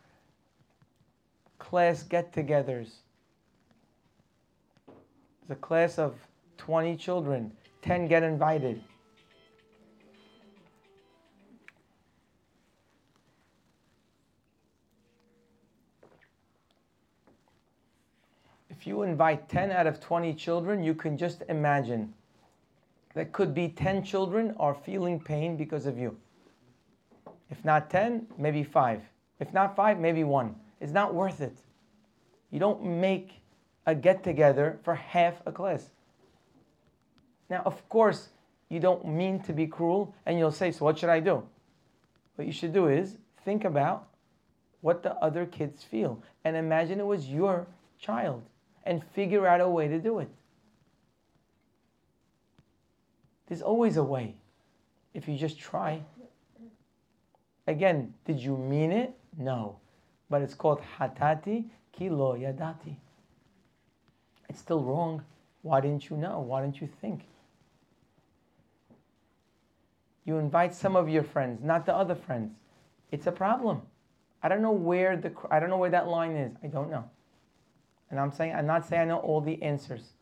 class 1.59 2.03
get 2.03 2.31
togethers. 2.31 2.91
There's 4.87 5.51
a 5.51 5.55
class 5.55 5.97
of 5.97 6.15
20 6.57 6.95
children, 6.97 7.51
10 7.81 8.07
get 8.07 8.23
invited. 8.23 8.81
If 18.69 18.85
you 18.85 19.01
invite 19.01 19.49
10 19.49 19.71
out 19.71 19.87
of 19.87 19.99
20 19.99 20.33
children, 20.35 20.83
you 20.83 20.93
can 20.93 21.17
just 21.17 21.41
imagine 21.49 22.13
that 23.15 23.31
could 23.31 23.55
be 23.55 23.69
10 23.69 24.03
children 24.03 24.53
are 24.59 24.75
feeling 24.75 25.19
pain 25.19 25.57
because 25.57 25.87
of 25.87 25.97
you. 25.97 26.15
If 27.49 27.63
not 27.63 27.89
10, 27.89 28.27
maybe 28.37 28.63
5. 28.63 29.01
If 29.39 29.53
not 29.53 29.75
5, 29.75 29.99
maybe 29.99 30.23
1. 30.23 30.55
It's 30.81 30.91
not 30.91 31.13
worth 31.13 31.41
it. 31.41 31.57
You 32.51 32.59
don't 32.59 32.83
make 32.83 33.41
a 33.85 33.95
get 33.95 34.23
together 34.23 34.79
for 34.83 34.95
half 34.95 35.41
a 35.45 35.51
class. 35.51 35.89
Now, 37.49 37.61
of 37.65 37.87
course, 37.89 38.29
you 38.69 38.79
don't 38.79 39.07
mean 39.07 39.41
to 39.43 39.53
be 39.53 39.67
cruel 39.67 40.13
and 40.25 40.37
you'll 40.37 40.51
say, 40.51 40.71
So 40.71 40.85
what 40.85 40.97
should 40.99 41.09
I 41.09 41.19
do? 41.19 41.43
What 42.35 42.45
you 42.45 42.53
should 42.53 42.73
do 42.73 42.87
is 42.87 43.17
think 43.45 43.63
about 43.63 44.07
what 44.81 45.03
the 45.03 45.15
other 45.15 45.45
kids 45.45 45.83
feel 45.83 46.21
and 46.43 46.55
imagine 46.55 46.99
it 46.99 47.05
was 47.05 47.27
your 47.27 47.67
child 47.99 48.43
and 48.83 49.03
figure 49.03 49.47
out 49.47 49.61
a 49.61 49.67
way 49.67 49.87
to 49.87 49.99
do 49.99 50.19
it. 50.19 50.29
There's 53.47 53.61
always 53.61 53.97
a 53.97 54.03
way 54.03 54.35
if 55.13 55.27
you 55.27 55.37
just 55.37 55.57
try. 55.57 56.01
Again, 57.67 58.13
did 58.25 58.39
you 58.39 58.57
mean 58.57 58.91
it? 58.91 59.13
No. 59.37 59.79
But 60.29 60.41
it's 60.41 60.53
called 60.53 60.81
hatati 60.97 61.65
kilo 61.91 62.35
yadati. 62.37 62.95
It's 64.49 64.59
still 64.59 64.83
wrong. 64.83 65.21
Why 65.61 65.81
didn't 65.81 66.09
you 66.09 66.17
know? 66.17 66.39
Why 66.39 66.61
didn't 66.61 66.79
you 66.79 66.89
think? 67.01 67.25
You 70.23 70.37
invite 70.37 70.73
some 70.73 70.95
of 70.95 71.09
your 71.09 71.23
friends, 71.23 71.63
not 71.63 71.85
the 71.85 71.95
other 71.95 72.15
friends. 72.15 72.51
It's 73.11 73.27
a 73.27 73.31
problem. 73.31 73.81
I 74.43 74.49
don't 74.49 74.61
know 74.61 74.71
where 74.71 75.17
the 75.17 75.31
I 75.49 75.59
don't 75.59 75.69
know 75.69 75.77
where 75.77 75.89
that 75.89 76.07
line 76.07 76.35
is. 76.35 76.53
I 76.63 76.67
don't 76.67 76.91
know. 76.91 77.05
And 78.09 78.19
I'm 78.19 78.31
saying 78.31 78.53
I'm 78.53 78.67
not 78.67 78.85
saying 78.85 79.03
I 79.03 79.05
know 79.05 79.17
all 79.17 79.41
the 79.41 79.61
answers. 79.61 80.13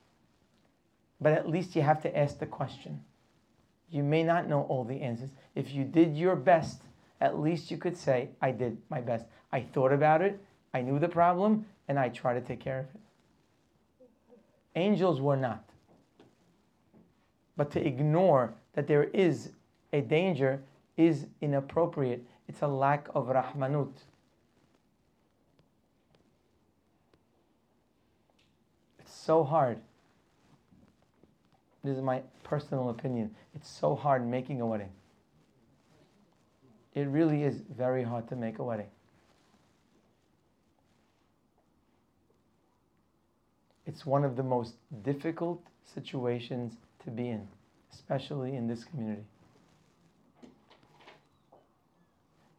But 1.20 1.34
at 1.34 1.50
least 1.50 1.76
you 1.76 1.82
have 1.82 2.02
to 2.04 2.18
ask 2.18 2.40
the 2.40 2.46
question. 2.46 3.04
You 3.90 4.04
may 4.04 4.24
not 4.24 4.48
know 4.48 4.62
all 4.64 4.84
the 4.84 5.02
answers. 5.02 5.30
If 5.54 5.74
you 5.74 5.84
did 5.84 6.16
your 6.16 6.36
best, 6.36 6.82
at 7.22 7.40
least 7.40 7.72
you 7.72 7.78
could 7.78 7.98
say, 7.98 8.30
I 8.42 8.52
did 8.52 8.78
my 8.90 9.02
best. 9.02 9.26
I 9.52 9.62
thought 9.62 9.92
about 9.92 10.22
it, 10.22 10.40
I 10.74 10.82
knew 10.82 11.00
the 11.00 11.08
problem, 11.08 11.66
and 11.88 11.98
I 11.98 12.10
tried 12.10 12.36
to 12.36 12.42
take 12.42 12.60
care 12.60 12.80
of 12.80 12.86
it. 12.86 13.02
Angels 14.76 15.22
were 15.22 15.38
not. 15.38 15.64
But 17.56 17.72
to 17.72 17.86
ignore 17.86 18.54
that 18.74 18.88
there 18.88 19.06
is 19.06 19.52
a 19.94 20.02
danger 20.02 20.62
is 20.98 21.28
inappropriate. 21.42 22.26
It's 22.50 22.62
a 22.62 22.68
lack 22.68 23.08
of 23.16 23.28
rahmanut. 23.28 23.94
It's 29.00 29.14
so 29.14 29.44
hard 29.44 29.80
this 31.86 31.98
is 31.98 32.04
my 32.04 32.22
personal 32.44 32.90
opinion. 32.90 33.36
It's 33.54 33.70
so 33.70 33.96
hard 33.96 34.28
making 34.28 34.60
a 34.60 34.66
wedding. 34.66 34.90
It 36.96 37.10
really 37.10 37.44
is 37.44 37.56
very 37.78 38.04
hard 38.04 38.30
to 38.30 38.38
make 38.38 38.60
a 38.60 38.64
wedding. 38.64 38.88
It's 43.86 44.06
one 44.06 44.24
of 44.24 44.36
the 44.36 44.44
most 44.44 44.74
difficult 45.04 45.62
situations 45.94 46.74
to 47.04 47.12
be 47.12 47.30
in, 47.30 47.48
especially 47.94 48.56
in 48.56 48.68
this 48.68 48.84
community. 48.86 49.26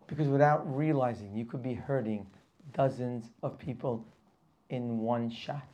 Because 0.07 0.29
without 0.29 0.63
realizing, 0.77 1.35
you 1.35 1.45
could 1.45 1.63
be 1.63 1.75
hurting 1.75 2.27
dozens 2.75 3.25
of 3.43 3.59
people 3.59 4.05
in 4.69 4.99
one 4.99 5.31
shot. 5.31 5.67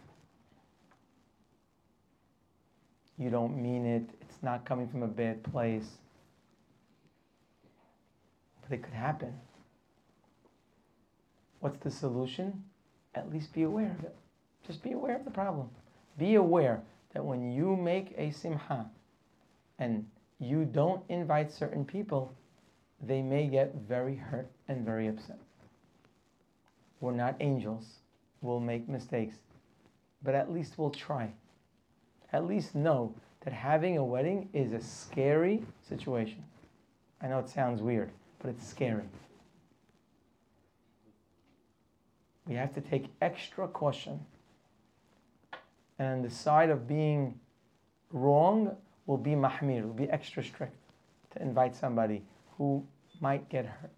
You 3.18 3.28
don't 3.28 3.60
mean 3.60 3.84
it, 3.84 4.08
it's 4.20 4.42
not 4.42 4.64
coming 4.64 4.88
from 4.88 5.02
a 5.02 5.08
bad 5.08 5.42
place. 5.44 5.86
It 8.72 8.82
could 8.82 8.94
happen. 8.94 9.34
What's 11.60 11.78
the 11.78 11.90
solution? 11.90 12.64
At 13.14 13.30
least 13.30 13.52
be 13.52 13.64
aware 13.64 13.94
of 13.98 14.04
it. 14.04 14.16
Just 14.66 14.82
be 14.82 14.92
aware 14.92 15.16
of 15.16 15.24
the 15.24 15.30
problem. 15.30 15.68
Be 16.18 16.36
aware 16.36 16.80
that 17.12 17.24
when 17.24 17.52
you 17.52 17.76
make 17.76 18.14
a 18.16 18.30
simha 18.30 18.90
and 19.78 20.06
you 20.38 20.64
don't 20.64 21.02
invite 21.08 21.52
certain 21.52 21.84
people, 21.84 22.34
they 23.02 23.20
may 23.20 23.46
get 23.46 23.74
very 23.74 24.16
hurt 24.16 24.50
and 24.68 24.84
very 24.84 25.08
upset. 25.08 25.38
We're 27.00 27.12
not 27.12 27.36
angels. 27.40 27.98
We'll 28.40 28.60
make 28.60 28.88
mistakes. 28.88 29.36
But 30.22 30.34
at 30.34 30.52
least 30.52 30.78
we'll 30.78 30.90
try. 30.90 31.32
At 32.32 32.46
least 32.46 32.74
know 32.74 33.14
that 33.44 33.52
having 33.52 33.98
a 33.98 34.04
wedding 34.04 34.48
is 34.52 34.72
a 34.72 34.80
scary 34.80 35.62
situation. 35.86 36.44
I 37.20 37.28
know 37.28 37.38
it 37.38 37.48
sounds 37.48 37.82
weird, 37.82 38.10
but 38.42 38.50
it's 38.50 38.68
scary. 38.68 39.04
We 42.46 42.56
have 42.56 42.74
to 42.74 42.80
take 42.80 43.06
extra 43.20 43.68
caution. 43.68 44.26
And 45.98 46.24
the 46.24 46.30
side 46.30 46.68
of 46.68 46.88
being 46.88 47.38
wrong, 48.10 48.76
will 49.06 49.18
be 49.18 49.30
mahmir, 49.30 49.82
will 49.82 49.94
be 49.94 50.08
extra 50.10 50.42
strict 50.42 50.76
to 51.32 51.42
invite 51.42 51.74
somebody 51.74 52.22
who 52.56 52.84
might 53.20 53.48
get 53.48 53.66
hurt. 53.66 53.90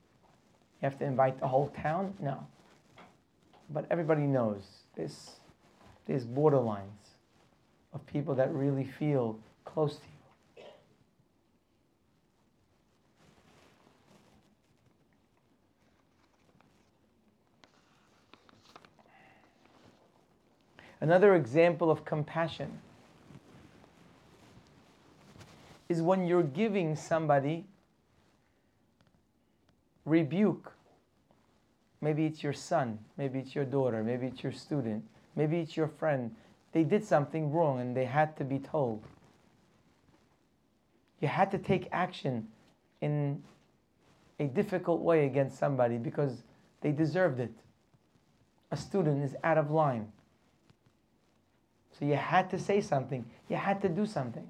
You 0.81 0.89
have 0.89 0.99
to 0.99 1.05
invite 1.05 1.41
the 1.41 1.49
whole 1.49 1.69
town? 1.69 2.15
No. 2.21 2.47
But 3.71 3.87
everybody 3.91 4.23
knows 4.23 4.63
this, 4.97 5.37
there's 6.07 6.27
borderlines 6.27 7.15
of 7.93 8.05
people 8.07 8.35
that 8.35 8.53
really 8.53 8.85
feel 8.85 9.39
close 9.65 9.97
to 9.97 10.05
you. 10.05 10.14
Another 21.05 21.35
example 21.35 21.91
of 21.91 22.07
compassion 22.07 22.79
is 25.87 26.01
when 26.01 26.27
you're 26.27 26.43
giving 26.43 26.97
somebody 26.97 27.67
rebuke. 30.07 30.73
Maybe 32.01 32.25
it's 32.25 32.43
your 32.43 32.55
son, 32.55 32.99
maybe 33.19 33.39
it's 33.39 33.55
your 33.55 33.67
daughter, 33.67 34.03
maybe 34.03 34.29
it's 34.29 34.43
your 34.43 34.53
student, 34.53 35.05
maybe 35.37 35.59
it's 35.59 35.77
your 35.77 35.89
friend. 35.89 36.35
They 36.73 36.85
did 36.85 37.05
something 37.05 37.53
wrong 37.53 37.83
and 37.83 37.95
they 37.95 38.07
had 38.07 38.35
to 38.39 38.45
be 38.45 38.59
told. 38.59 39.05
You 41.21 41.29
had 41.29 41.51
to 41.51 41.59
take 41.59 41.87
action 41.93 42.49
in 43.03 43.43
a 44.41 44.47
difficult 44.47 45.03
way 45.03 45.27
against 45.27 45.59
somebody 45.59 45.99
because 45.99 46.45
they 46.81 46.93
deserved 46.93 47.41
it. 47.41 47.53
A 48.71 48.77
student 48.79 49.23
is 49.23 49.37
out 49.45 49.59
of 49.59 49.71
line. 49.71 50.11
So 51.99 52.05
you 52.05 52.17
had 52.17 52.51
to 52.51 52.59
say 52.59 52.81
something, 52.81 53.25
you 53.49 53.57
had 53.57 53.81
to 53.83 53.89
do 53.89 54.05
something. 54.07 54.49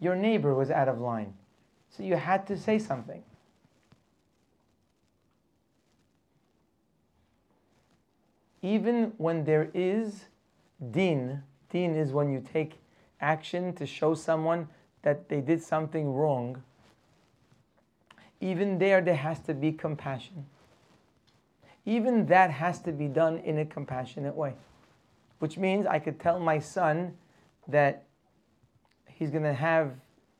Your 0.00 0.16
neighbor 0.16 0.54
was 0.54 0.70
out 0.70 0.88
of 0.88 1.00
line. 1.00 1.34
So 1.90 2.02
you 2.02 2.16
had 2.16 2.46
to 2.46 2.56
say 2.56 2.78
something. 2.78 3.22
Even 8.62 9.12
when 9.18 9.44
there 9.44 9.70
is 9.74 10.24
din, 10.90 11.42
din 11.70 11.94
is 11.94 12.12
when 12.12 12.32
you 12.32 12.40
take 12.40 12.80
action 13.20 13.74
to 13.74 13.86
show 13.86 14.14
someone 14.14 14.68
that 15.02 15.28
they 15.28 15.40
did 15.40 15.62
something 15.62 16.12
wrong. 16.12 16.62
Even 18.40 18.78
there, 18.78 19.00
there 19.00 19.16
has 19.16 19.40
to 19.40 19.54
be 19.54 19.72
compassion. 19.72 20.46
Even 21.84 22.26
that 22.26 22.50
has 22.50 22.80
to 22.82 22.92
be 22.92 23.08
done 23.08 23.38
in 23.38 23.58
a 23.58 23.64
compassionate 23.64 24.34
way. 24.34 24.54
Which 25.42 25.58
means 25.58 25.86
I 25.86 25.98
could 25.98 26.20
tell 26.20 26.38
my 26.38 26.60
son 26.60 27.16
that 27.66 28.04
he's 29.08 29.30
going 29.30 29.42
to 29.42 29.52
have 29.52 29.90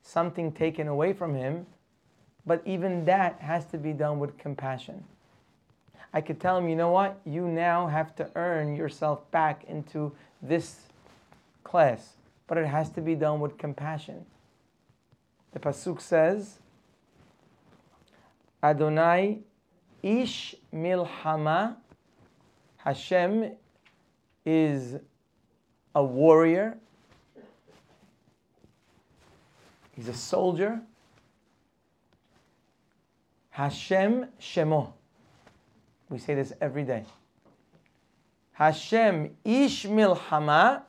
something 0.01 0.53
taken 0.53 0.87
away 0.87 1.13
from 1.13 1.35
him, 1.35 1.67
but 2.47 2.63
even 2.65 3.05
that 3.07 3.41
has 3.41 3.65
to 3.73 3.79
be 3.79 3.93
done 3.93 4.21
with 4.21 4.39
compassion. 4.39 5.03
I 6.15 6.21
could 6.21 6.39
tell 6.39 6.57
him, 6.57 6.69
you 6.69 6.77
know 6.77 6.93
what? 6.93 7.21
You 7.25 7.49
now 7.49 7.89
have 7.89 8.15
to 8.15 8.31
earn 8.37 8.77
yourself 8.77 9.29
back 9.33 9.65
into 9.65 10.13
this 10.41 10.83
class, 11.65 12.13
but 12.47 12.57
it 12.57 12.67
has 12.69 12.89
to 12.91 13.01
be 13.01 13.17
done 13.17 13.41
with 13.41 13.59
compassion. 13.59 14.25
The 15.51 15.59
Pasuk 15.59 16.01
says, 16.01 16.61
Adonai 18.63 19.41
ish 20.01 20.55
milhama, 20.73 21.75
Hashem 22.77 23.57
is 24.45 24.97
a 25.95 26.03
warrior, 26.03 26.79
He's 29.95 30.09
a 30.09 30.15
soldier. 30.15 30.81
Hashem 33.51 34.27
Shemo. 34.41 34.93
We 36.09 36.19
say 36.19 36.35
this 36.35 36.53
every 36.61 36.85
day. 36.85 37.05
Hashem 38.53 39.31
Ish 39.45 39.85
Milhama. 39.87 40.83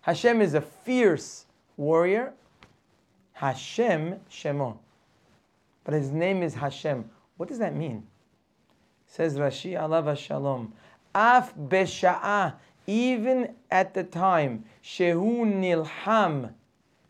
Hashem 0.00 0.40
is 0.40 0.54
a 0.54 0.60
fierce 0.60 1.46
warrior. 1.76 2.32
Hashem 3.32 4.20
Shemo. 4.30 4.78
But 5.84 5.94
his 5.94 6.10
name 6.10 6.42
is 6.42 6.54
Hashem. 6.54 7.10
What 7.36 7.48
does 7.48 7.58
that 7.58 7.74
mean? 7.74 8.06
Says 9.06 9.36
Rashi 9.36 9.72
Alav 9.72 10.16
Shalom. 10.16 10.72
Af 11.14 11.54
Besha'a. 11.56 12.54
Even 12.86 13.54
at 13.70 13.94
the 13.94 14.04
time, 14.04 14.64
Shehu 14.82 15.44
Nilham 15.44 16.52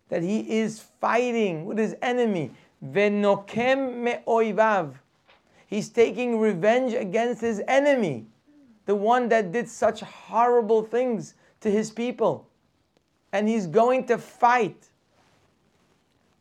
that 0.09 0.23
he 0.23 0.59
is 0.59 0.85
fighting 1.01 1.65
with 1.65 1.79
his 1.79 1.97
enemy. 2.03 2.53
Venokem 2.85 3.97
me'oivav. 3.97 4.95
He's 5.67 5.89
taking 5.89 6.39
revenge 6.39 6.93
against 6.93 7.41
his 7.41 7.61
enemy, 7.67 8.27
the 8.85 8.95
one 8.95 9.29
that 9.31 9.51
did 9.51 9.69
such 9.69 10.01
horrible 10.01 10.83
things 10.83 11.35
to 11.61 11.71
his 11.71 11.91
people. 11.91 12.47
And 13.33 13.49
he's 13.49 13.67
going 13.67 14.07
to 14.07 14.19
fight. 14.19 14.87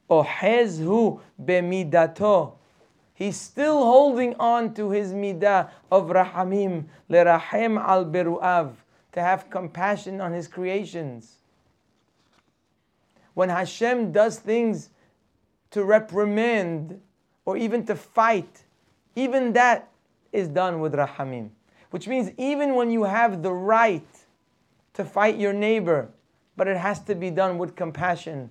Ohezhu 0.10 1.20
bemidato. 1.44 2.54
He's 3.16 3.38
still 3.38 3.84
holding 3.84 4.36
on 4.36 4.74
to 4.76 4.92
his 4.92 5.14
midah 5.14 5.70
of 5.92 6.10
rahamim, 6.10 6.86
lerahem 7.10 7.80
al 7.80 8.06
beruav, 8.06 8.74
to 9.16 9.22
have 9.22 9.50
compassion 9.50 10.22
on 10.22 10.32
his 10.34 10.48
creations 10.48 11.38
when 13.36 13.50
Hashem 13.50 14.12
does 14.12 14.40
things 14.40 14.90
to 15.72 15.84
reprimand 15.84 17.00
or 17.46 17.58
even 17.58 17.86
to 17.86 17.96
fight, 17.96 18.64
even 19.16 19.54
that 19.54 19.90
is 20.32 20.48
done 20.48 20.80
with 20.80 20.94
rahamim. 20.94 21.50
Which 21.92 22.08
means 22.08 22.32
even 22.38 22.76
when 22.76 22.90
you 22.90 23.04
have 23.04 23.44
the 23.44 23.54
right 23.54 24.08
to 24.94 25.06
fight 25.06 25.38
your 25.38 25.54
neighbor, 25.54 26.10
but 26.58 26.68
it 26.68 26.78
has 26.78 27.00
to 27.02 27.16
be 27.16 27.30
done 27.30 27.58
with 27.58 27.76
compassion. 27.76 28.50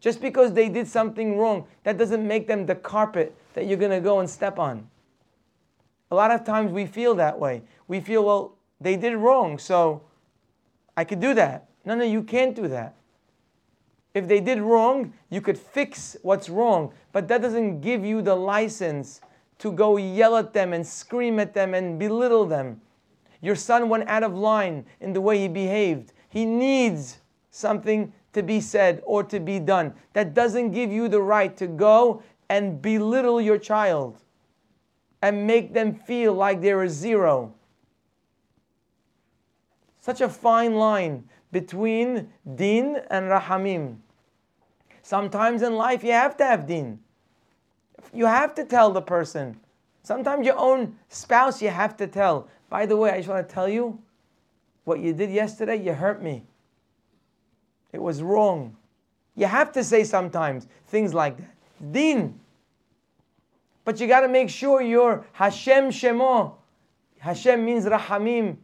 Just 0.00 0.20
because 0.20 0.52
they 0.52 0.68
did 0.68 0.86
something 0.86 1.36
wrong, 1.36 1.66
that 1.84 1.98
doesn't 1.98 2.26
make 2.26 2.46
them 2.46 2.66
the 2.66 2.74
carpet 2.74 3.34
that 3.54 3.66
you're 3.66 3.78
going 3.78 3.90
to 3.90 4.00
go 4.00 4.20
and 4.20 4.28
step 4.28 4.58
on. 4.58 4.88
A 6.10 6.14
lot 6.14 6.30
of 6.30 6.44
times 6.44 6.70
we 6.70 6.86
feel 6.86 7.14
that 7.16 7.38
way. 7.38 7.62
We 7.88 8.00
feel, 8.00 8.24
well, 8.24 8.57
they 8.80 8.96
did 8.96 9.16
wrong, 9.16 9.58
so 9.58 10.02
I 10.96 11.04
could 11.04 11.20
do 11.20 11.34
that. 11.34 11.68
No, 11.84 11.94
no, 11.94 12.04
you 12.04 12.22
can't 12.22 12.54
do 12.54 12.68
that. 12.68 12.94
If 14.14 14.26
they 14.26 14.40
did 14.40 14.60
wrong, 14.60 15.12
you 15.30 15.40
could 15.40 15.58
fix 15.58 16.16
what's 16.22 16.48
wrong, 16.48 16.92
but 17.12 17.28
that 17.28 17.42
doesn't 17.42 17.80
give 17.80 18.04
you 18.04 18.22
the 18.22 18.34
license 18.34 19.20
to 19.58 19.72
go 19.72 19.96
yell 19.96 20.36
at 20.36 20.52
them 20.52 20.72
and 20.72 20.86
scream 20.86 21.38
at 21.38 21.54
them 21.54 21.74
and 21.74 21.98
belittle 21.98 22.46
them. 22.46 22.80
Your 23.40 23.54
son 23.54 23.88
went 23.88 24.08
out 24.08 24.22
of 24.22 24.34
line 24.34 24.86
in 25.00 25.12
the 25.12 25.20
way 25.20 25.38
he 25.38 25.48
behaved. 25.48 26.12
He 26.28 26.44
needs 26.44 27.18
something 27.50 28.12
to 28.32 28.42
be 28.42 28.60
said 28.60 29.02
or 29.04 29.22
to 29.24 29.40
be 29.40 29.58
done. 29.58 29.94
That 30.12 30.34
doesn't 30.34 30.72
give 30.72 30.92
you 30.92 31.08
the 31.08 31.22
right 31.22 31.56
to 31.56 31.66
go 31.66 32.22
and 32.48 32.80
belittle 32.80 33.40
your 33.40 33.58
child 33.58 34.22
and 35.22 35.46
make 35.46 35.74
them 35.74 35.94
feel 35.94 36.32
like 36.34 36.60
they're 36.60 36.82
a 36.82 36.88
zero. 36.88 37.54
Such 40.08 40.22
a 40.22 40.28
fine 40.30 40.74
line 40.76 41.28
between 41.52 42.32
din 42.54 42.96
and 43.10 43.26
rahamim. 43.26 43.98
Sometimes 45.02 45.60
in 45.60 45.76
life 45.76 46.02
you 46.02 46.12
have 46.12 46.34
to 46.38 46.46
have 46.46 46.66
din. 46.66 46.98
You 48.14 48.24
have 48.24 48.54
to 48.54 48.64
tell 48.64 48.90
the 48.90 49.02
person. 49.02 49.60
Sometimes 50.02 50.46
your 50.46 50.58
own 50.58 50.96
spouse, 51.10 51.60
you 51.60 51.68
have 51.68 51.94
to 51.98 52.06
tell. 52.06 52.48
By 52.70 52.86
the 52.86 52.96
way, 52.96 53.10
I 53.10 53.18
just 53.18 53.28
want 53.28 53.46
to 53.46 53.54
tell 53.54 53.68
you 53.68 53.98
what 54.84 55.00
you 55.00 55.12
did 55.12 55.30
yesterday, 55.30 55.76
you 55.76 55.92
hurt 55.92 56.22
me. 56.22 56.42
It 57.92 58.00
was 58.00 58.22
wrong. 58.22 58.74
You 59.36 59.44
have 59.44 59.72
to 59.72 59.84
say 59.84 60.04
sometimes 60.04 60.68
things 60.86 61.12
like 61.12 61.36
that. 61.36 61.92
Din. 61.92 62.40
But 63.84 64.00
you 64.00 64.06
got 64.06 64.20
to 64.20 64.28
make 64.28 64.48
sure 64.48 64.80
you're 64.80 65.26
Hashem 65.32 65.90
Shemo. 65.90 66.54
Hashem 67.18 67.62
means 67.62 67.84
Rahamim. 67.84 68.56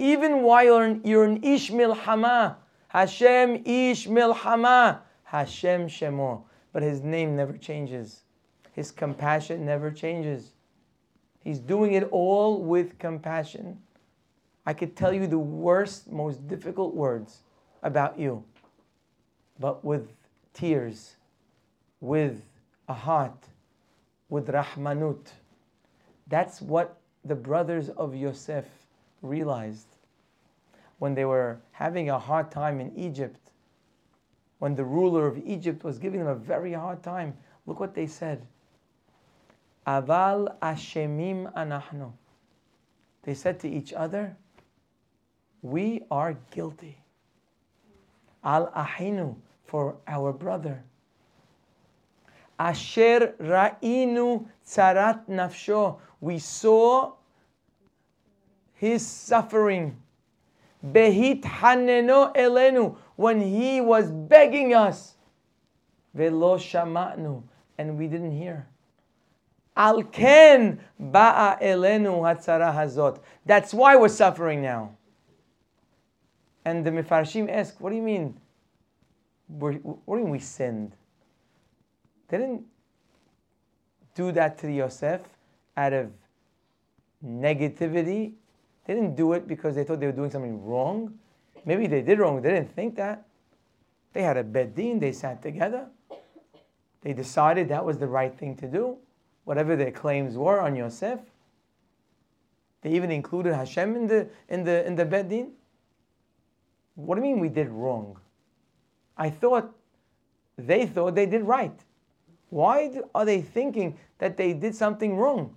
Even 0.00 0.40
while 0.40 0.64
you're 1.04 1.24
an, 1.24 1.44
Ish 1.44 1.70
Milhama. 1.70 2.56
Hashem 2.88 3.56
Ish 3.66 4.08
Milhama. 4.08 5.00
Hashem 5.24 5.88
Shemo. 5.88 6.44
But 6.72 6.82
his 6.82 7.02
name 7.02 7.36
never 7.36 7.52
changes. 7.52 8.22
His 8.72 8.90
compassion 8.90 9.66
never 9.66 9.90
changes. 9.90 10.52
He's 11.44 11.58
doing 11.58 11.92
it 11.92 12.08
all 12.10 12.62
with 12.62 12.98
compassion. 12.98 13.78
I 14.64 14.72
could 14.72 14.96
tell 14.96 15.12
you 15.12 15.26
the 15.26 15.38
worst, 15.38 16.10
most 16.10 16.48
difficult 16.48 16.94
words 16.94 17.40
about 17.82 18.18
you, 18.18 18.42
but 19.58 19.84
with 19.84 20.08
tears, 20.54 21.16
with 22.00 22.40
a 22.88 22.94
heart, 22.94 23.48
with 24.30 24.46
rahmanut. 24.46 25.26
That's 26.26 26.62
what 26.62 26.96
the 27.22 27.34
brothers 27.34 27.90
of 27.90 28.14
Yosef 28.14 28.64
realized 29.20 29.89
when 31.00 31.14
they 31.14 31.24
were 31.24 31.58
having 31.72 32.10
a 32.10 32.18
hard 32.18 32.50
time 32.50 32.78
in 32.78 32.94
Egypt, 32.94 33.40
when 34.58 34.74
the 34.74 34.84
ruler 34.84 35.26
of 35.26 35.38
Egypt 35.38 35.82
was 35.82 35.98
giving 35.98 36.20
them 36.20 36.28
a 36.28 36.34
very 36.34 36.74
hard 36.74 37.02
time. 37.02 37.34
Look 37.64 37.80
what 37.80 37.94
they 37.94 38.06
said. 38.06 38.46
Aval 39.86 40.58
Ashemim 40.60 41.50
Anahnu. 41.54 42.12
They 43.22 43.32
said 43.32 43.58
to 43.60 43.68
each 43.68 43.94
other, 43.94 44.36
We 45.62 46.02
are 46.10 46.36
guilty. 46.50 46.98
Al 48.44 48.70
Ahinu, 48.72 49.36
for 49.64 49.96
our 50.06 50.34
brother. 50.34 50.82
Asher 52.58 53.34
Ra'inu 53.40 54.46
Tzarat 54.66 55.26
Nafsho. 55.28 55.98
We 56.20 56.38
saw 56.38 57.14
his 58.74 59.06
suffering. 59.06 59.96
Behit 60.84 61.42
Haneno 61.42 62.34
Elenu. 62.34 62.96
When 63.16 63.40
he 63.40 63.80
was 63.80 64.10
begging 64.10 64.74
us. 64.74 65.14
Velo 66.14 66.56
Shama'nu. 66.56 67.42
And 67.78 67.98
we 67.98 68.06
didn't 68.06 68.32
hear. 68.32 68.66
Ba'a 69.76 71.58
elenu 71.62 72.20
hatzara 72.20 72.74
hazot. 72.74 73.20
That's 73.46 73.72
why 73.72 73.96
we're 73.96 74.08
suffering 74.08 74.62
now. 74.62 74.96
And 76.64 76.84
the 76.84 76.90
Mefarshim 76.90 77.48
ask, 77.50 77.80
what 77.80 77.90
do 77.90 77.96
you 77.96 78.02
mean? 78.02 78.38
We're, 79.48 79.74
what 79.74 80.16
do 80.16 80.18
you 80.18 80.24
mean 80.24 80.32
we 80.32 80.38
sinned? 80.38 80.92
They 82.28 82.38
didn't 82.38 82.64
do 84.14 84.32
that 84.32 84.58
to 84.58 84.70
Yosef 84.70 85.22
out 85.76 85.92
of 85.92 86.12
negativity. 87.24 88.34
They 88.90 88.96
didn't 88.96 89.14
do 89.14 89.34
it 89.34 89.46
because 89.46 89.76
they 89.76 89.84
thought 89.84 90.00
they 90.00 90.06
were 90.06 90.10
doing 90.20 90.32
something 90.32 90.64
wrong. 90.64 91.16
Maybe 91.64 91.86
they 91.86 92.02
did 92.02 92.18
wrong. 92.18 92.42
They 92.42 92.50
didn't 92.50 92.74
think 92.74 92.96
that. 92.96 93.24
They 94.12 94.22
had 94.22 94.36
a 94.36 94.42
bedin. 94.42 94.98
They 94.98 95.12
sat 95.12 95.40
together. 95.40 95.86
They 97.02 97.12
decided 97.12 97.68
that 97.68 97.84
was 97.84 97.98
the 97.98 98.08
right 98.08 98.36
thing 98.36 98.56
to 98.56 98.66
do 98.66 98.96
whatever 99.44 99.76
their 99.76 99.92
claims 99.92 100.36
were 100.36 100.60
on 100.60 100.74
Yosef. 100.74 101.20
They 102.82 102.90
even 102.90 103.12
included 103.12 103.54
Hashem 103.54 103.94
in 103.94 104.08
the 104.08 104.28
in 104.48 104.64
the 104.64 104.84
in 104.84 104.96
the 104.96 105.04
Bedin. 105.04 105.50
What 106.96 107.14
do 107.14 107.20
you 107.20 107.28
mean 107.28 107.38
we 107.38 107.48
did 107.48 107.68
wrong? 107.68 108.18
I 109.16 109.30
thought 109.30 109.72
they 110.58 110.84
thought 110.86 111.14
they 111.14 111.26
did 111.26 111.42
right. 111.42 111.78
Why 112.48 112.90
are 113.14 113.24
they 113.24 113.40
thinking 113.40 113.96
that 114.18 114.36
they 114.36 114.52
did 114.52 114.74
something 114.74 115.16
wrong? 115.16 115.56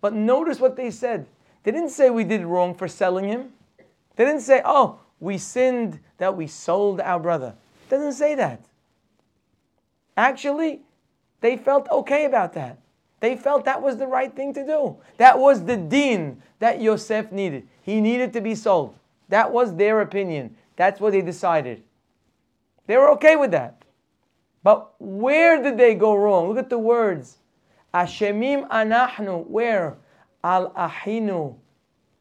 But 0.00 0.14
notice 0.14 0.60
what 0.60 0.76
they 0.76 0.92
said. 0.92 1.26
They 1.62 1.70
didn't 1.70 1.90
say 1.90 2.10
we 2.10 2.24
did 2.24 2.44
wrong 2.44 2.74
for 2.74 2.88
selling 2.88 3.26
him. 3.26 3.52
They 4.16 4.24
didn't 4.24 4.40
say, 4.40 4.62
oh, 4.64 5.00
we 5.18 5.38
sinned 5.38 6.00
that 6.18 6.36
we 6.36 6.46
sold 6.46 7.00
our 7.00 7.20
brother. 7.20 7.54
It 7.86 7.90
doesn't 7.90 8.14
say 8.14 8.34
that. 8.34 8.64
Actually, 10.16 10.80
they 11.40 11.56
felt 11.56 11.88
okay 11.90 12.24
about 12.24 12.52
that. 12.54 12.78
They 13.20 13.36
felt 13.36 13.66
that 13.66 13.82
was 13.82 13.98
the 13.98 14.06
right 14.06 14.34
thing 14.34 14.54
to 14.54 14.64
do. 14.64 14.96
That 15.18 15.38
was 15.38 15.64
the 15.64 15.76
din 15.76 16.42
that 16.58 16.80
Yosef 16.80 17.30
needed. 17.30 17.68
He 17.82 18.00
needed 18.00 18.32
to 18.32 18.40
be 18.40 18.54
sold. 18.54 18.94
That 19.28 19.52
was 19.52 19.76
their 19.76 20.00
opinion. 20.00 20.56
That's 20.76 21.00
what 21.00 21.12
they 21.12 21.20
decided. 21.20 21.82
They 22.86 22.96
were 22.96 23.10
okay 23.12 23.36
with 23.36 23.50
that. 23.50 23.84
But 24.62 24.92
where 24.98 25.62
did 25.62 25.78
they 25.78 25.94
go 25.94 26.14
wrong? 26.14 26.48
Look 26.48 26.58
at 26.58 26.70
the 26.70 26.78
words. 26.78 27.38
Ashemim 27.94 28.68
anahnu. 28.68 29.46
Where? 29.46 29.96
Al 30.42 30.70
ahinu. 30.72 31.56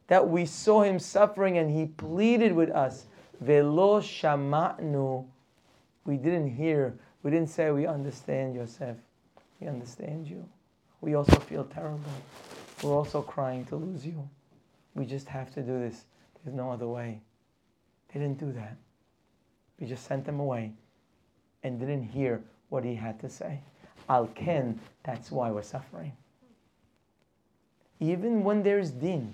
That 0.08 0.28
we 0.28 0.46
saw 0.46 0.82
him 0.82 0.98
suffering 1.00 1.58
and 1.58 1.70
he 1.70 1.86
pleaded 1.86 2.54
with 2.54 2.72
us. 2.72 3.06
Velo 3.42 4.02
shama'nu. 4.02 5.26
We 6.06 6.18
didn't 6.18 6.56
hear. 6.56 6.98
We 7.22 7.32
didn't 7.32 7.50
say 7.50 7.70
we 7.72 7.86
understand 7.86 8.56
Yosef. 8.56 8.96
We 9.60 9.68
understand 9.68 10.28
you 10.28 10.48
we 11.02 11.16
also 11.16 11.40
feel 11.40 11.64
terrible. 11.66 12.12
We're 12.84 12.96
also 12.96 13.22
crying 13.22 13.66
to 13.66 13.76
lose 13.76 14.06
you. 14.06 14.28
We 14.96 15.06
just 15.06 15.28
have 15.28 15.54
to 15.54 15.62
do 15.62 15.80
this. 15.80 16.06
There's 16.44 16.56
no 16.56 16.72
other 16.72 16.88
way. 16.88 17.22
They 18.14 18.20
didn't 18.20 18.40
do 18.40 18.52
that. 18.54 18.78
We 19.80 19.88
just 19.88 20.06
sent 20.06 20.26
them 20.26 20.40
away 20.40 20.74
and 21.64 21.80
didn't 21.80 22.04
hear 22.04 22.42
what 22.70 22.84
he 22.84 22.96
had 22.96 23.20
to 23.22 23.30
say. 23.30 23.62
Al 24.10 24.28
Ken, 24.28 24.80
that's 25.04 25.32
why 25.32 25.52
we're 25.52 25.62
suffering. 25.62 26.12
Even 28.00 28.44
when 28.44 28.64
there's 28.64 28.92
din, 28.92 29.34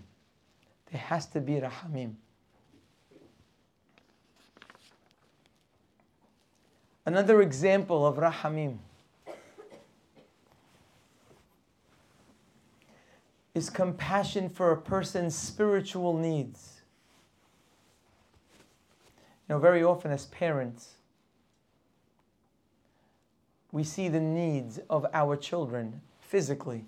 there 0.91 1.01
has 1.01 1.25
to 1.27 1.39
be 1.39 1.53
rahamim. 1.53 2.13
Another 7.05 7.41
example 7.41 8.05
of 8.05 8.17
rahamim. 8.17 8.77
is 13.55 13.69
compassion 13.69 14.49
for 14.49 14.73
a 14.73 14.77
person's 14.77 15.33
spiritual 15.33 16.15
needs. 16.15 16.81
You 19.47 19.55
know, 19.55 19.59
very 19.59 19.81
often 19.81 20.11
as 20.11 20.25
parents, 20.25 20.95
we 23.71 23.83
see 23.83 24.09
the 24.09 24.19
needs 24.19 24.79
of 24.89 25.05
our 25.13 25.37
children 25.37 26.01
physically. 26.19 26.83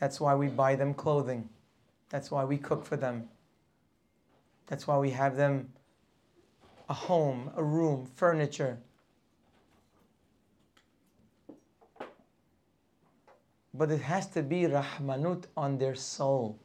That's 0.00 0.20
why 0.20 0.34
we 0.34 0.48
buy 0.48 0.74
them 0.74 0.94
clothing. 0.94 1.48
That's 2.08 2.30
why 2.30 2.44
we 2.44 2.58
cook 2.58 2.84
for 2.84 2.96
them. 2.96 3.28
That's 4.66 4.88
why 4.88 4.98
we 4.98 5.10
have 5.10 5.36
them 5.36 5.72
a 6.88 6.94
home, 6.94 7.52
a 7.54 7.62
room, 7.62 8.06
furniture. 8.16 8.78
but 13.80 13.90
it 13.90 14.00
has 14.00 14.26
to 14.26 14.42
be 14.42 14.62
rahmanut 14.64 15.44
on 15.56 15.78
their 15.78 15.94
soul. 15.94 16.58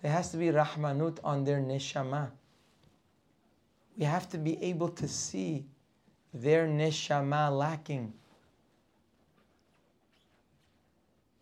There 0.00 0.10
has 0.10 0.30
to 0.32 0.36
be 0.36 0.46
rahmanut 0.46 1.18
on 1.22 1.44
their 1.44 1.60
neshama. 1.60 2.30
We 3.96 4.04
have 4.04 4.28
to 4.30 4.38
be 4.38 4.60
able 4.62 4.88
to 4.88 5.06
see 5.06 5.64
their 6.32 6.66
neshama 6.66 7.56
lacking. 7.56 8.14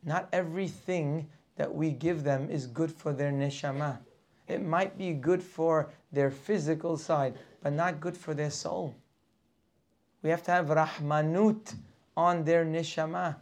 Not 0.05 0.29
everything 0.33 1.29
that 1.57 1.75
we 1.75 1.91
give 1.91 2.25
them 2.25 2.51
is 2.51 2.67
good 2.67 2.91
for 2.91 3.13
their 3.13 3.31
neshama. 3.31 3.99
It 4.49 4.63
might 4.63 4.97
be 4.97 5.13
good 5.13 5.43
for 5.43 5.91
their 6.13 6.31
physical 6.31 6.97
side, 6.97 7.35
but 7.63 7.73
not 7.73 8.01
good 8.01 8.17
for 8.17 8.35
their 8.35 8.51
soul. 8.51 8.95
We 10.23 10.31
have 10.31 10.43
to 10.45 10.51
have 10.51 10.67
rahmanut 10.67 11.75
on 12.17 12.45
their 12.45 12.65
neshama. 12.65 13.37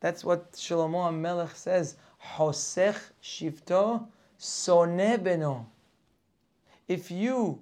That's 0.00 0.24
what 0.24 0.52
Shlomo 0.52 1.14
Melech 1.14 1.54
says. 1.54 1.96
Hosech 2.36 2.98
shifto 3.22 4.06
sone 4.38 5.18
beno. 5.18 5.64
If 6.88 7.10
you 7.10 7.60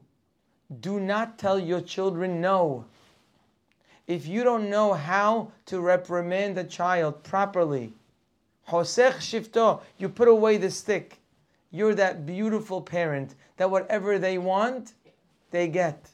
do 0.80 0.99
not 0.99 1.38
tell 1.38 1.59
your 1.59 1.80
children 1.80 2.41
no, 2.41 2.86
if 4.07 4.26
you 4.26 4.43
don't 4.43 4.70
know 4.70 4.95
how 4.95 5.53
to 5.66 5.80
reprimand 5.80 6.59
a 6.59 6.64
child 6.64 7.22
properly, 7.22 7.93
Hosech 8.71 9.16
shifto, 9.16 9.83
you 9.99 10.09
put 10.09 10.29
away 10.29 10.57
the 10.57 10.71
stick. 10.71 11.18
You're 11.73 11.95
that 11.97 12.25
beautiful 12.25 12.81
parent 12.81 13.35
that 13.57 13.71
whatever 13.71 14.18
they 14.18 14.39
want, 14.39 14.95
they 15.51 15.68
get. 15.68 16.09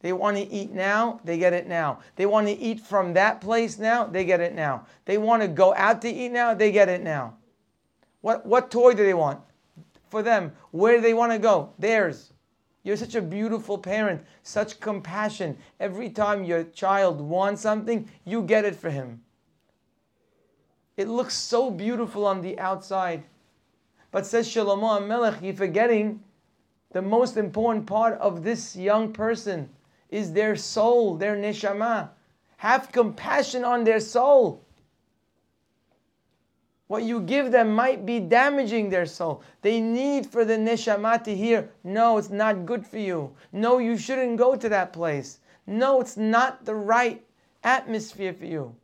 They 0.00 0.14
want 0.14 0.38
to 0.38 0.50
eat 0.50 0.72
now, 0.72 1.20
they 1.24 1.36
get 1.36 1.52
it 1.52 1.66
now. 1.66 2.00
They 2.16 2.24
want 2.24 2.46
to 2.46 2.58
eat 2.58 2.80
from 2.80 3.12
that 3.14 3.40
place 3.40 3.78
now, 3.78 4.04
they 4.04 4.24
get 4.24 4.40
it 4.40 4.54
now. 4.54 4.86
They 5.04 5.18
want 5.18 5.42
to 5.42 5.48
go 5.48 5.74
out 5.74 6.00
to 6.02 6.10
eat 6.10 6.30
now, 6.30 6.54
they 6.54 6.72
get 6.72 6.88
it 6.88 7.02
now. 7.02 7.34
What, 8.22 8.46
what 8.46 8.70
toy 8.70 8.94
do 8.94 9.04
they 9.04 9.14
want? 9.14 9.40
For 10.08 10.22
them. 10.22 10.52
Where 10.70 10.96
do 10.96 11.02
they 11.02 11.14
want 11.14 11.32
to 11.32 11.38
go? 11.38 11.72
Theirs. 11.78 12.32
You're 12.82 12.96
such 12.96 13.14
a 13.14 13.22
beautiful 13.22 13.76
parent, 13.76 14.22
such 14.42 14.80
compassion. 14.80 15.58
Every 15.78 16.08
time 16.08 16.44
your 16.44 16.64
child 16.64 17.20
wants 17.20 17.60
something, 17.60 18.10
you 18.24 18.42
get 18.42 18.64
it 18.64 18.74
for 18.74 18.88
him. 18.88 19.20
It 21.00 21.08
looks 21.08 21.34
so 21.34 21.70
beautiful 21.70 22.26
on 22.26 22.42
the 22.42 22.58
outside. 22.58 23.22
But 24.10 24.26
says 24.26 24.46
Shlomo 24.46 25.00
HaMelech, 25.00 25.40
you're 25.40 25.54
forgetting 25.54 26.22
the 26.92 27.00
most 27.00 27.38
important 27.38 27.86
part 27.86 28.18
of 28.18 28.44
this 28.44 28.76
young 28.76 29.14
person 29.14 29.70
is 30.10 30.34
their 30.34 30.56
soul, 30.56 31.16
their 31.16 31.36
neshama. 31.36 32.10
Have 32.58 32.92
compassion 32.92 33.64
on 33.64 33.84
their 33.84 33.98
soul. 33.98 34.62
What 36.88 37.04
you 37.04 37.20
give 37.20 37.50
them 37.50 37.74
might 37.74 38.04
be 38.04 38.20
damaging 38.20 38.90
their 38.90 39.06
soul. 39.06 39.42
They 39.62 39.80
need 39.80 40.26
for 40.26 40.44
the 40.44 40.58
neshama 40.58 41.24
to 41.24 41.34
hear, 41.34 41.70
no, 41.82 42.18
it's 42.18 42.28
not 42.28 42.66
good 42.66 42.86
for 42.86 42.98
you. 42.98 43.34
No, 43.52 43.78
you 43.78 43.96
shouldn't 43.96 44.36
go 44.36 44.54
to 44.54 44.68
that 44.68 44.92
place. 44.92 45.38
No, 45.66 46.02
it's 46.02 46.18
not 46.18 46.66
the 46.66 46.74
right 46.74 47.24
atmosphere 47.64 48.34
for 48.34 48.44
you. 48.44 48.76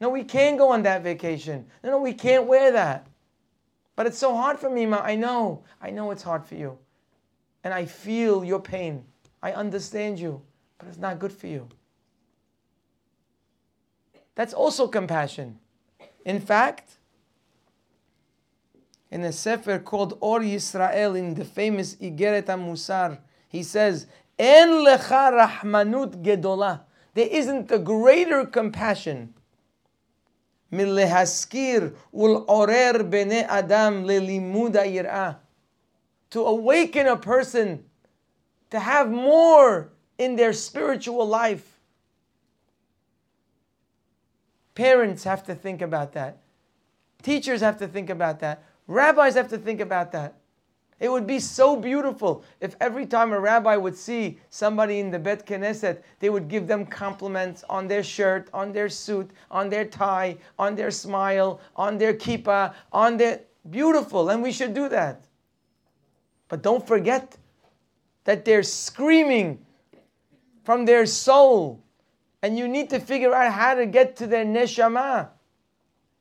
No, 0.00 0.08
we 0.08 0.24
can't 0.24 0.56
go 0.58 0.70
on 0.70 0.82
that 0.84 1.02
vacation. 1.02 1.66
No, 1.84 1.90
no, 1.90 1.98
we 2.00 2.14
can't 2.14 2.46
wear 2.46 2.72
that. 2.72 3.06
But 3.96 4.06
it's 4.06 4.18
so 4.18 4.34
hard 4.34 4.58
for 4.58 4.70
me, 4.70 4.86
Ma. 4.86 5.00
I 5.02 5.14
know. 5.14 5.64
I 5.80 5.90
know 5.90 6.10
it's 6.10 6.22
hard 6.22 6.44
for 6.44 6.54
you. 6.54 6.78
And 7.64 7.74
I 7.74 7.84
feel 7.84 8.42
your 8.44 8.60
pain. 8.60 9.04
I 9.42 9.52
understand 9.52 10.18
you 10.18 10.42
but 10.80 10.88
it's 10.88 10.98
not 10.98 11.18
good 11.18 11.32
for 11.32 11.46
you. 11.46 11.68
That's 14.34 14.54
also 14.54 14.88
compassion. 14.88 15.58
In 16.24 16.40
fact, 16.40 16.96
in 19.10 19.22
a 19.24 19.32
sefer 19.32 19.78
called 19.78 20.16
Or 20.20 20.40
Yisrael, 20.40 21.18
in 21.18 21.34
the 21.34 21.44
famous 21.44 21.96
Igeret 21.96 22.46
Musar, 22.46 23.18
he 23.48 23.62
says, 23.62 24.06
En 24.38 24.68
lecha 24.68 25.30
rahmanut 25.32 26.22
gedola. 26.22 26.80
There 27.12 27.28
isn't 27.30 27.70
a 27.70 27.78
greater 27.78 28.46
compassion. 28.46 29.34
מלהזכיר 30.71 31.89
ולעורר 32.13 32.91
bene 33.11 33.49
adam 33.49 34.05
ללימוד 34.05 34.77
היראה. 34.77 35.31
To 36.31 36.39
awaken 36.45 37.07
a 37.07 37.15
person 37.15 37.83
to 38.69 38.79
have 38.79 39.09
more 39.09 39.91
in 40.17 40.35
their 40.35 40.53
spiritual 40.53 41.27
life. 41.27 41.79
Parents 44.73 45.23
have 45.23 45.43
to 45.45 45.55
think 45.55 45.81
about 45.81 46.13
that. 46.13 46.37
Teachers 47.23 47.61
have 47.61 47.77
to 47.77 47.87
think 47.87 48.09
about 48.09 48.39
that. 48.39 48.63
Rabbis 48.87 49.35
have 49.35 49.47
to 49.49 49.57
think 49.57 49.79
about 49.79 50.11
that. 50.11 50.35
It 51.00 51.10
would 51.10 51.26
be 51.26 51.40
so 51.40 51.76
beautiful 51.76 52.44
if 52.60 52.76
every 52.80 53.06
time 53.06 53.32
a 53.32 53.40
rabbi 53.40 53.74
would 53.74 53.96
see 53.96 54.38
somebody 54.50 55.00
in 55.00 55.10
the 55.10 55.18
Bet 55.18 55.46
Knesset, 55.46 56.02
they 56.18 56.28
would 56.28 56.46
give 56.48 56.66
them 56.66 56.84
compliments 56.84 57.64
on 57.70 57.88
their 57.88 58.02
shirt, 58.02 58.50
on 58.52 58.72
their 58.72 58.90
suit, 58.90 59.30
on 59.50 59.70
their 59.70 59.86
tie, 59.86 60.36
on 60.58 60.74
their 60.76 60.90
smile, 60.90 61.60
on 61.74 61.96
their 61.98 62.14
kippah, 62.14 62.74
on 62.92 63.16
their. 63.16 63.40
Beautiful, 63.68 64.30
and 64.30 64.42
we 64.42 64.52
should 64.52 64.72
do 64.72 64.88
that. 64.88 65.26
But 66.48 66.62
don't 66.62 66.86
forget 66.86 67.36
that 68.24 68.44
they're 68.46 68.62
screaming 68.62 69.64
from 70.64 70.86
their 70.86 71.04
soul. 71.04 71.82
And 72.42 72.58
you 72.58 72.66
need 72.66 72.88
to 72.90 72.98
figure 72.98 73.34
out 73.34 73.52
how 73.52 73.74
to 73.74 73.84
get 73.84 74.16
to 74.16 74.26
their 74.26 74.46
neshama. 74.46 75.28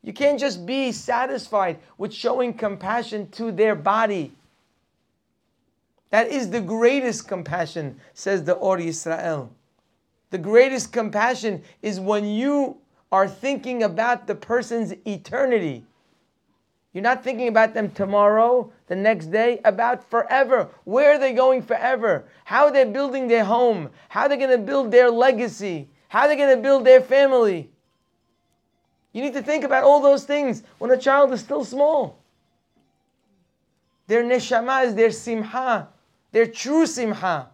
You 0.03 0.11
can't 0.11 0.39
just 0.39 0.65
be 0.65 0.91
satisfied 0.91 1.79
with 1.97 2.13
showing 2.13 2.53
compassion 2.53 3.29
to 3.31 3.51
their 3.51 3.75
body. 3.75 4.33
That 6.09 6.27
is 6.27 6.49
the 6.49 6.61
greatest 6.61 7.27
compassion, 7.27 7.99
says 8.13 8.43
the 8.43 8.53
Or 8.53 8.77
Yisrael. 8.77 9.49
The 10.31 10.37
greatest 10.37 10.91
compassion 10.91 11.63
is 11.81 11.99
when 11.99 12.25
you 12.25 12.77
are 13.11 13.27
thinking 13.27 13.83
about 13.83 14.27
the 14.27 14.35
person's 14.35 14.93
eternity. 15.05 15.83
You're 16.93 17.03
not 17.03 17.23
thinking 17.23 17.47
about 17.47 17.73
them 17.75 17.91
tomorrow, 17.91 18.71
the 18.87 18.95
next 18.95 19.27
day, 19.27 19.59
about 19.63 20.09
forever. 20.09 20.69
Where 20.85 21.13
are 21.13 21.19
they 21.19 21.33
going 21.33 21.61
forever? 21.61 22.25
How 22.45 22.65
are 22.65 22.71
they 22.71 22.85
building 22.85 23.27
their 23.27 23.45
home? 23.45 23.89
How 24.09 24.21
are 24.21 24.29
they 24.29 24.37
going 24.37 24.49
to 24.49 24.57
build 24.57 24.91
their 24.91 25.11
legacy? 25.11 25.87
How 26.07 26.21
are 26.21 26.27
they 26.27 26.35
going 26.35 26.55
to 26.55 26.61
build 26.61 26.85
their 26.85 27.01
family? 27.01 27.69
You 29.13 29.21
need 29.21 29.33
to 29.33 29.43
think 29.43 29.63
about 29.63 29.83
all 29.83 30.01
those 30.01 30.23
things 30.23 30.63
when 30.79 30.91
a 30.91 30.97
child 30.97 31.31
is 31.31 31.41
still 31.41 31.63
small. 31.63 32.17
Their 34.07 34.23
neshama 34.23 34.85
is 34.85 34.95
their 34.95 35.11
simha, 35.11 35.87
their 36.31 36.45
true 36.45 36.85
simha. 36.85 37.49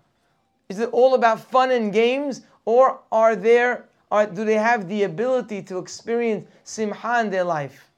Is 0.70 0.80
it 0.80 0.90
all 0.92 1.14
about 1.14 1.40
fun 1.40 1.72
and 1.72 1.94
games, 1.94 2.42
or 2.66 3.00
are 3.12 3.36
there, 3.36 3.86
are, 4.12 4.26
do 4.26 4.44
they 4.44 4.56
have 4.56 4.88
the 4.88 5.04
ability 5.04 5.62
to 5.64 5.78
experience 5.78 6.48
simha 6.64 7.22
in 7.22 7.30
their 7.30 7.44
life? 7.44 7.90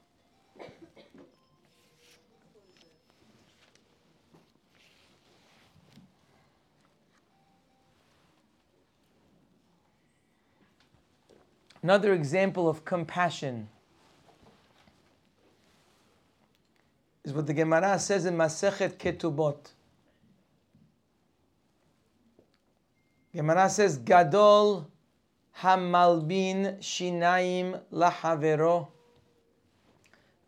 Another 11.82 12.12
example 12.12 12.68
of 12.68 12.84
compassion 12.84 13.68
is 17.24 17.32
what 17.32 17.46
the 17.46 17.54
Gemara 17.54 17.98
says 17.98 18.26
in 18.26 18.36
Masechet 18.36 18.98
Ketubot. 18.98 19.72
Gemara 23.38 23.70
says, 23.70 23.98
Gadol 23.98 24.90
hamalbin 25.60 26.80
shinaim 26.80 27.80
lahavero. 27.92 28.88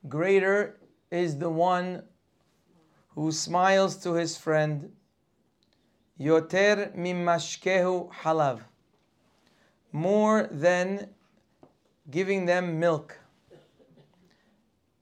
Greater 0.09 0.77
is 1.09 1.39
the 1.39 1.49
one 1.49 2.03
who 3.11 3.31
smiles 3.31 3.95
to 3.99 4.15
his 4.15 4.37
friend. 4.37 4.91
Yoter 6.21 6.93
mimashkehu 6.99 8.13
halav. 8.13 8.59
More 9.93 10.49
than 10.51 11.11
giving 12.11 12.45
them 12.45 12.81
milk. 12.81 13.17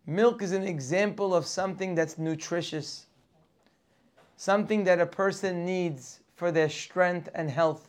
Milk 0.05 0.43
is 0.43 0.53
an 0.53 0.65
example 0.65 1.35
of 1.35 1.47
something 1.47 1.95
that's 1.95 2.19
nutritious, 2.19 3.07
something 4.37 4.85
that 4.85 5.01
a 5.01 5.07
person 5.07 5.65
needs 5.65 6.21
for 6.39 6.53
their 6.53 6.69
strength 6.69 7.29
and 7.35 7.51
health, 7.51 7.89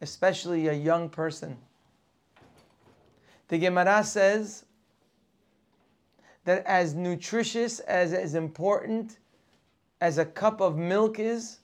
especially 0.00 0.68
a 0.68 0.72
young 0.72 1.08
person. 1.08 1.56
The 3.48 3.58
Gemara 3.58 4.04
says 4.04 4.66
that 6.44 6.64
as 6.64 6.94
nutritious, 6.94 7.80
as, 7.80 8.12
as 8.12 8.36
important 8.36 9.18
as 10.00 10.18
a 10.18 10.24
cup 10.24 10.60
of 10.60 10.78
milk 10.78 11.18
is, 11.18 11.58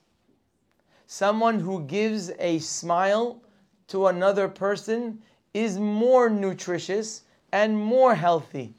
someone 1.05 1.57
who 1.57 1.85
gives 1.85 2.31
a 2.37 2.59
smile 2.59 3.41
to 3.87 4.07
another 4.07 4.49
person 4.49 5.19
is 5.53 5.79
more 5.79 6.29
nutritious 6.29 7.21
and 7.53 7.79
more 7.79 8.13
healthy. 8.13 8.73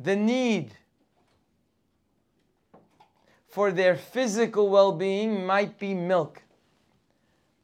The 0.00 0.16
need 0.16 0.72
for 3.52 3.70
their 3.70 3.94
physical 3.94 4.70
well 4.70 4.92
being 4.92 5.44
might 5.44 5.78
be 5.78 5.92
milk, 5.92 6.42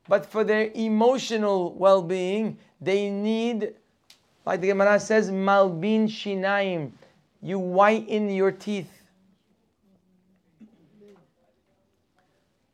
but 0.06 0.26
for 0.26 0.44
their 0.44 0.70
emotional 0.74 1.72
well 1.72 2.02
being, 2.02 2.58
they 2.78 3.08
need, 3.08 3.72
like 4.44 4.60
the 4.60 4.66
Gemara 4.66 5.00
says, 5.00 5.30
malbin 5.30 6.04
shinaim. 6.04 6.90
You 7.40 7.58
whiten 7.58 8.28
your 8.28 8.52
teeth. 8.52 8.90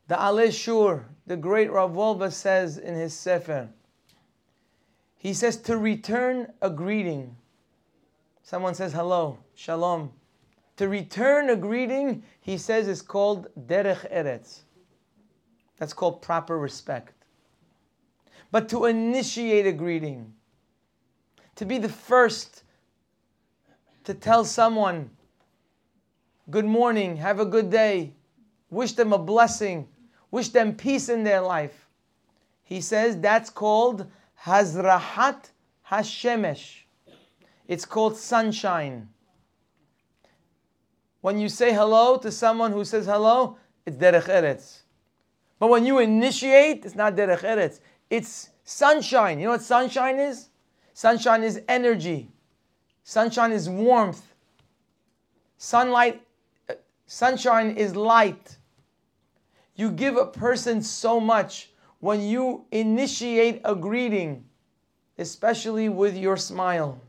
The 0.08 0.16
Alei 0.16 0.52
Shur, 0.52 1.04
the 1.24 1.36
great 1.36 1.70
Rav 1.70 2.34
says 2.34 2.78
in 2.78 2.96
his 2.96 3.14
Sefer, 3.14 3.68
he 5.16 5.32
says 5.32 5.56
to 5.58 5.78
return 5.78 6.52
a 6.60 6.68
greeting. 6.68 7.36
Someone 8.42 8.74
says 8.74 8.92
hello, 8.92 9.38
shalom. 9.54 10.10
To 10.76 10.88
return 10.88 11.50
a 11.50 11.56
greeting, 11.56 12.24
he 12.40 12.58
says, 12.58 12.88
is 12.88 13.00
called 13.00 13.48
derech 13.66 14.10
eretz. 14.12 14.60
That's 15.78 15.92
called 15.92 16.22
proper 16.22 16.58
respect. 16.58 17.12
But 18.50 18.68
to 18.70 18.86
initiate 18.86 19.66
a 19.66 19.72
greeting, 19.72 20.32
to 21.56 21.64
be 21.64 21.78
the 21.78 21.88
first 21.88 22.64
to 24.04 24.14
tell 24.14 24.44
someone, 24.44 25.10
good 26.50 26.64
morning, 26.64 27.16
have 27.16 27.40
a 27.40 27.46
good 27.46 27.70
day, 27.70 28.12
wish 28.70 28.92
them 28.92 29.12
a 29.12 29.18
blessing, 29.18 29.88
wish 30.30 30.48
them 30.48 30.74
peace 30.74 31.08
in 31.08 31.24
their 31.24 31.40
life. 31.40 31.88
He 32.62 32.80
says 32.80 33.18
that's 33.18 33.50
called 33.50 34.06
Hazrahat 34.44 35.50
Hashemesh. 35.90 36.82
It's 37.66 37.84
called 37.84 38.16
sunshine. 38.16 39.08
When 41.24 41.40
you 41.40 41.48
say 41.48 41.72
hello 41.72 42.18
to 42.18 42.30
someone 42.30 42.70
who 42.70 42.84
says 42.84 43.06
hello, 43.06 43.56
it's 43.86 43.96
derech 43.96 44.28
eretz. 44.28 44.80
But 45.58 45.70
when 45.70 45.86
you 45.86 45.98
initiate, 45.98 46.84
it's 46.84 46.94
not 46.94 47.16
derech 47.16 47.40
eretz. 47.40 47.80
It's 48.10 48.50
sunshine. 48.62 49.38
You 49.38 49.46
know 49.46 49.52
what 49.52 49.62
sunshine 49.62 50.18
is? 50.18 50.50
Sunshine 50.92 51.42
is 51.42 51.62
energy. 51.66 52.28
Sunshine 53.04 53.52
is 53.52 53.70
warmth. 53.70 54.34
Sunlight, 55.56 56.20
uh, 56.68 56.74
sunshine 57.06 57.70
is 57.70 57.96
light. 57.96 58.58
You 59.76 59.92
give 59.92 60.18
a 60.18 60.26
person 60.26 60.82
so 60.82 61.20
much 61.20 61.70
when 62.00 62.20
you 62.20 62.66
initiate 62.70 63.62
a 63.64 63.74
greeting, 63.74 64.44
especially 65.16 65.88
with 65.88 66.18
your 66.18 66.36
smile. 66.36 67.00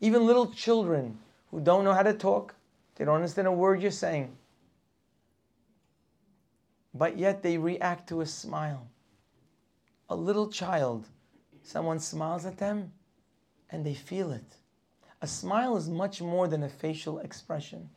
Even 0.00 0.24
little 0.24 0.52
children 0.52 1.18
who 1.50 1.58
don't 1.58 1.82
know 1.82 1.92
how 1.92 2.04
to 2.04 2.14
talk, 2.14 2.54
they 3.00 3.06
don't 3.06 3.14
understand 3.14 3.48
a 3.48 3.52
word 3.52 3.80
you're 3.80 3.90
saying, 3.90 4.36
but 6.92 7.16
yet 7.16 7.42
they 7.42 7.56
react 7.56 8.10
to 8.10 8.20
a 8.20 8.26
smile. 8.26 8.90
A 10.10 10.14
little 10.14 10.48
child, 10.50 11.08
someone 11.62 11.98
smiles 11.98 12.44
at 12.44 12.58
them 12.58 12.92
and 13.70 13.86
they 13.86 13.94
feel 13.94 14.32
it. 14.32 14.56
A 15.22 15.26
smile 15.26 15.78
is 15.78 15.88
much 15.88 16.20
more 16.20 16.46
than 16.46 16.64
a 16.64 16.68
facial 16.68 17.20
expression. 17.20 17.88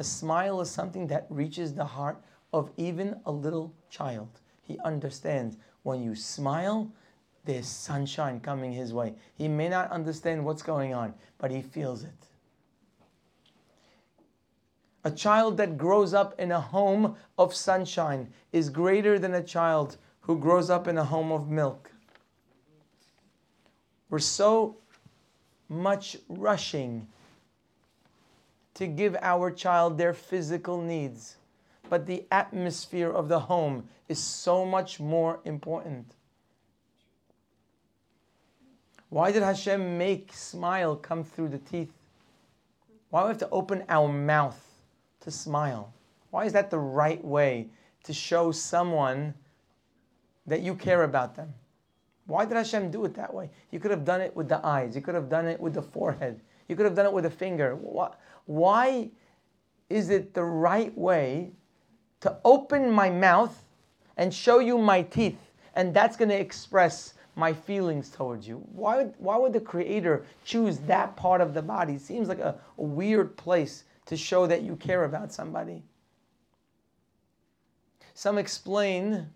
A 0.00 0.04
smile 0.04 0.60
is 0.60 0.72
something 0.72 1.06
that 1.06 1.28
reaches 1.30 1.72
the 1.72 1.84
heart 1.84 2.20
of 2.52 2.72
even 2.76 3.20
a 3.26 3.30
little 3.30 3.72
child. 3.90 4.40
He 4.60 4.76
understands 4.84 5.56
when 5.84 6.02
you 6.02 6.16
smile, 6.16 6.90
there's 7.44 7.68
sunshine 7.68 8.40
coming 8.40 8.72
his 8.72 8.92
way. 8.92 9.14
He 9.36 9.46
may 9.46 9.68
not 9.68 9.92
understand 9.92 10.44
what's 10.44 10.62
going 10.62 10.94
on, 10.94 11.14
but 11.38 11.52
he 11.52 11.62
feels 11.62 12.02
it. 12.02 12.26
A 15.06 15.10
child 15.12 15.56
that 15.58 15.78
grows 15.78 16.14
up 16.14 16.34
in 16.36 16.50
a 16.50 16.60
home 16.60 17.14
of 17.38 17.54
sunshine 17.54 18.26
is 18.50 18.68
greater 18.68 19.20
than 19.20 19.34
a 19.34 19.40
child 19.40 19.98
who 20.22 20.36
grows 20.36 20.68
up 20.68 20.88
in 20.88 20.98
a 20.98 21.04
home 21.04 21.30
of 21.30 21.48
milk. 21.48 21.92
We're 24.10 24.18
so 24.18 24.78
much 25.68 26.16
rushing 26.28 27.06
to 28.74 28.88
give 28.88 29.16
our 29.22 29.52
child 29.52 29.96
their 29.96 30.12
physical 30.12 30.82
needs, 30.82 31.36
but 31.88 32.06
the 32.06 32.26
atmosphere 32.32 33.12
of 33.12 33.28
the 33.28 33.38
home 33.38 33.88
is 34.08 34.18
so 34.18 34.66
much 34.66 34.98
more 34.98 35.38
important. 35.44 36.16
Why 39.08 39.30
did 39.30 39.44
Hashem 39.44 39.98
make 39.98 40.32
smile 40.32 40.96
come 40.96 41.22
through 41.22 41.50
the 41.50 41.58
teeth? 41.58 41.92
Why 43.10 43.20
do 43.20 43.26
we 43.26 43.28
have 43.28 43.38
to 43.38 43.50
open 43.50 43.84
our 43.88 44.08
mouth 44.08 44.75
to 45.26 45.30
smile? 45.30 45.92
Why 46.30 46.44
is 46.44 46.52
that 46.54 46.70
the 46.70 46.78
right 46.78 47.22
way 47.22 47.68
to 48.04 48.12
show 48.14 48.52
someone 48.52 49.34
that 50.46 50.62
you 50.62 50.74
care 50.74 51.02
about 51.02 51.34
them? 51.34 51.52
Why 52.26 52.44
did 52.44 52.56
Hashem 52.56 52.92
do 52.92 53.04
it 53.04 53.14
that 53.14 53.34
way? 53.34 53.50
You 53.72 53.80
could 53.80 53.90
have 53.90 54.04
done 54.04 54.20
it 54.20 54.34
with 54.34 54.48
the 54.48 54.64
eyes. 54.64 54.94
You 54.94 55.02
could 55.02 55.16
have 55.16 55.28
done 55.28 55.46
it 55.46 55.60
with 55.60 55.74
the 55.74 55.82
forehead. 55.82 56.40
You 56.68 56.76
could 56.76 56.86
have 56.86 56.94
done 56.94 57.06
it 57.06 57.12
with 57.12 57.26
a 57.26 57.30
finger. 57.30 57.76
Why 58.46 59.10
is 59.90 60.10
it 60.10 60.32
the 60.32 60.44
right 60.44 60.96
way 60.96 61.50
to 62.20 62.36
open 62.44 62.90
my 62.90 63.10
mouth 63.10 63.64
and 64.16 64.32
show 64.32 64.60
you 64.60 64.78
my 64.78 65.02
teeth? 65.02 65.38
And 65.74 65.92
that's 65.92 66.16
going 66.16 66.28
to 66.28 66.40
express 66.40 67.14
my 67.34 67.52
feelings 67.52 68.10
towards 68.10 68.46
you. 68.46 68.64
Why 68.72 68.96
would, 68.96 69.14
why 69.18 69.36
would 69.36 69.52
the 69.52 69.60
Creator 69.60 70.24
choose 70.44 70.78
that 70.78 71.16
part 71.16 71.40
of 71.40 71.52
the 71.52 71.62
body? 71.62 71.94
It 71.94 72.00
seems 72.00 72.28
like 72.28 72.38
a, 72.38 72.58
a 72.78 72.82
weird 72.82 73.36
place 73.36 73.84
to 74.06 74.16
show 74.16 74.46
that 74.46 74.62
you 74.62 74.76
care 74.76 75.04
about 75.04 75.32
somebody. 75.32 75.82
Some 78.14 78.38
explain 78.38 79.26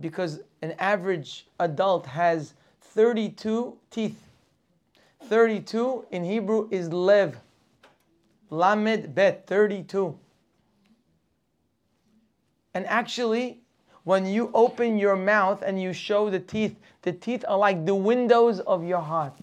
because 0.00 0.40
an 0.62 0.74
average 0.78 1.46
adult 1.60 2.06
has 2.06 2.54
32 2.80 3.76
teeth. 3.90 4.20
32 5.24 6.06
in 6.10 6.24
Hebrew 6.24 6.68
is 6.70 6.92
lev. 6.92 7.38
Lamed 8.50 9.14
bet, 9.14 9.46
32. 9.46 10.18
And 12.74 12.86
actually, 12.86 13.60
when 14.04 14.26
you 14.26 14.50
open 14.52 14.98
your 14.98 15.16
mouth 15.16 15.62
and 15.62 15.80
you 15.80 15.92
show 15.92 16.28
the 16.28 16.40
teeth, 16.40 16.76
the 17.02 17.12
teeth 17.12 17.44
are 17.48 17.56
like 17.56 17.86
the 17.86 17.94
windows 17.94 18.60
of 18.60 18.84
your 18.84 19.00
heart. 19.00 19.34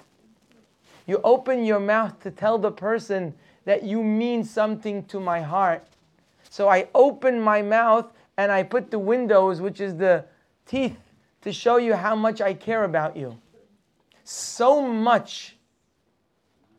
You 1.08 1.20
open 1.24 1.66
your 1.66 1.80
mouth 1.80 2.20
to 2.22 2.32
tell 2.32 2.58
the 2.58 2.72
person 2.72 3.34
that 3.66 3.84
you 3.84 4.04
mean 4.04 4.44
something 4.44 5.04
to 5.06 5.20
my 5.20 5.42
heart. 5.42 5.86
So 6.50 6.68
I 6.68 6.88
open 6.94 7.40
my 7.40 7.62
mouth 7.62 8.12
and 8.38 8.52
I 8.52 8.64
put 8.64 8.92
the 8.92 9.00
windows, 9.00 9.62
which 9.62 9.80
is 9.80 9.96
the 9.96 10.26
teeth, 10.66 10.98
to 11.42 11.52
show 11.52 11.78
you 11.78 11.96
how 11.96 12.16
much 12.16 12.42
I 12.42 12.54
care 12.54 12.84
about 12.84 13.16
you. 13.16 13.38
So 14.24 14.82
much 14.82 15.56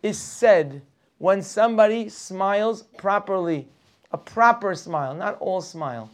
is 0.03 0.19
said 0.19 0.83
when 1.19 1.43
somebody 1.43 2.09
smiles 2.09 2.83
properly, 2.97 3.69
a 4.11 4.19
proper 4.19 4.75
smile, 4.75 5.15
not 5.15 5.39
all 5.39 5.61
smile. 5.61 6.11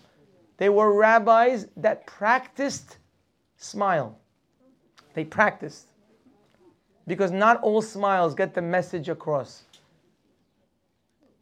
They 0.58 0.68
were 0.68 0.92
rabbis 0.92 1.66
that 1.76 2.06
practiced 2.06 2.98
smile. 3.56 4.18
They 5.14 5.24
practiced. 5.24 5.86
Because 7.06 7.30
not 7.30 7.60
all 7.62 7.80
smiles 7.80 8.34
get 8.34 8.54
the 8.54 8.62
message 8.62 9.08
across. 9.08 9.64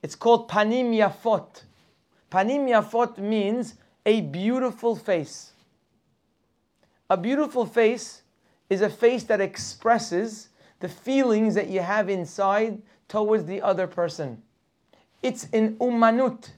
It's 0.07 0.15
called 0.15 0.49
panim 0.49 0.95
yafot. 0.95 1.65
Panim 2.31 2.69
yafot 2.69 3.19
means 3.19 3.75
a 4.07 4.21
beautiful 4.21 4.95
face. 4.95 5.51
A 7.11 7.17
beautiful 7.17 7.67
face 7.67 8.23
is 8.71 8.83
a 8.83 8.89
face 8.89 9.25
that 9.25 9.41
expresses 9.41 10.51
the 10.79 10.89
feelings 10.89 11.57
that 11.57 11.69
you 11.71 11.81
have 11.81 12.09
inside 12.09 12.81
towards 13.09 13.47
the 13.47 13.61
other 13.61 13.89
person. 13.89 14.41
It's 15.25 15.49
an 15.53 15.75
umanut. 15.79 16.51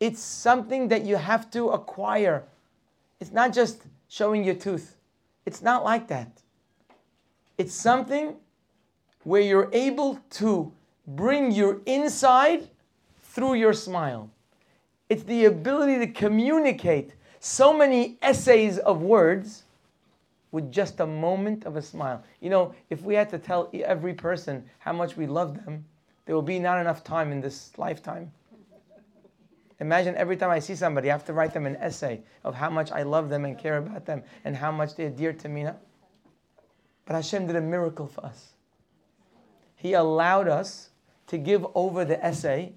It's 0.00 0.22
something 0.22 0.88
that 0.88 1.04
you 1.04 1.16
have 1.16 1.50
to 1.50 1.68
acquire. 1.72 2.42
It's 3.20 3.32
not 3.32 3.52
just 3.52 3.82
showing 4.08 4.44
your 4.44 4.54
tooth. 4.54 4.96
It's 5.44 5.60
not 5.60 5.84
like 5.84 6.08
that. 6.08 6.40
It's 7.58 7.74
something 7.74 8.36
where 9.24 9.42
you're 9.42 9.68
able 9.74 10.20
to 10.40 10.72
bring 11.06 11.52
your 11.52 11.80
inside 11.86 12.68
through 13.22 13.54
your 13.54 13.72
smile. 13.72 14.30
It's 15.08 15.22
the 15.24 15.46
ability 15.46 15.98
to 15.98 16.06
communicate 16.06 17.14
so 17.40 17.76
many 17.76 18.16
essays 18.22 18.78
of 18.78 19.02
words 19.02 19.64
with 20.52 20.70
just 20.70 21.00
a 21.00 21.06
moment 21.06 21.64
of 21.64 21.76
a 21.76 21.82
smile. 21.82 22.22
You 22.40 22.50
know, 22.50 22.74
if 22.90 23.02
we 23.02 23.14
had 23.14 23.30
to 23.30 23.38
tell 23.38 23.70
every 23.72 24.14
person 24.14 24.64
how 24.78 24.92
much 24.92 25.16
we 25.16 25.26
love 25.26 25.64
them, 25.64 25.84
there 26.24 26.34
will 26.34 26.42
be 26.42 26.58
not 26.58 26.80
enough 26.80 27.02
time 27.02 27.32
in 27.32 27.40
this 27.40 27.76
lifetime. 27.78 28.30
Imagine 29.80 30.14
every 30.14 30.36
time 30.36 30.50
I 30.50 30.60
see 30.60 30.76
somebody, 30.76 31.10
I 31.10 31.12
have 31.12 31.24
to 31.24 31.32
write 31.32 31.52
them 31.52 31.66
an 31.66 31.76
essay 31.76 32.20
of 32.44 32.54
how 32.54 32.70
much 32.70 32.92
I 32.92 33.02
love 33.02 33.28
them 33.28 33.44
and 33.44 33.58
care 33.58 33.78
about 33.78 34.06
them 34.06 34.22
and 34.44 34.54
how 34.54 34.70
much 34.70 34.94
they're 34.94 35.10
dear 35.10 35.32
to 35.32 35.48
me. 35.48 35.66
But 37.04 37.14
Hashem 37.14 37.48
did 37.48 37.56
a 37.56 37.60
miracle 37.60 38.06
for 38.06 38.24
us. 38.24 38.52
He 39.74 39.94
allowed 39.94 40.46
us 40.46 40.90
to 41.32 41.38
give 41.38 41.66
over 41.74 42.04
the 42.04 42.22
essay 42.22 42.74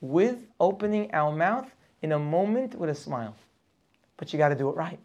with 0.00 0.38
opening 0.58 1.10
our 1.12 1.30
mouth 1.30 1.70
in 2.00 2.12
a 2.12 2.18
moment 2.18 2.74
with 2.74 2.88
a 2.88 2.94
smile. 2.94 3.36
But 4.16 4.32
you 4.32 4.38
got 4.38 4.48
to 4.48 4.54
do 4.54 4.70
it 4.70 4.76
right. 4.76 4.98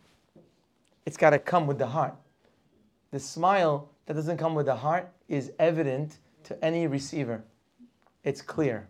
It's 1.05 1.17
got 1.17 1.31
to 1.31 1.39
come 1.39 1.67
with 1.67 1.77
the 1.77 1.87
heart. 1.87 2.15
The 3.11 3.19
smile 3.19 3.89
that 4.05 4.13
doesn't 4.13 4.37
come 4.37 4.55
with 4.55 4.67
the 4.67 4.75
heart 4.77 5.11
is 5.27 5.51
evident 5.59 6.19
to 6.45 6.63
any 6.63 6.87
receiver. 6.87 7.43
It's 8.23 8.41
clear. 8.41 8.87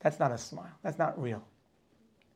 That's 0.00 0.18
not 0.18 0.30
a 0.30 0.36
smile. 0.36 0.76
That's 0.82 0.98
not 0.98 1.18
real. 1.18 1.42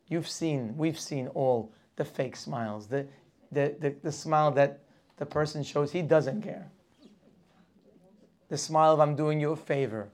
You've 0.09 0.27
seen, 0.27 0.75
we've 0.75 0.99
seen 0.99 1.29
all 1.29 1.71
the 1.97 2.05
fake 2.07 2.35
smiles, 2.35 2.87
the, 2.87 3.07
the, 3.53 3.75
the, 3.79 3.95
the 4.03 4.13
smile 4.13 4.53
that 4.53 4.81
the 5.19 5.27
person 5.27 5.63
shows 5.63 5.93
he 5.93 6.01
doesn't 6.01 6.41
care. 6.41 6.71
The 8.49 8.57
smile 8.57 8.95
of 8.95 9.01
I'm 9.01 9.17
doing 9.17 9.39
you 9.39 9.53
a 9.53 9.57
favor. 9.57 10.09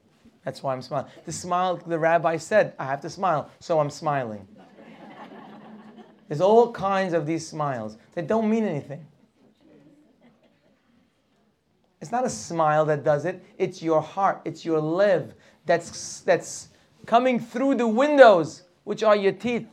That's 0.45 0.63
why 0.63 0.73
I'm 0.73 0.83
smiling. 0.83 1.11
The 1.25 1.33
smile, 1.33 1.77
the 1.77 1.99
rabbi 1.99 2.37
said, 2.37 2.75
I 2.79 2.85
have 2.87 3.01
to 3.03 3.11
smile, 3.11 3.51
so 3.61 3.79
I'm 3.79 3.91
smiling. 3.91 4.47
There's 6.29 6.41
all 6.41 6.73
kinds 6.73 7.13
of 7.15 7.27
these 7.27 7.47
smiles 7.47 7.97
that 8.15 8.27
don't 8.27 8.49
mean 8.49 8.65
anything. 8.65 9.07
It's 12.01 12.11
not 12.11 12.25
a 12.25 12.31
smile 12.31 12.85
that 12.87 13.05
does 13.05 13.25
it, 13.25 13.45
it's 13.59 13.81
your 13.81 14.01
heart, 14.01 14.41
it's 14.45 14.65
your 14.65 14.81
lev 14.81 15.35
that's, 15.67 16.21
that's 16.21 16.69
coming 17.07 17.39
through 17.39 17.77
the 17.77 17.87
windows, 17.87 18.63
which 18.85 19.03
are 19.03 19.15
your 19.15 19.33
teeth. 19.33 19.67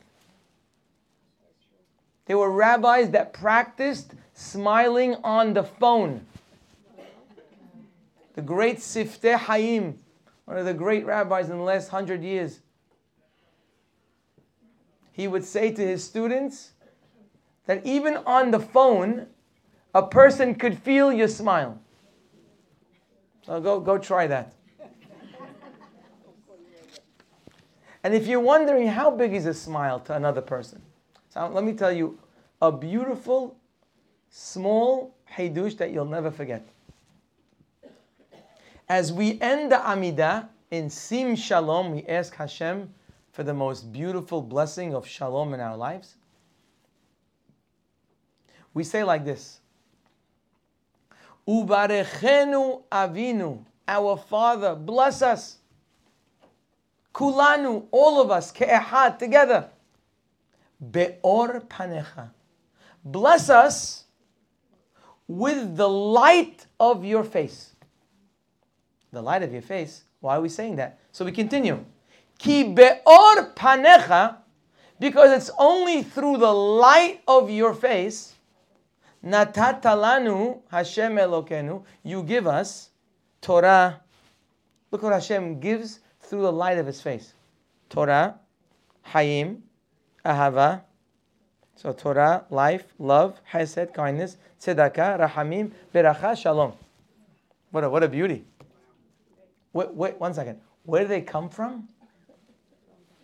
There 2.26 2.38
were 2.38 2.50
rabbis 2.50 3.10
that 3.10 3.32
practiced 3.32 4.14
smiling 4.34 5.16
on 5.24 5.54
the 5.54 5.64
phone. 5.64 6.24
The 8.34 8.42
great 8.42 8.78
Sifteh 8.78 9.36
Hayim, 9.36 9.94
one 10.50 10.58
of 10.58 10.64
the 10.64 10.74
great 10.74 11.06
rabbis 11.06 11.48
in 11.48 11.58
the 11.58 11.62
last 11.62 11.90
hundred 11.90 12.24
years. 12.24 12.58
He 15.12 15.28
would 15.28 15.44
say 15.44 15.70
to 15.70 15.80
his 15.80 16.02
students 16.02 16.72
that 17.66 17.86
even 17.86 18.16
on 18.26 18.50
the 18.50 18.58
phone, 18.58 19.28
a 19.94 20.02
person 20.02 20.56
could 20.56 20.76
feel 20.76 21.12
your 21.12 21.28
smile. 21.28 21.80
So 23.46 23.60
go, 23.60 23.78
go 23.78 23.96
try 23.96 24.26
that. 24.26 24.54
And 28.02 28.12
if 28.12 28.26
you're 28.26 28.40
wondering 28.40 28.88
how 28.88 29.08
big 29.08 29.34
is 29.34 29.46
a 29.46 29.54
smile 29.54 30.00
to 30.00 30.16
another 30.16 30.40
person, 30.40 30.82
so 31.28 31.46
let 31.46 31.62
me 31.62 31.74
tell 31.74 31.92
you 31.92 32.18
a 32.60 32.72
beautiful, 32.72 33.56
small 34.30 35.14
hidush 35.32 35.76
that 35.76 35.92
you'll 35.92 36.06
never 36.06 36.32
forget. 36.32 36.66
As 38.90 39.12
we 39.12 39.40
end 39.40 39.70
the 39.70 39.76
Amidah 39.76 40.48
in 40.72 40.90
Sim 40.90 41.36
Shalom, 41.36 41.92
we 41.92 42.04
ask 42.08 42.34
Hashem 42.34 42.92
for 43.30 43.44
the 43.44 43.54
most 43.54 43.92
beautiful 43.92 44.42
blessing 44.42 44.96
of 44.96 45.06
Shalom 45.06 45.54
in 45.54 45.60
our 45.60 45.76
lives. 45.76 46.16
We 48.74 48.82
say 48.82 49.04
like 49.04 49.24
this 49.24 49.60
Ubarechenu 51.46 52.82
Avinu, 52.90 53.64
our 53.86 54.16
Father, 54.16 54.74
bless 54.74 55.22
us. 55.22 55.58
Kulanu, 57.14 57.84
all 57.92 58.20
of 58.20 58.32
us, 58.32 58.50
ke'ehad, 58.50 59.20
together. 59.20 59.70
Be'or 60.90 61.60
panecha. 61.60 62.30
Bless 63.04 63.50
us 63.50 64.06
with 65.28 65.76
the 65.76 65.88
light 65.88 66.66
of 66.80 67.04
your 67.04 67.22
face. 67.22 67.69
The 69.12 69.22
light 69.22 69.42
of 69.42 69.52
your 69.52 69.62
face. 69.62 70.04
Why 70.20 70.36
are 70.36 70.40
we 70.40 70.48
saying 70.48 70.76
that? 70.76 70.98
So 71.12 71.24
we 71.24 71.32
continue. 71.32 71.84
Ki 72.38 72.72
be'or 72.72 73.52
panecha, 73.54 74.36
because 74.98 75.32
it's 75.32 75.50
only 75.58 76.02
through 76.02 76.38
the 76.38 76.52
light 76.52 77.20
of 77.26 77.50
your 77.50 77.74
face, 77.74 78.34
natatalanu 79.24 80.60
Hashem 80.70 81.16
Elokenu, 81.16 81.82
you 82.02 82.22
give 82.22 82.46
us 82.46 82.90
Torah. 83.40 84.00
Look 84.90 85.02
what 85.02 85.12
Hashem 85.12 85.60
gives 85.60 86.00
through 86.20 86.42
the 86.42 86.52
light 86.52 86.78
of 86.78 86.86
His 86.86 87.00
face. 87.00 87.34
Torah, 87.88 88.36
Hayim, 89.08 89.60
Ahava. 90.24 90.82
So 91.76 91.92
Torah, 91.92 92.44
life, 92.50 92.84
love, 92.98 93.40
Hesed, 93.44 93.94
kindness, 93.94 94.36
Tzedakah, 94.60 95.28
Rahamim, 95.28 95.72
Beracha, 95.94 96.36
Shalom. 96.36 96.72
What 97.70 97.84
a, 97.84 97.90
what 97.90 98.02
a 98.02 98.08
beauty. 98.08 98.44
Wait, 99.72 99.92
wait, 99.94 100.18
one 100.20 100.34
second. 100.34 100.60
Where 100.84 101.02
do 101.02 101.08
they 101.08 101.20
come 101.20 101.48
from? 101.48 101.88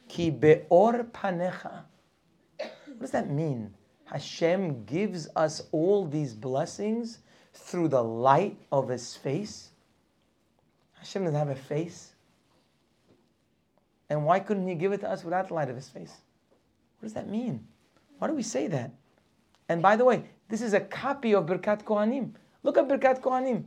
Ki 0.08 0.30
be'or 0.30 1.04
panecha. 1.04 1.82
What 2.58 3.00
does 3.00 3.10
that 3.10 3.30
mean? 3.30 3.74
Hashem 4.04 4.84
gives 4.84 5.28
us 5.34 5.62
all 5.72 6.06
these 6.06 6.32
blessings 6.32 7.18
through 7.52 7.88
the 7.88 8.02
light 8.02 8.56
of 8.70 8.88
His 8.88 9.16
face. 9.16 9.70
Hashem 10.94 11.24
doesn't 11.24 11.38
have 11.38 11.50
a 11.50 11.54
face. 11.54 12.12
And 14.08 14.24
why 14.24 14.38
couldn't 14.38 14.66
He 14.68 14.74
give 14.76 14.92
it 14.92 15.00
to 15.00 15.10
us 15.10 15.24
without 15.24 15.48
the 15.48 15.54
light 15.54 15.68
of 15.68 15.76
His 15.76 15.88
face? 15.88 16.14
What 16.98 17.06
does 17.06 17.14
that 17.14 17.28
mean? 17.28 17.66
Why 18.18 18.28
do 18.28 18.34
we 18.34 18.42
say 18.42 18.68
that? 18.68 18.92
And 19.68 19.82
by 19.82 19.96
the 19.96 20.04
way, 20.04 20.24
this 20.48 20.62
is 20.62 20.72
a 20.74 20.80
copy 20.80 21.34
of 21.34 21.46
Birkat 21.46 21.82
Kohanim. 21.82 22.30
Look 22.62 22.78
at 22.78 22.88
Birkat 22.88 23.20
Kohanim. 23.20 23.64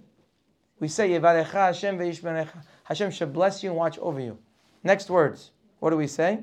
We 0.80 0.88
say, 0.88 1.10
Yevarecha 1.10 1.52
Hashem 1.52 1.98
ve'ishmerecha. 1.98 2.64
Hashem 2.84 3.12
should 3.12 3.34
bless 3.34 3.64
you 3.64 3.70
and 3.70 3.78
watch 3.78 3.98
over 4.00 4.20
you. 4.20 4.38
Next 4.84 5.10
words. 5.10 5.52
What 5.80 5.92
do 5.92 5.98
we 5.98 6.08
say? 6.08 6.40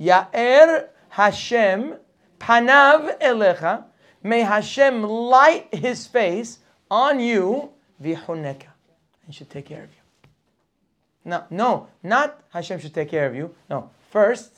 Ya'er 0.00 0.88
Hashem 1.10 1.96
panav 2.38 3.20
elecha. 3.20 3.84
May 4.22 4.40
Hashem 4.40 5.02
light 5.02 5.74
His 5.74 6.06
face 6.06 6.58
on 6.90 7.20
you 7.20 7.70
v'chuneka. 8.02 8.66
And 8.66 9.28
he 9.28 9.32
should 9.32 9.50
take 9.50 9.66
care 9.66 9.84
of 9.84 9.90
you. 9.90 9.96
No, 11.24 11.44
no, 11.50 11.88
not 12.02 12.42
Hashem 12.50 12.78
should 12.78 12.94
take 12.94 13.10
care 13.10 13.26
of 13.26 13.34
you. 13.34 13.54
No, 13.68 13.90
first 14.10 14.52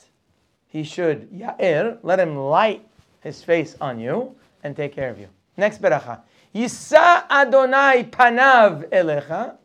he 0.67 0.83
should 0.83 1.29
ya'ir, 1.31 1.97
let 2.03 2.19
him 2.19 2.37
light 2.37 2.87
his 3.21 3.43
face 3.43 3.75
on 3.81 3.99
you 3.99 4.35
and 4.63 4.75
take 4.75 4.93
care 4.93 5.09
of 5.09 5.19
you. 5.19 5.27
Next 5.57 5.81
beracha. 5.81 6.21
Yisa 6.53 7.29
Adonai 7.29 8.09
panav 8.09 8.89
elecha. 8.89 9.57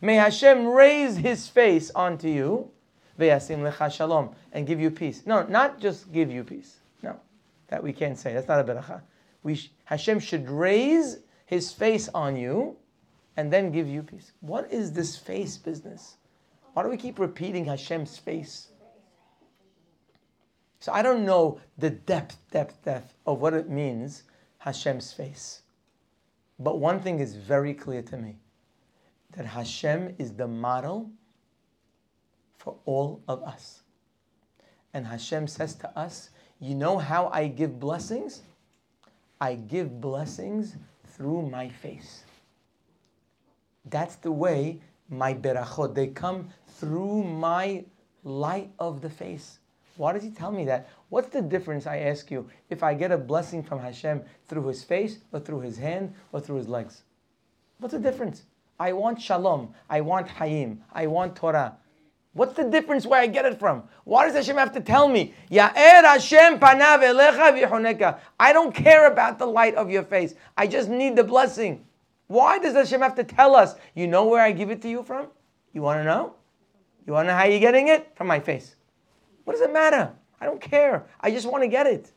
May 0.00 0.14
Hashem 0.14 0.66
raise 0.66 1.16
his 1.16 1.48
face 1.48 1.90
onto 1.94 2.28
you. 2.28 2.70
Ve'yasim 3.18 3.68
lecha 3.68 3.92
shalom. 3.92 4.34
And 4.52 4.66
give 4.66 4.80
you 4.80 4.90
peace. 4.90 5.26
No, 5.26 5.44
not 5.44 5.80
just 5.80 6.12
give 6.12 6.30
you 6.30 6.44
peace. 6.44 6.76
No, 7.02 7.16
that 7.68 7.82
we 7.82 7.92
can't 7.92 8.16
say. 8.16 8.32
That's 8.32 8.48
not 8.48 8.60
a 8.60 8.64
beracha. 8.64 9.02
We 9.42 9.56
sh- 9.56 9.70
Hashem 9.84 10.20
should 10.20 10.48
raise 10.48 11.18
his 11.46 11.72
face 11.72 12.08
on 12.14 12.36
you 12.36 12.76
and 13.36 13.52
then 13.52 13.72
give 13.72 13.88
you 13.88 14.02
peace. 14.02 14.32
What 14.40 14.72
is 14.72 14.92
this 14.92 15.16
face 15.16 15.56
business? 15.56 16.16
Why 16.74 16.82
do 16.84 16.88
we 16.88 16.96
keep 16.96 17.18
repeating 17.18 17.64
Hashem's 17.64 18.18
face? 18.18 18.68
So 20.80 20.92
I 20.92 21.02
don't 21.02 21.24
know 21.24 21.60
the 21.76 21.90
depth, 21.90 22.38
depth, 22.52 22.84
depth 22.84 23.14
of 23.26 23.40
what 23.40 23.54
it 23.54 23.68
means, 23.68 24.22
Hashem's 24.58 25.12
face. 25.12 25.62
But 26.58 26.80
one 26.80 27.00
thing 27.00 27.20
is 27.20 27.34
very 27.36 27.74
clear 27.74 28.02
to 28.02 28.16
me 28.16 28.36
that 29.36 29.46
Hashem 29.46 30.14
is 30.18 30.32
the 30.32 30.48
model 30.48 31.10
for 32.56 32.76
all 32.84 33.22
of 33.28 33.42
us. 33.42 33.82
And 34.92 35.06
Hashem 35.06 35.46
says 35.46 35.74
to 35.76 35.98
us, 35.98 36.30
You 36.58 36.74
know 36.74 36.98
how 36.98 37.28
I 37.28 37.46
give 37.46 37.78
blessings? 37.78 38.42
I 39.40 39.54
give 39.54 40.00
blessings 40.00 40.76
through 41.06 41.42
my 41.48 41.68
face. 41.68 42.24
That's 43.84 44.16
the 44.16 44.32
way 44.32 44.80
my 45.08 45.32
berachot, 45.32 45.94
they 45.94 46.08
come 46.08 46.48
through 46.66 47.24
my 47.24 47.84
light 48.24 48.70
of 48.78 49.00
the 49.00 49.08
face. 49.08 49.58
Why 49.96 50.12
does 50.12 50.22
he 50.22 50.30
tell 50.30 50.52
me 50.52 50.64
that? 50.66 50.88
What's 51.10 51.30
the 51.30 51.40
difference, 51.40 51.86
I 51.86 51.98
ask 51.98 52.30
you, 52.30 52.48
if 52.68 52.82
I 52.82 52.94
get 52.94 53.12
a 53.12 53.16
blessing 53.16 53.62
from 53.62 53.80
Hashem 53.80 54.22
through 54.46 54.66
his 54.66 54.84
face 54.84 55.18
or 55.32 55.40
through 55.40 55.60
his 55.60 55.78
hand 55.78 56.14
or 56.32 56.40
through 56.40 56.56
his 56.56 56.68
legs? 56.68 57.02
What's 57.78 57.94
the 57.94 58.00
difference? 58.00 58.42
I 58.78 58.92
want 58.92 59.20
shalom. 59.20 59.74
I 59.88 60.02
want 60.02 60.28
hayim. 60.28 60.78
I 60.92 61.06
want 61.06 61.34
Torah. 61.34 61.76
What's 62.34 62.54
the 62.54 62.64
difference 62.64 63.06
where 63.06 63.20
I 63.20 63.26
get 63.26 63.46
it 63.46 63.58
from? 63.58 63.84
Why 64.04 64.26
does 64.26 64.34
Hashem 64.34 64.56
have 64.56 64.72
to 64.72 64.80
tell 64.80 65.08
me? 65.08 65.34
Ya'er 65.50 66.04
Hashem 66.04 66.60
panav 66.60 68.18
I 68.38 68.52
don't 68.52 68.74
care 68.74 69.10
about 69.10 69.38
the 69.38 69.46
light 69.46 69.74
of 69.74 69.90
your 69.90 70.02
face. 70.02 70.34
I 70.56 70.66
just 70.66 70.88
need 70.88 71.16
the 71.16 71.24
blessing. 71.24 71.86
Why 72.26 72.58
does 72.58 72.74
Hashem 72.74 73.00
have 73.00 73.14
to 73.16 73.24
tell 73.24 73.56
us? 73.56 73.74
You 73.94 74.06
know 74.06 74.26
where 74.26 74.42
I 74.42 74.52
give 74.52 74.70
it 74.70 74.82
to 74.82 74.88
you 74.88 75.02
from? 75.02 75.28
You 75.72 75.82
want 75.82 76.00
to 76.00 76.04
know? 76.04 76.34
You 77.06 77.14
want 77.14 77.26
to 77.26 77.32
know 77.32 77.38
how 77.38 77.46
you're 77.46 77.60
getting 77.60 77.88
it? 77.88 78.12
From 78.14 78.26
my 78.26 78.38
face. 78.38 78.76
What 79.44 79.54
does 79.54 79.62
it 79.62 79.72
matter? 79.72 80.12
I 80.40 80.46
don't 80.46 80.60
care. 80.60 81.06
I 81.20 81.30
just 81.30 81.46
want 81.50 81.62
to 81.64 81.68
get 81.68 81.86
it. 81.86 82.12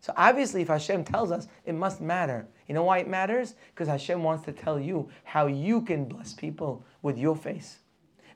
So 0.00 0.12
obviously, 0.16 0.62
if 0.62 0.68
Hashem 0.68 1.04
tells 1.04 1.30
us, 1.30 1.46
it 1.64 1.74
must 1.74 2.00
matter. 2.00 2.46
You 2.66 2.74
know 2.74 2.84
why 2.84 2.98
it 2.98 3.08
matters? 3.08 3.54
Because 3.74 3.88
Hashem 3.88 4.22
wants 4.22 4.44
to 4.46 4.52
tell 4.52 4.80
you 4.80 5.08
how 5.22 5.46
you 5.46 5.80
can 5.82 6.06
bless 6.06 6.32
people 6.32 6.84
with 7.02 7.16
your 7.16 7.36
face. 7.36 7.78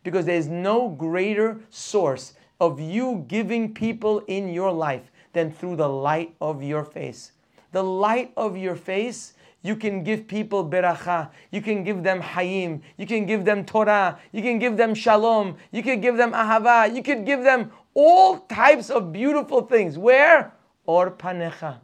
Because 0.05 0.27
there's 0.27 0.47
no 0.47 0.89
greater 0.89 1.61
source 1.71 2.35
of 2.61 2.79
you 2.79 3.25
giving 3.27 3.75
people 3.75 4.21
in 4.29 4.53
your 4.53 4.71
life 4.71 5.11
than 5.33 5.51
through 5.51 5.77
the 5.77 5.89
light 5.89 6.35
of 6.41 6.63
your 6.63 6.85
face. 6.85 7.33
The 7.73 7.83
light 7.83 8.33
of 8.37 8.57
your 8.57 8.77
face 8.77 9.35
you 9.67 9.75
can 9.75 10.05
give 10.05 10.29
people 10.29 10.65
beracha. 10.65 11.31
You 11.51 11.61
can 11.61 11.83
give 11.83 12.05
them 12.05 12.23
hayim. 12.23 12.83
You 12.97 13.05
can 13.05 13.27
give 13.27 13.45
them 13.45 13.65
Torah. 13.65 14.17
You 14.31 14.41
can 14.41 14.61
give 14.61 14.77
them 14.77 14.95
shalom. 14.95 15.57
You 15.73 15.83
can 15.83 16.01
give 16.01 16.17
them 16.17 16.31
ahava. 16.33 16.95
You 16.95 17.03
could 17.03 17.27
give 17.27 17.43
them 17.43 17.73
all 17.97 18.41
types 18.41 18.91
of 18.91 19.11
beautiful 19.11 19.63
things. 19.63 19.97
Where? 19.97 20.53
Or 20.85 21.11
panecha. 21.11 21.79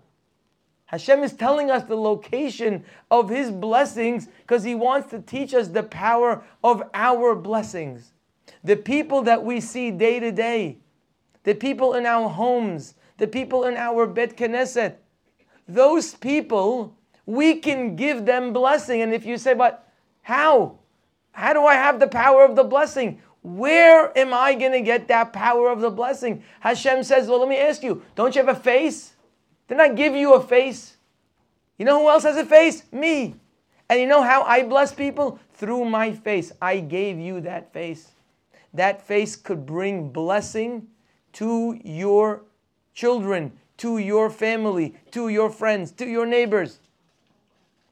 Hashem 0.84 1.24
is 1.24 1.32
telling 1.32 1.70
us 1.70 1.84
the 1.84 1.96
location 1.96 2.84
of 3.10 3.30
His 3.30 3.50
blessings 3.50 4.28
because 4.42 4.62
He 4.62 4.74
wants 4.74 5.08
to 5.10 5.20
teach 5.20 5.54
us 5.54 5.68
the 5.68 5.82
power 5.82 6.44
of 6.62 6.82
our 6.92 7.34
blessings. 7.34 8.12
The 8.62 8.76
people 8.76 9.22
that 9.22 9.42
we 9.42 9.60
see 9.60 9.90
day 9.90 10.20
to 10.20 10.30
day, 10.30 10.76
the 11.44 11.54
people 11.54 11.94
in 11.94 12.04
our 12.04 12.28
homes, 12.28 12.94
the 13.16 13.26
people 13.26 13.64
in 13.64 13.76
our 13.78 14.06
Bet 14.06 14.36
Knesset, 14.36 14.96
those 15.66 16.14
people 16.14 16.94
we 17.24 17.54
can 17.54 17.96
give 17.96 18.26
them 18.26 18.52
blessing. 18.52 19.00
And 19.00 19.14
if 19.14 19.24
you 19.24 19.38
say, 19.38 19.54
but 19.54 19.88
how? 20.20 20.78
How 21.30 21.54
do 21.54 21.64
I 21.64 21.74
have 21.74 22.00
the 22.00 22.06
power 22.06 22.44
of 22.44 22.54
the 22.54 22.64
blessing? 22.64 23.22
Where 23.42 24.16
am 24.16 24.32
I 24.32 24.54
going 24.54 24.72
to 24.72 24.80
get 24.80 25.08
that 25.08 25.32
power 25.32 25.68
of 25.68 25.80
the 25.80 25.90
blessing? 25.90 26.44
Hashem 26.60 27.02
says, 27.02 27.26
well, 27.26 27.40
let 27.40 27.48
me 27.48 27.58
ask 27.58 27.82
you, 27.82 28.02
don't 28.14 28.34
you 28.34 28.44
have 28.44 28.56
a 28.56 28.58
face? 28.58 29.14
Didn't 29.66 29.80
I 29.80 29.88
give 29.88 30.14
you 30.14 30.34
a 30.34 30.42
face? 30.42 30.96
You 31.76 31.84
know 31.84 32.00
who 32.00 32.08
else 32.08 32.22
has 32.22 32.36
a 32.36 32.46
face? 32.46 32.84
Me. 32.92 33.34
And 33.88 34.00
you 34.00 34.06
know 34.06 34.22
how 34.22 34.42
I 34.42 34.62
bless 34.62 34.94
people? 34.94 35.40
Through 35.54 35.86
my 35.86 36.12
face. 36.12 36.52
I 36.62 36.78
gave 36.78 37.18
you 37.18 37.40
that 37.40 37.72
face. 37.72 38.12
That 38.74 39.06
face 39.06 39.34
could 39.34 39.66
bring 39.66 40.10
blessing 40.10 40.86
to 41.34 41.80
your 41.84 42.42
children, 42.94 43.52
to 43.78 43.98
your 43.98 44.30
family, 44.30 44.94
to 45.10 45.28
your 45.28 45.50
friends, 45.50 45.90
to 45.92 46.06
your 46.06 46.26
neighbors. 46.26 46.78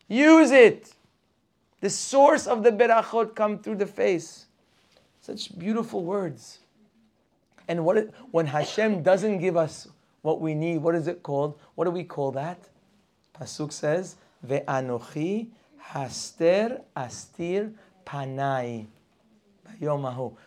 Use 0.07 0.53
it. 0.53 0.95
The 1.81 1.91
source 1.91 2.47
of 2.47 2.63
the 2.63 2.71
berachot 2.71 3.35
come 3.35 3.59
through 3.59 3.77
the 3.77 3.87
face. 3.87 4.47
Such 5.21 5.57
beautiful 5.59 6.05
words. 6.05 6.61
And 7.69 7.85
what 7.85 7.97
it, 7.97 8.15
when 8.31 8.47
Hashem 8.47 9.03
doesn't 9.03 9.39
give 9.39 9.57
us 9.57 9.87
what 10.23 10.41
we 10.41 10.55
need, 10.55 10.79
what 10.79 10.95
is 10.95 11.07
it 11.07 11.23
called? 11.23 11.59
What 11.75 11.85
do 11.85 11.91
we 11.91 12.05
call 12.05 12.33
that? 12.33 12.69
Pasuk 13.39 13.73
says, 13.73 14.17
Ve'anochi 14.47 15.49
haster 15.93 16.83
astir 16.97 17.73
panai. 18.05 18.87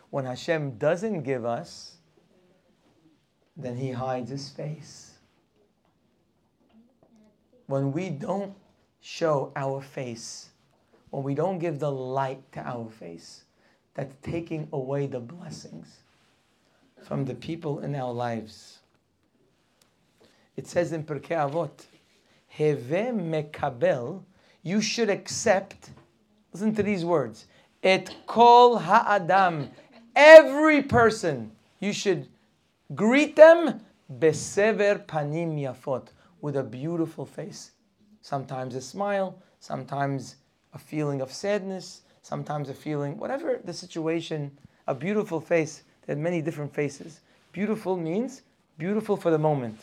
When 0.10 0.26
Hashem 0.26 0.78
doesn't 0.78 1.22
give 1.22 1.46
us, 1.46 1.98
then 3.56 3.78
He 3.78 3.92
hides 3.92 4.30
His 4.30 4.50
face. 4.50 5.18
When 7.68 7.92
we 7.92 8.10
don't 8.10 8.54
show 9.00 9.52
our 9.56 9.82
face, 9.82 10.50
when 11.10 11.24
we 11.24 11.36
don't 11.36 11.58
give 11.58 11.80
the 11.80 11.92
light 11.92 12.52
to 12.52 12.60
our 12.60 12.90
face, 12.90 13.46
that's 13.94 14.16
taking 14.22 14.68
away 14.74 15.08
the 15.08 15.20
blessings 15.20 15.88
from 17.04 17.26
the 17.26 17.36
people 17.36 17.80
in 17.80 17.96
our 17.96 18.12
lives. 18.12 18.80
It 20.56 20.68
says 20.68 20.92
in 20.92 21.04
Pirkei 21.04 21.50
Avot, 21.50 21.86
Heve 22.48 23.12
mekabel, 23.14 24.24
you 24.62 24.82
should 24.82 25.10
accept, 25.10 25.90
listen 26.54 26.74
to 26.76 26.84
these 26.84 27.04
words, 27.04 27.48
et 27.82 28.16
kol 28.28 28.78
ha'adam, 28.78 29.70
every 30.16 30.82
person, 30.84 31.52
you 31.80 31.92
should 31.92 32.28
greet 32.96 33.36
them 33.36 33.82
besever 34.20 35.04
panim 35.08 35.60
yafot, 35.60 36.08
with 36.42 36.56
a 36.56 36.64
beautiful 36.64 37.26
face. 37.26 37.72
Sometimes 38.22 38.76
a 38.76 38.82
smile, 38.82 39.42
sometimes 39.60 40.36
a 40.74 40.78
feeling 40.80 41.22
of 41.22 41.32
sadness, 41.32 42.03
sometimes 42.24 42.70
a 42.70 42.74
feeling, 42.74 43.18
whatever 43.18 43.60
the 43.64 43.74
situation, 43.74 44.52
a 44.88 44.96
beautiful 44.96 45.40
face. 45.40 45.84
There 46.08 46.16
are 46.16 46.20
many 46.20 46.42
different 46.42 46.74
faces. 46.74 47.20
Beautiful 47.52 47.96
means 47.96 48.42
beautiful 48.80 49.16
for 49.16 49.30
the 49.30 49.38
moment. 49.38 49.80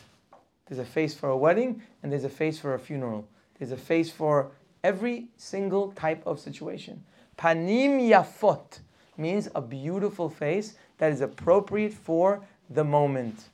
There's 0.67 0.79
a 0.79 0.85
face 0.85 1.15
for 1.15 1.29
a 1.29 1.37
wedding 1.37 1.81
and 2.03 2.11
there's 2.11 2.25
a 2.25 2.29
face 2.29 2.59
for 2.59 2.73
a 2.73 2.79
funeral. 2.79 3.25
There's 3.57 3.71
a 3.71 3.77
face 3.77 4.11
for 4.11 4.51
every 4.83 5.27
single 5.37 5.91
type 5.93 6.25
of 6.25 6.39
situation. 6.39 7.03
Panim 7.37 8.09
yafot 8.09 8.79
means 9.17 9.47
a 9.55 9.61
beautiful 9.61 10.29
face 10.29 10.75
that 10.97 11.11
is 11.11 11.21
appropriate 11.21 11.93
for 11.93 12.41
the 12.69 12.83
moment. 12.83 13.45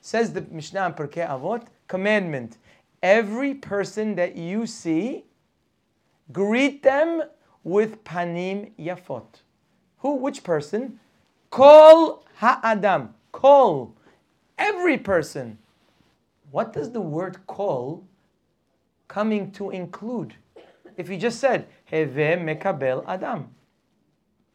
Says 0.00 0.32
the 0.32 0.42
Mishnah 0.42 0.86
in 0.86 0.92
Pirkei 0.92 1.26
Avot, 1.28 1.66
commandment. 1.88 2.58
Every 3.02 3.54
person 3.54 4.14
that 4.16 4.36
you 4.36 4.66
see, 4.66 5.24
greet 6.32 6.82
them 6.82 7.22
with 7.64 8.04
panim 8.04 8.70
yafot. 8.78 9.24
Who? 9.98 10.16
Which 10.16 10.44
person? 10.44 11.00
Kol 11.50 12.24
ha'adam. 12.36 13.14
Kol. 13.32 13.94
Every 14.58 14.98
person. 14.98 15.58
What 16.50 16.72
does 16.72 16.92
the 16.92 17.00
word 17.00 17.38
kol 17.46 18.04
coming 19.08 19.50
to 19.52 19.70
include? 19.70 20.34
If 20.96 21.08
you 21.08 21.16
just 21.16 21.40
said 21.40 21.66
heve 21.90 22.38
mekabel 22.38 23.04
adam, 23.08 23.48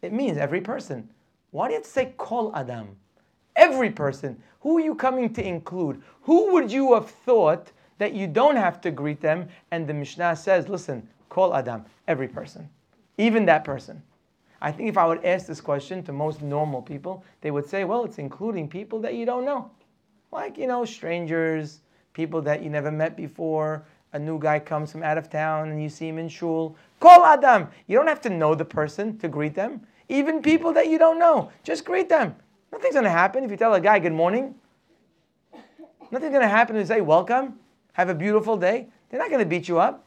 it 0.01 0.13
means 0.13 0.37
every 0.37 0.61
person. 0.61 1.09
Why 1.51 1.71
have 1.71 1.83
to 1.83 1.89
say 1.89 2.13
kol 2.17 2.55
adam? 2.55 2.95
Every 3.55 3.89
person. 3.89 4.41
Who 4.61 4.77
are 4.77 4.81
you 4.81 4.95
coming 4.95 5.33
to 5.33 5.45
include? 5.45 6.01
Who 6.21 6.53
would 6.53 6.71
you 6.71 6.93
have 6.93 7.09
thought 7.09 7.71
that 7.97 8.13
you 8.13 8.27
don't 8.27 8.55
have 8.55 8.79
to 8.81 8.91
greet 8.91 9.19
them? 9.19 9.49
And 9.71 9.87
the 9.87 9.93
Mishnah 9.93 10.35
says, 10.35 10.69
listen, 10.69 11.09
kol 11.27 11.53
adam, 11.53 11.85
every 12.07 12.27
person 12.27 12.69
even 13.19 13.45
that 13.45 13.63
person. 13.63 14.01
I 14.61 14.71
think 14.71 14.89
if 14.89 14.97
I 14.97 15.05
would 15.05 15.23
ask 15.23 15.45
this 15.45 15.61
question 15.61 16.01
to 16.03 16.13
most 16.13 16.41
normal 16.41 16.81
people, 16.81 17.23
they 17.41 17.51
would 17.51 17.67
say, 17.67 17.83
well, 17.83 18.05
it's 18.05 18.17
including 18.17 18.67
people 18.67 18.99
that 19.01 19.13
you 19.13 19.25
don't 19.25 19.45
know. 19.45 19.69
Like, 20.31 20.57
you 20.57 20.67
know, 20.67 20.85
strangers, 20.85 21.81
people 22.13 22.41
that 22.41 22.63
you 22.63 22.69
never 22.69 22.91
met 22.91 23.15
before. 23.15 23.85
A 24.13 24.19
new 24.19 24.39
guy 24.39 24.57
comes 24.57 24.91
from 24.91 25.03
out 25.03 25.17
of 25.17 25.29
town 25.29 25.69
and 25.69 25.83
you 25.83 25.89
see 25.89 26.07
him 26.07 26.17
in 26.17 26.29
shul. 26.29 26.75
Kol 26.99 27.23
Adam. 27.25 27.67
You 27.87 27.97
don't 27.97 28.07
have 28.07 28.21
to 28.21 28.29
know 28.29 28.55
the 28.55 28.65
person 28.65 29.17
to 29.19 29.27
greet 29.27 29.53
them. 29.53 29.81
Even 30.07 30.41
people 30.41 30.73
that 30.73 30.87
you 30.87 30.97
don't 30.97 31.19
know, 31.19 31.51
just 31.63 31.85
greet 31.85 32.09
them. 32.09 32.35
Nothing's 32.71 32.93
going 32.93 33.03
to 33.03 33.11
happen 33.11 33.43
if 33.43 33.51
you 33.51 33.57
tell 33.57 33.73
a 33.73 33.81
guy 33.81 33.99
good 33.99 34.13
morning. 34.13 34.55
Nothing's 36.11 36.31
going 36.31 36.41
to 36.41 36.47
happen 36.47 36.75
if 36.75 36.81
you 36.81 36.87
say 36.87 37.01
welcome, 37.01 37.59
have 37.93 38.09
a 38.09 38.15
beautiful 38.15 38.57
day. 38.57 38.87
They're 39.09 39.19
not 39.19 39.29
going 39.29 39.43
to 39.43 39.45
beat 39.45 39.67
you 39.67 39.77
up. 39.77 40.05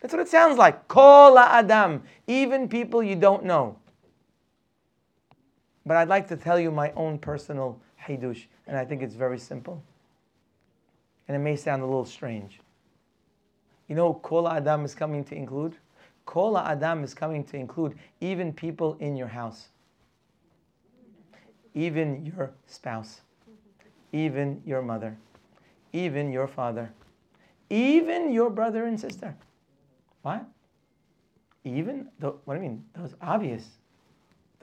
That's 0.00 0.12
what 0.12 0.20
it 0.20 0.28
sounds 0.28 0.58
like. 0.58 0.86
Kol 0.86 1.38
Adam, 1.38 2.02
even 2.26 2.68
people 2.68 3.02
you 3.02 3.16
don't 3.16 3.44
know. 3.44 3.78
But 5.84 5.96
I'd 5.96 6.08
like 6.08 6.28
to 6.28 6.36
tell 6.36 6.60
you 6.60 6.70
my 6.70 6.92
own 6.92 7.18
personal 7.18 7.80
hidush, 8.06 8.46
and 8.66 8.76
I 8.76 8.84
think 8.84 9.02
it's 9.02 9.14
very 9.14 9.38
simple. 9.38 9.82
And 11.26 11.36
it 11.36 11.40
may 11.40 11.56
sound 11.56 11.82
a 11.82 11.86
little 11.86 12.04
strange. 12.04 12.60
You 13.88 13.96
know 13.96 14.14
Kol 14.14 14.48
Adam 14.48 14.84
is 14.84 14.94
coming 14.94 15.24
to 15.24 15.34
include? 15.34 15.76
Kol 16.26 16.58
Adam 16.58 17.02
is 17.02 17.14
coming 17.14 17.42
to 17.44 17.56
include 17.56 17.98
even 18.20 18.52
people 18.52 18.96
in 19.00 19.16
your 19.16 19.28
house, 19.28 19.68
even 21.74 22.24
your 22.26 22.52
spouse, 22.66 23.22
even 24.12 24.62
your 24.66 24.82
mother, 24.82 25.16
even 25.92 26.30
your 26.30 26.46
father, 26.46 26.92
even 27.70 28.30
your 28.30 28.50
brother 28.50 28.84
and 28.84 29.00
sister. 29.00 29.34
What? 30.22 30.46
Even? 31.64 32.08
what 32.20 32.46
do 32.46 32.54
you 32.54 32.60
mean? 32.60 32.84
Those 32.96 33.14
obvious. 33.20 33.66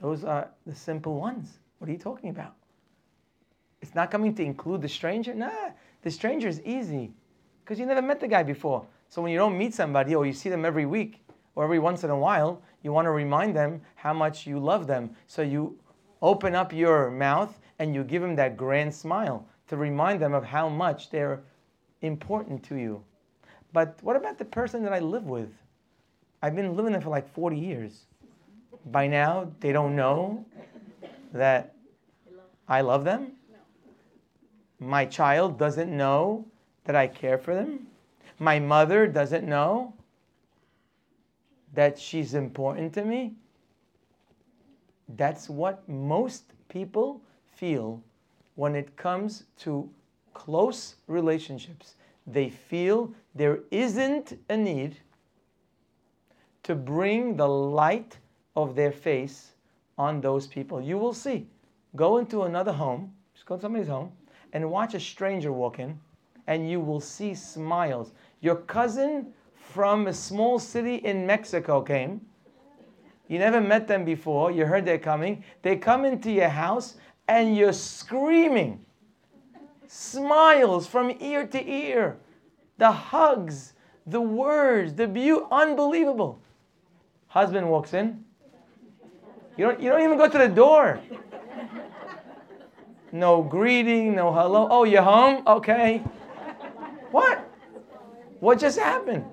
Those 0.02 0.23
are 0.23 0.49
the 0.65 0.76
simple 0.76 1.19
ones. 1.19 1.60
What 1.77 1.90
are 1.90 1.94
you 1.94 1.98
talking 1.98 2.30
about? 2.30 2.56
It's 3.82 3.95
not 3.95 4.11
coming 4.11 4.34
to 4.36 4.44
include 4.44 4.82
the 4.82 4.90
stranger? 4.90 5.34
Nah, 5.34 5.52
the 6.02 6.11
stranger 6.11 6.48
is 6.48 6.61
easy 6.61 7.11
because 7.64 7.80
you 7.80 7.86
never 7.86 8.02
met 8.02 8.19
the 8.19 8.27
guy 8.27 8.44
before. 8.44 8.86
So 9.10 9.22
when 9.22 9.32
you 9.32 9.38
don't 9.38 9.57
meet 9.57 9.73
somebody 9.73 10.15
or 10.15 10.26
you 10.26 10.34
see 10.34 10.49
them 10.49 10.65
every 10.65 10.86
week 10.86 11.23
or 11.56 11.64
every 11.64 11.80
once 11.80 12.03
in 12.03 12.10
a 12.10 12.18
while, 12.18 12.61
you 12.82 12.91
want 12.91 13.06
to 13.06 13.11
remind 13.11 13.56
them 13.56 13.82
how 13.95 14.14
much 14.14 14.45
you 14.45 14.60
love 14.60 14.88
them. 14.88 15.15
So 15.27 15.41
you 15.41 15.77
open 16.22 16.56
up 16.56 16.73
your 16.73 17.11
mouth 17.11 17.60
and 17.80 17.94
you 17.94 18.03
give 18.03 18.22
them 18.22 18.36
that 18.36 18.57
grand 18.57 18.94
smile 18.94 19.48
to 19.68 19.77
remind 19.77 20.22
them 20.22 20.34
of 20.34 20.44
how 20.44 20.69
much 20.69 21.10
they're 21.10 21.41
important 22.02 22.64
to 22.64 22.76
you. 22.76 23.03
But 23.76 24.00
what 24.02 24.16
about 24.16 24.38
the 24.38 24.46
person 24.46 24.84
that 24.84 24.94
I 24.94 25.00
live 25.00 25.26
with? 25.26 25.50
I've 26.42 26.56
been 26.56 26.78
living 26.78 26.94
there 26.94 27.02
for 27.02 27.10
like 27.10 27.28
40 27.34 27.58
years. 27.58 28.06
By 28.86 29.06
now, 29.06 29.52
they 29.60 29.74
don't 29.74 29.98
know 29.98 30.46
that 31.34 31.76
I 32.70 32.80
love 32.80 33.04
them. 33.04 33.34
My 34.80 35.04
child 35.06 35.60
doesn't 35.60 35.92
know 35.92 36.46
that 36.86 36.96
I 36.96 37.08
care 37.08 37.38
for 37.38 37.54
them. 37.54 37.88
My 38.40 38.60
mother 38.60 39.08
doesn't 39.08 39.46
know 39.46 39.94
that 41.74 42.00
she's 42.00 42.34
important 42.34 42.94
to 42.94 43.04
me. 43.04 43.34
That's 45.18 45.50
what 45.50 45.88
most 45.90 46.54
people 46.70 47.22
feel 47.58 48.02
when 48.56 48.74
it 48.74 48.96
comes 48.96 49.44
to 49.58 49.90
close 50.34 50.96
relationships 51.08 51.96
they 52.28 52.50
feel 52.50 53.14
there 53.36 53.60
isn't 53.70 54.40
a 54.49 54.57
need 54.57 54.98
to 56.64 56.74
bring 56.74 57.36
the 57.36 57.48
light 57.48 58.18
of 58.56 58.76
their 58.76 58.91
face 58.91 59.52
on 59.98 60.22
those 60.22 60.48
people. 60.48 60.82
You 60.82 60.98
will 60.98 61.14
see. 61.14 61.48
Go 61.95 62.18
into 62.18 62.44
another 62.44 62.72
home, 62.72 63.14
just 63.34 63.45
go 63.45 63.56
to 63.56 63.62
somebody's 63.62 63.88
home, 63.88 64.12
and 64.53 64.72
watch 64.72 64.94
a 64.94 64.99
stranger 64.99 65.52
walk 65.52 65.80
in, 65.80 65.99
and 66.48 66.70
you 66.70 66.80
will 66.80 66.99
see 67.02 67.36
smiles. 67.36 68.14
Your 68.41 68.56
cousin 68.56 69.34
from 69.53 70.07
a 70.07 70.14
small 70.14 70.60
city 70.60 70.95
in 70.95 71.26
Mexico 71.26 71.82
came. 71.82 72.22
You 73.28 73.40
never 73.40 73.60
met 73.60 73.88
them 73.88 74.06
before. 74.06 74.52
You 74.52 74.66
heard 74.66 74.86
they're 74.86 74.99
coming. 74.99 75.44
They 75.62 75.78
come 75.78 76.06
into 76.06 76.32
your 76.32 76.49
house, 76.49 76.95
and 77.28 77.56
you're 77.56 77.74
screaming 77.74 78.86
smiles 79.88 80.88
from 80.88 81.16
ear 81.20 81.48
to 81.48 81.70
ear, 81.70 82.18
the 82.78 82.92
hugs, 82.92 83.74
the 84.06 84.22
words, 84.22 84.94
the 84.94 85.08
beauty, 85.08 85.46
unbelievable. 85.52 86.40
Husband 87.28 87.70
walks 87.70 87.94
in. 87.94 88.24
You 89.58 89.66
don't, 89.66 89.80
you 89.82 89.90
don't 89.90 90.02
even 90.02 90.18
go 90.18 90.28
to 90.28 90.38
the 90.38 90.50
door. 90.50 91.00
no 93.12 93.42
greeting, 93.42 94.16
no 94.16 94.34
hello. 94.34 94.68
Oh, 94.70 94.84
you're 94.84 95.02
home? 95.02 95.44
Okay. 95.48 96.00
What? 97.12 97.40
What 98.40 98.60
just 98.60 98.78
happened? 98.78 99.24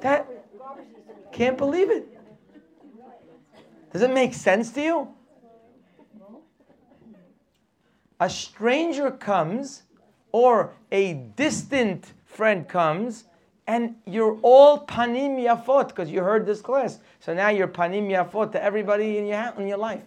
That 0.00 0.28
can't 1.32 1.56
believe 1.56 1.90
it. 1.90 2.08
Does 3.92 4.02
it 4.02 4.12
make 4.12 4.34
sense 4.34 4.70
to 4.72 4.82
you? 4.82 5.08
A 8.18 8.28
stranger 8.28 9.10
comes 9.10 9.82
or 10.32 10.72
a 10.90 11.14
distant 11.36 12.12
friend 12.34 12.68
comes 12.68 13.24
and 13.66 13.94
you're 14.06 14.38
all 14.42 14.84
panim 14.86 15.38
yafot 15.38 15.88
because 15.88 16.10
you 16.10 16.20
heard 16.20 16.44
this 16.44 16.60
class. 16.60 16.98
So 17.20 17.32
now 17.32 17.48
you're 17.48 17.68
panim 17.68 18.08
yafot 18.08 18.52
to 18.52 18.62
everybody 18.62 19.16
in 19.18 19.26
your, 19.26 19.54
in 19.56 19.66
your 19.66 19.78
life. 19.78 20.02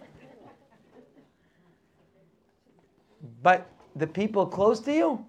But 3.42 3.68
the 3.96 4.06
people 4.06 4.46
close 4.46 4.80
to 4.80 4.92
you, 4.92 5.24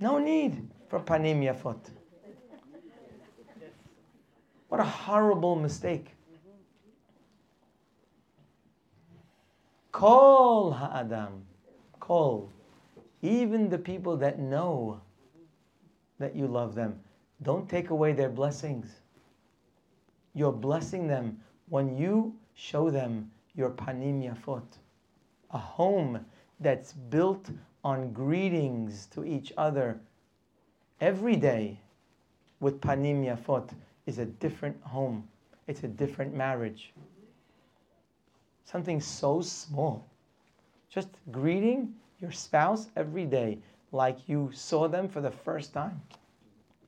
no 0.00 0.18
need 0.18 0.68
for 0.88 1.00
panim 1.00 1.42
yafot. 1.42 1.78
What 4.68 4.80
a 4.80 4.84
horrible 4.84 5.56
mistake. 5.56 6.14
Kol 9.92 10.72
ha'adam, 10.72 11.44
Kol. 12.00 12.48
even 13.20 13.68
the 13.68 13.76
people 13.78 14.16
that 14.16 14.38
know 14.38 15.00
that 16.22 16.36
you 16.36 16.46
love 16.46 16.74
them, 16.74 16.98
don't 17.42 17.68
take 17.68 17.90
away 17.90 18.12
their 18.12 18.28
blessings. 18.30 18.86
You're 20.34 20.52
blessing 20.52 21.06
them 21.06 21.40
when 21.68 21.96
you 21.96 22.34
show 22.54 22.90
them 22.90 23.30
your 23.54 23.70
panim 23.70 24.22
yafot, 24.22 24.64
a 25.50 25.58
home 25.58 26.24
that's 26.60 26.92
built 26.92 27.50
on 27.84 28.12
greetings 28.12 29.06
to 29.06 29.24
each 29.24 29.52
other 29.56 30.00
every 31.00 31.36
day 31.36 31.80
with 32.60 32.80
panim 32.80 33.24
yafot 33.24 33.70
is 34.06 34.18
a 34.18 34.26
different 34.26 34.80
home. 34.82 35.28
It's 35.66 35.82
a 35.82 35.88
different 35.88 36.34
marriage. 36.34 36.92
Something 38.64 39.00
so 39.00 39.40
small. 39.40 40.06
Just 40.88 41.08
greeting 41.32 41.94
your 42.20 42.30
spouse 42.30 42.88
every 42.96 43.26
day 43.26 43.58
like 43.92 44.28
you 44.28 44.50
saw 44.52 44.88
them 44.88 45.08
for 45.08 45.20
the 45.20 45.30
first 45.30 45.72
time 45.72 46.00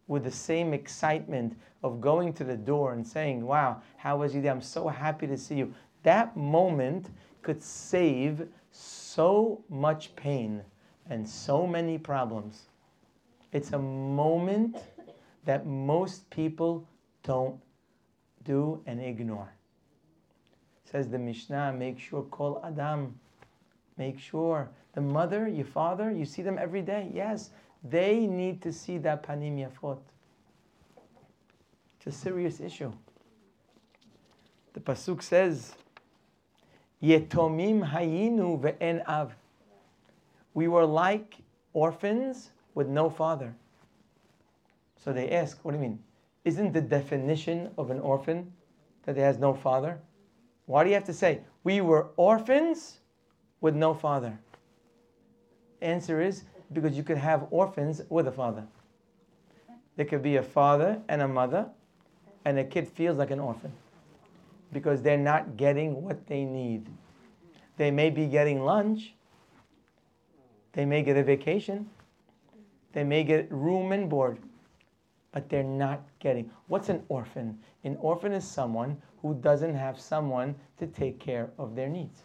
with 0.07 0.25
the 0.25 0.31
same 0.31 0.75
excitement 0.75 1.57
of 1.83 2.01
going 2.01 2.33
to 2.33 2.45
the 2.45 2.57
door 2.57 2.93
and 2.93 3.07
saying, 3.07 3.45
Wow, 3.45 3.83
how 3.97 4.19
was 4.19 4.35
you 4.35 4.43
there? 4.43 4.53
I'm 4.53 4.63
so 4.63 4.89
happy 4.89 5.27
to 5.27 5.37
see 5.37 5.57
you. 5.57 5.75
That 6.03 6.37
moment 6.37 7.11
could 7.43 7.63
save 7.63 8.47
so 8.71 9.63
much 9.69 10.15
pain 10.17 10.63
and 11.09 11.29
so 11.29 11.67
many 11.67 11.99
problems. 11.99 12.65
It's 13.53 13.73
a 13.73 13.79
moment 13.79 14.79
that 15.45 15.67
most 15.67 16.29
people 16.31 16.87
don't 17.23 17.61
do 18.45 18.83
and 18.87 19.01
ignore. 19.01 19.53
Says 20.91 21.09
the 21.09 21.19
Mishnah, 21.19 21.73
make 21.73 21.99
sure 21.99 22.23
kol 22.25 22.61
adam, 22.65 23.19
make 23.97 24.19
sure 24.19 24.71
the 24.95 25.01
mother, 25.01 25.49
your 25.49 25.65
father, 25.65 26.11
you 26.11 26.25
see 26.25 26.43
them 26.43 26.59
every 26.59 26.83
day. 26.83 27.11
Yes, 27.13 27.51
they 27.83 28.27
need 28.27 28.63
to 28.63 28.73
see 28.73 28.99
that 28.99 29.23
panim 29.23 29.59
yafot. 29.59 29.99
It's 31.97 32.07
a 32.07 32.13
serious 32.13 32.61
issue. 32.61 32.93
The 34.73 34.81
pasuk 34.81 35.23
says, 35.23 35.75
"Yetomim 37.03 37.91
hayinu 37.91 38.61
ve'en 38.61 39.07
av." 39.07 39.35
We 40.53 40.69
were 40.69 40.87
like 40.87 41.39
orphans 41.73 42.51
with 42.75 42.89
no 42.89 43.11
father. 43.11 43.55
So 44.97 45.13
they 45.13 45.31
ask, 45.31 45.65
"What 45.65 45.73
do 45.73 45.79
you 45.79 45.83
mean? 45.83 46.03
Isn't 46.45 46.73
the 46.73 46.81
definition 46.81 47.73
of 47.79 47.91
an 47.91 48.01
orphan 48.01 48.53
that 49.03 49.17
he 49.17 49.23
has 49.23 49.39
no 49.39 49.55
father? 49.55 50.01
Why 50.67 50.83
do 50.83 50.91
you 50.91 50.95
have 50.95 51.05
to 51.05 51.13
say 51.13 51.43
we 51.63 51.81
were 51.81 52.11
orphans 52.17 53.01
with 53.65 53.75
no 53.75 53.95
father?" 53.95 54.39
Answer 55.81 56.21
is 56.21 56.45
because 56.75 56.97
you 56.99 57.03
could 57.03 57.17
have 57.17 57.47
orphans 57.51 58.03
with 58.11 58.29
a 58.29 58.33
father. 58.33 58.67
There 59.97 60.05
could 60.05 60.23
be 60.23 60.37
a 60.37 60.43
father 60.43 61.01
and 61.09 61.23
a 61.23 61.29
mother, 61.29 61.71
and 62.45 62.59
a 62.59 62.65
kid 62.65 62.87
feels 62.87 63.17
like 63.17 63.31
an 63.31 63.41
orphan 63.41 63.73
because 64.71 65.01
they're 65.01 65.17
not 65.17 65.57
getting 65.57 66.03
what 66.03 66.27
they 66.27 66.45
need. 66.45 66.91
They 67.79 67.91
may 67.91 68.11
be 68.11 68.27
getting 68.27 68.65
lunch, 68.65 69.15
they 70.73 70.85
may 70.85 71.03
get 71.03 71.17
a 71.17 71.23
vacation, 71.23 71.89
they 72.93 73.05
may 73.05 73.25
get 73.25 73.51
room 73.51 73.93
and 73.93 74.11
board, 74.11 74.39
but 75.33 75.49
they're 75.49 75.63
not 75.63 76.03
getting. 76.19 76.51
What's 76.69 76.91
an 76.91 77.03
orphan? 77.09 77.59
An 77.85 77.97
orphan 77.97 78.33
is 78.33 78.45
someone 78.45 79.01
who 79.23 79.35
doesn't 79.35 79.75
have 79.75 79.99
someone 79.99 80.55
to 80.79 80.87
take 80.87 81.19
care 81.19 81.49
of 81.57 81.75
their 81.75 81.89
needs. 81.89 82.25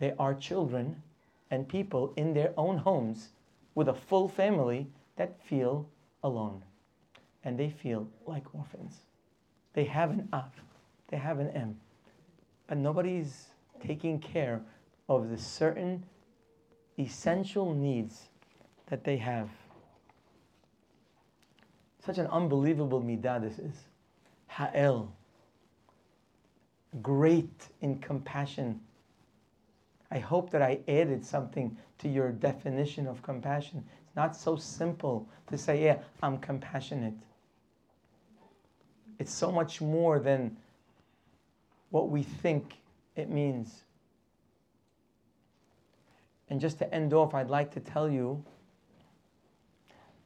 They 0.00 0.14
are 0.18 0.34
children 0.34 1.02
and 1.50 1.68
people 1.68 2.14
in 2.16 2.32
their 2.32 2.54
own 2.56 2.78
homes 2.78 3.28
with 3.74 3.88
a 3.88 3.94
full 3.94 4.28
family 4.28 4.86
that 5.16 5.38
feel 5.42 5.86
alone 6.24 6.62
and 7.44 7.58
they 7.58 7.68
feel 7.68 8.08
like 8.26 8.54
orphans. 8.54 9.00
They 9.74 9.84
have 9.84 10.10
an 10.10 10.26
Av, 10.32 10.50
they 11.08 11.18
have 11.18 11.38
an 11.38 11.50
Em, 11.50 11.78
but 12.66 12.78
nobody's 12.78 13.48
taking 13.84 14.18
care 14.18 14.62
of 15.08 15.28
the 15.28 15.36
certain 15.36 16.02
essential 16.98 17.74
needs 17.74 18.30
that 18.86 19.04
they 19.04 19.18
have. 19.18 19.50
Such 22.04 22.16
an 22.16 22.26
unbelievable 22.28 23.02
midah 23.02 23.42
this 23.42 23.58
is. 23.58 23.74
Ha'el. 24.48 25.12
Great 27.02 27.68
in 27.82 27.98
compassion 27.98 28.80
I 30.10 30.18
hope 30.18 30.50
that 30.50 30.62
I 30.62 30.80
added 30.88 31.24
something 31.24 31.76
to 31.98 32.08
your 32.08 32.32
definition 32.32 33.06
of 33.06 33.22
compassion. 33.22 33.84
It's 34.06 34.16
not 34.16 34.34
so 34.34 34.56
simple 34.56 35.28
to 35.48 35.56
say, 35.56 35.84
yeah, 35.84 35.98
I'm 36.22 36.38
compassionate. 36.38 37.14
It's 39.18 39.32
so 39.32 39.52
much 39.52 39.80
more 39.80 40.18
than 40.18 40.56
what 41.90 42.08
we 42.08 42.22
think 42.22 42.74
it 43.14 43.28
means. 43.28 43.84
And 46.48 46.60
just 46.60 46.78
to 46.78 46.92
end 46.92 47.12
off, 47.12 47.34
I'd 47.34 47.50
like 47.50 47.70
to 47.72 47.80
tell 47.80 48.10
you 48.10 48.42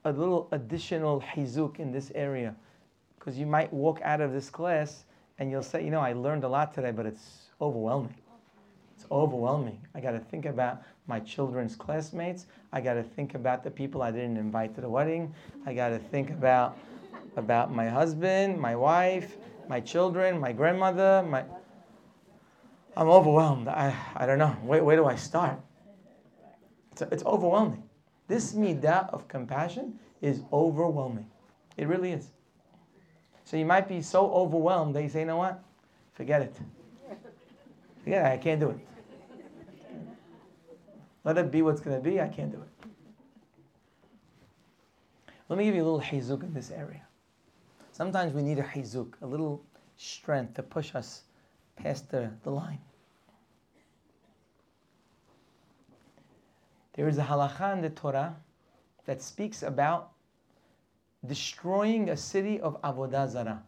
a 0.06 0.12
little 0.12 0.48
additional 0.52 1.20
hizuk 1.20 1.78
in 1.78 1.92
this 1.92 2.10
area. 2.14 2.54
Because 3.18 3.38
you 3.38 3.46
might 3.46 3.72
walk 3.72 4.00
out 4.02 4.20
of 4.20 4.32
this 4.32 4.48
class 4.48 5.04
and 5.38 5.50
you'll 5.50 5.62
say, 5.62 5.84
you 5.84 5.90
know, 5.90 6.00
I 6.00 6.12
learned 6.12 6.44
a 6.44 6.48
lot 6.48 6.72
today, 6.72 6.90
but 6.92 7.04
it's 7.04 7.50
overwhelming. 7.60 8.14
It's 9.04 9.12
overwhelming. 9.12 9.78
I 9.94 10.00
got 10.00 10.12
to 10.12 10.18
think 10.18 10.46
about 10.46 10.82
my 11.08 11.20
children's 11.20 11.76
classmates. 11.76 12.46
I 12.72 12.80
got 12.80 12.94
to 12.94 13.02
think 13.02 13.34
about 13.34 13.62
the 13.62 13.70
people 13.70 14.00
I 14.00 14.10
didn't 14.10 14.38
invite 14.38 14.74
to 14.76 14.80
the 14.80 14.88
wedding. 14.88 15.34
I 15.66 15.74
got 15.74 15.90
to 15.90 15.98
think 15.98 16.30
about 16.30 16.78
about 17.36 17.70
my 17.70 17.86
husband, 17.86 18.58
my 18.58 18.74
wife, 18.74 19.36
my 19.68 19.78
children, 19.78 20.40
my 20.40 20.52
grandmother. 20.52 21.22
My 21.28 21.44
I'm 22.96 23.08
overwhelmed. 23.08 23.68
I, 23.68 23.94
I 24.16 24.24
don't 24.24 24.38
know. 24.38 24.56
Where, 24.62 24.82
where 24.82 24.96
do 24.96 25.04
I 25.04 25.16
start? 25.16 25.60
It's, 26.92 27.02
it's 27.02 27.24
overwhelming. 27.24 27.82
This 28.26 28.54
midah 28.54 29.10
of 29.12 29.28
compassion 29.28 29.98
is 30.22 30.40
overwhelming. 30.50 31.26
It 31.76 31.88
really 31.88 32.12
is. 32.12 32.30
So 33.44 33.58
you 33.58 33.66
might 33.66 33.86
be 33.86 34.00
so 34.00 34.32
overwhelmed 34.32 34.96
that 34.96 35.02
you 35.02 35.10
say, 35.10 35.20
you 35.20 35.26
know 35.26 35.36
what? 35.36 35.62
Forget 36.14 36.40
it. 36.40 36.56
Forget 38.02 38.24
it. 38.24 38.28
I 38.32 38.38
can't 38.38 38.60
do 38.60 38.70
it. 38.70 38.78
Let 41.24 41.38
it 41.38 41.50
be 41.50 41.62
what's 41.62 41.80
going 41.80 41.96
to 41.96 42.02
be. 42.02 42.20
I 42.20 42.28
can't 42.28 42.52
do 42.52 42.58
it. 42.58 42.88
Let 45.48 45.58
me 45.58 45.64
give 45.64 45.74
you 45.74 45.82
a 45.82 45.88
little 45.88 46.00
hizuk 46.00 46.42
in 46.42 46.52
this 46.54 46.70
area. 46.70 47.02
Sometimes 47.92 48.32
we 48.32 48.42
need 48.42 48.58
a 48.58 48.62
hizuk, 48.62 49.14
a 49.22 49.26
little 49.26 49.64
strength 49.96 50.54
to 50.54 50.62
push 50.62 50.94
us 50.94 51.22
past 51.76 52.10
the, 52.10 52.30
the 52.42 52.50
line. 52.50 52.80
There 56.94 57.08
is 57.08 57.18
a 57.18 57.22
halacha 57.22 57.72
in 57.74 57.82
the 57.82 57.90
Torah 57.90 58.36
that 59.06 59.20
speaks 59.20 59.62
about 59.62 60.12
destroying 61.26 62.10
a 62.10 62.16
city 62.16 62.60
of 62.60 62.80
Avodah 62.82 63.28
Zarah. 63.28 63.62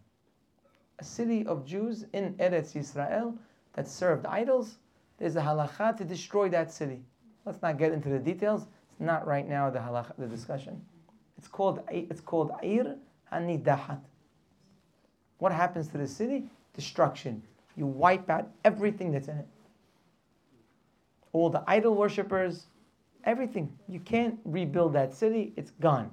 A 0.98 1.04
city 1.04 1.44
of 1.46 1.66
Jews 1.66 2.04
in 2.12 2.34
Eretz 2.34 2.74
Yisrael 2.74 3.36
that 3.74 3.88
served 3.88 4.26
idols. 4.26 4.78
There's 5.18 5.36
a 5.36 5.42
halacha 5.42 5.96
to 5.98 6.04
destroy 6.04 6.48
that 6.50 6.72
city. 6.72 7.02
Let's 7.46 7.62
not 7.62 7.78
get 7.78 7.92
into 7.92 8.10
the 8.10 8.18
details. 8.18 8.66
It's 8.90 9.00
not 9.00 9.26
right 9.26 9.48
now 9.48 9.70
the 9.70 9.78
halakha, 9.80 10.12
the 10.18 10.26
discussion. 10.26 10.82
It's 11.38 11.48
called 11.48 11.80
it's 11.90 12.20
called 12.20 12.52
Ir 12.62 12.96
Hanidahat. 13.32 14.00
What 15.38 15.52
happens 15.52 15.88
to 15.88 15.98
the 15.98 16.08
city? 16.08 16.50
Destruction. 16.74 17.42
You 17.76 17.86
wipe 17.86 18.30
out 18.30 18.50
everything 18.64 19.12
that's 19.12 19.28
in 19.28 19.38
it. 19.38 19.48
all 21.32 21.50
the 21.50 21.62
idol 21.66 21.94
worshippers, 21.94 22.66
everything. 23.24 23.70
You 23.88 24.00
can't 24.00 24.38
rebuild 24.44 24.94
that 24.94 25.14
city, 25.14 25.52
it's 25.56 25.72
gone. 25.80 26.10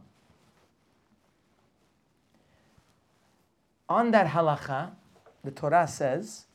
On 3.89 4.11
that 4.11 4.27
halacha, 4.27 4.91
the 5.43 5.51
Torah 5.51 5.87
says, 5.87 6.45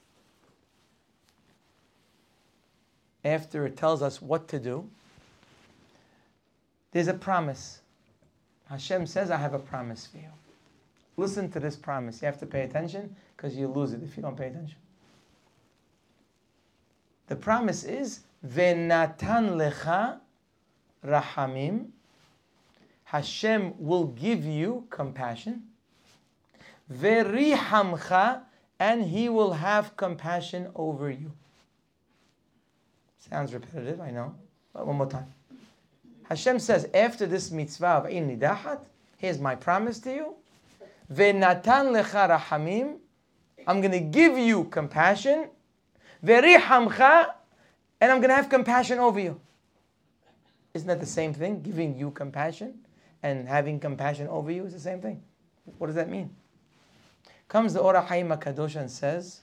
after 3.24 3.66
it 3.66 3.76
tells 3.76 4.02
us 4.02 4.22
what 4.22 4.48
to 4.48 4.58
do, 4.58 4.88
there's 6.92 7.08
a 7.08 7.14
promise. 7.14 7.80
Hashem 8.68 9.06
says, 9.06 9.30
I 9.30 9.36
have 9.36 9.54
a 9.54 9.58
promise 9.58 10.06
for 10.06 10.18
you. 10.18 10.30
Listen 11.16 11.50
to 11.50 11.60
this 11.60 11.76
promise. 11.76 12.22
You 12.22 12.26
have 12.26 12.38
to 12.40 12.46
pay 12.46 12.62
attention 12.62 13.14
because 13.36 13.56
you 13.56 13.68
lose 13.68 13.92
it 13.92 14.02
if 14.02 14.16
you 14.16 14.22
don't 14.22 14.36
pay 14.36 14.46
attention. 14.46 14.76
The 17.26 17.36
promise 17.36 17.84
is, 17.84 18.20
Venatan 18.46 19.56
lecha 19.56 20.18
rahamim. 21.04 21.88
Hashem 23.04 23.74
will 23.78 24.06
give 24.06 24.44
you 24.44 24.86
compassion. 24.90 25.64
Verihamcha, 26.92 28.42
and 28.78 29.02
He 29.02 29.28
will 29.28 29.54
have 29.54 29.96
compassion 29.96 30.68
over 30.74 31.10
you. 31.10 31.32
Sounds 33.30 33.52
repetitive, 33.52 34.00
I 34.00 34.10
know. 34.10 34.34
But 34.72 34.86
one 34.86 34.96
more 34.96 35.06
time. 35.06 35.26
Hashem 36.28 36.58
says, 36.58 36.88
after 36.92 37.26
this 37.26 37.50
mitzvah 37.50 37.86
of 37.86 38.04
nidahat, 38.06 38.80
here's 39.16 39.38
my 39.38 39.54
promise 39.54 39.98
to 40.00 40.12
you. 40.12 40.34
Venatan 41.12 41.92
lecha 41.92 42.38
rahamim. 42.38 42.96
I'm 43.66 43.80
going 43.80 43.92
to 43.92 44.00
give 44.00 44.36
you 44.38 44.64
compassion. 44.64 45.48
Verihamcha, 46.24 47.32
and 48.00 48.12
I'm 48.12 48.18
going 48.18 48.30
to 48.30 48.36
have 48.36 48.48
compassion 48.48 48.98
over 48.98 49.20
you. 49.20 49.40
Isn't 50.74 50.88
that 50.88 51.00
the 51.00 51.06
same 51.06 51.32
thing? 51.32 51.62
Giving 51.62 51.96
you 51.96 52.10
compassion 52.10 52.74
and 53.22 53.48
having 53.48 53.80
compassion 53.80 54.28
over 54.28 54.50
you 54.50 54.64
is 54.66 54.72
the 54.72 54.80
same 54.80 55.00
thing. 55.00 55.22
What 55.78 55.88
does 55.88 55.96
that 55.96 56.08
mean? 56.10 56.30
Comes 57.48 57.72
the 57.74 57.80
Or 57.80 57.94
HaChaim 57.94 58.38
Kadosh 58.40 58.76
and 58.76 58.90
says, 58.90 59.40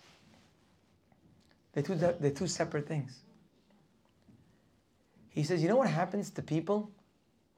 they're 1.74 1.84
two, 1.84 1.96
they're 1.96 2.32
two 2.32 2.48
separate 2.48 2.88
things. 2.88 3.20
He 5.36 5.44
says, 5.44 5.62
you 5.62 5.68
know 5.68 5.76
what 5.76 5.90
happens 5.90 6.30
to 6.32 6.42
people 6.42 6.90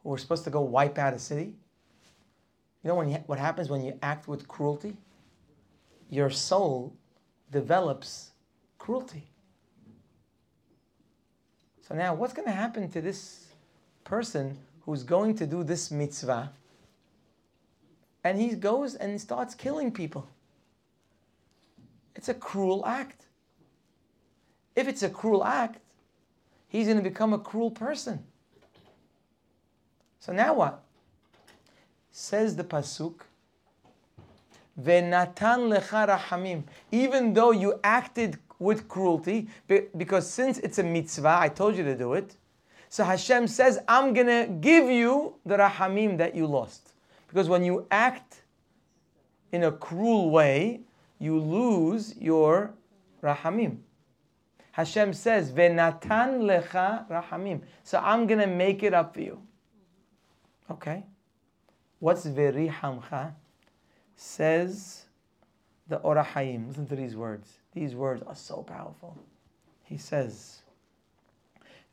who 0.04 0.12
are 0.12 0.18
supposed 0.18 0.44
to 0.46 0.50
go 0.50 0.62
wipe 0.62 0.98
out 0.98 1.14
a 1.14 1.20
city? 1.20 1.54
You 2.84 2.90
know 2.90 2.96
when 2.96 3.10
you, 3.10 3.18
what 3.28 3.38
happens 3.38 3.70
when 3.70 3.86
you 3.86 3.98
act 4.02 4.28
with 4.28 4.48
cruelty? 4.48 4.98
Your 6.10 6.32
soul 6.32 6.96
develops 7.52 8.32
cruelty. 8.80 9.28
So 11.88 11.94
now, 11.94 12.16
what's 12.16 12.34
going 12.34 12.48
to 12.48 12.54
happen 12.54 12.90
to 12.90 13.00
this 13.00 13.46
person 14.04 14.58
who's 14.82 15.04
going 15.04 15.36
to 15.36 15.46
do 15.46 15.64
this 15.64 15.92
mitzvah? 15.92 16.52
And 18.24 18.42
he 18.42 18.56
goes 18.56 18.96
and 18.96 19.22
starts 19.22 19.54
killing 19.54 19.92
people. 19.92 20.28
It's 22.16 22.28
a 22.28 22.34
cruel 22.34 22.84
act. 22.86 23.28
If 24.76 24.88
it's 24.88 25.04
a 25.04 25.10
cruel 25.10 25.46
act, 25.46 25.80
he's 26.68 26.88
going 26.88 26.98
to 26.98 27.04
become 27.04 27.34
a 27.34 27.40
cruel 27.40 27.72
person. 27.72 28.24
So 30.20 30.34
now 30.34 30.54
what? 30.56 30.84
Says 32.12 32.56
the 32.56 32.64
pasuk, 32.64 33.22
"Venatan 34.80 35.70
lecha 35.72 36.08
rahamim." 36.08 36.64
Even 36.92 37.34
though 37.34 37.52
you 37.52 37.80
acted 37.84 38.38
with 38.60 38.88
cruelty, 38.88 39.48
because 39.96 40.30
since 40.30 40.58
it's 40.60 40.80
a 40.80 40.84
mitzvah, 40.84 41.38
I 41.40 41.50
told 41.50 41.78
you 41.78 41.84
to 41.84 41.96
do 41.96 42.14
it. 42.14 42.36
So 42.90 43.04
Hashem 43.04 43.48
says, 43.48 43.80
"I'm 43.88 44.14
gonna 44.14 44.48
give 44.48 44.90
you 44.90 45.36
the 45.46 45.58
rahamim 45.58 46.18
that 46.18 46.36
you 46.36 46.48
lost." 46.48 46.94
Because 47.28 47.48
when 47.50 47.64
you 47.64 47.86
act 47.92 48.42
in 49.52 49.64
a 49.64 49.72
cruel 49.72 50.30
way, 50.32 50.82
you 51.20 51.40
lose 51.40 52.16
your 52.18 52.74
rahamim. 53.22 53.78
Hashem 54.78 55.12
says, 55.14 55.52
"Venatan 55.52 56.44
lecha 56.44 57.10
rahamim." 57.10 57.64
So 57.84 57.98
I'm 57.98 58.28
gonna 58.28 58.46
make 58.46 58.84
it 58.84 58.94
up 58.94 59.16
for 59.16 59.22
you. 59.22 59.42
Okay. 60.70 61.04
What's 61.98 62.28
verihamcha? 62.28 63.34
Says 64.16 65.06
the 65.88 65.98
Or 66.02 66.16
HaChaim. 66.18 66.68
Listen 66.68 66.86
to 66.86 66.96
these 66.96 67.16
words. 67.16 67.58
These 67.74 67.96
words 67.96 68.22
are 68.28 68.36
so 68.36 68.62
powerful. 68.62 69.18
He 69.82 69.98
says, 69.98 70.62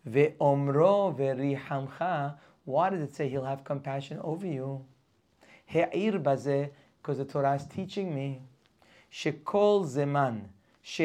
"Ve'omro 0.06 1.16
verihamcha." 1.16 2.36
Why 2.66 2.90
does 2.90 3.00
it 3.00 3.14
say 3.14 3.30
He'll 3.30 3.44
have 3.44 3.64
compassion 3.64 4.20
over 4.20 4.46
you? 4.46 4.84
He'ir 5.64 6.18
bazeh, 6.18 6.68
because 6.98 7.16
the 7.16 7.24
Torah 7.24 7.54
is 7.54 7.66
teaching 7.66 8.14
me. 8.14 8.42
Shekol 9.10 9.86
zeman. 9.86 10.48
So 10.86 11.04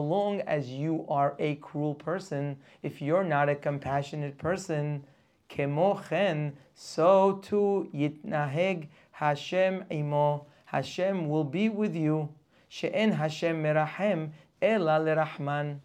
long 0.00 0.40
as 0.40 0.68
you 0.68 1.06
are 1.08 1.36
a 1.38 1.54
cruel 1.56 1.94
person, 1.94 2.56
if 2.82 3.00
you're 3.00 3.22
not 3.22 3.48
a 3.48 3.54
compassionate 3.54 4.36
person, 4.36 5.04
so 6.74 7.40
too 7.42 7.88
yitnaheg 7.94 8.88
Hashem 9.12 9.84
imo. 9.92 10.46
Hashem 10.64 11.28
will 11.28 11.44
be 11.44 11.68
with 11.68 11.94
you. 11.94 12.28
She'en 12.68 13.12
Hashem 13.12 13.62
merahem 13.62 14.30
ela 14.60 14.98
lerahman. 14.98 15.78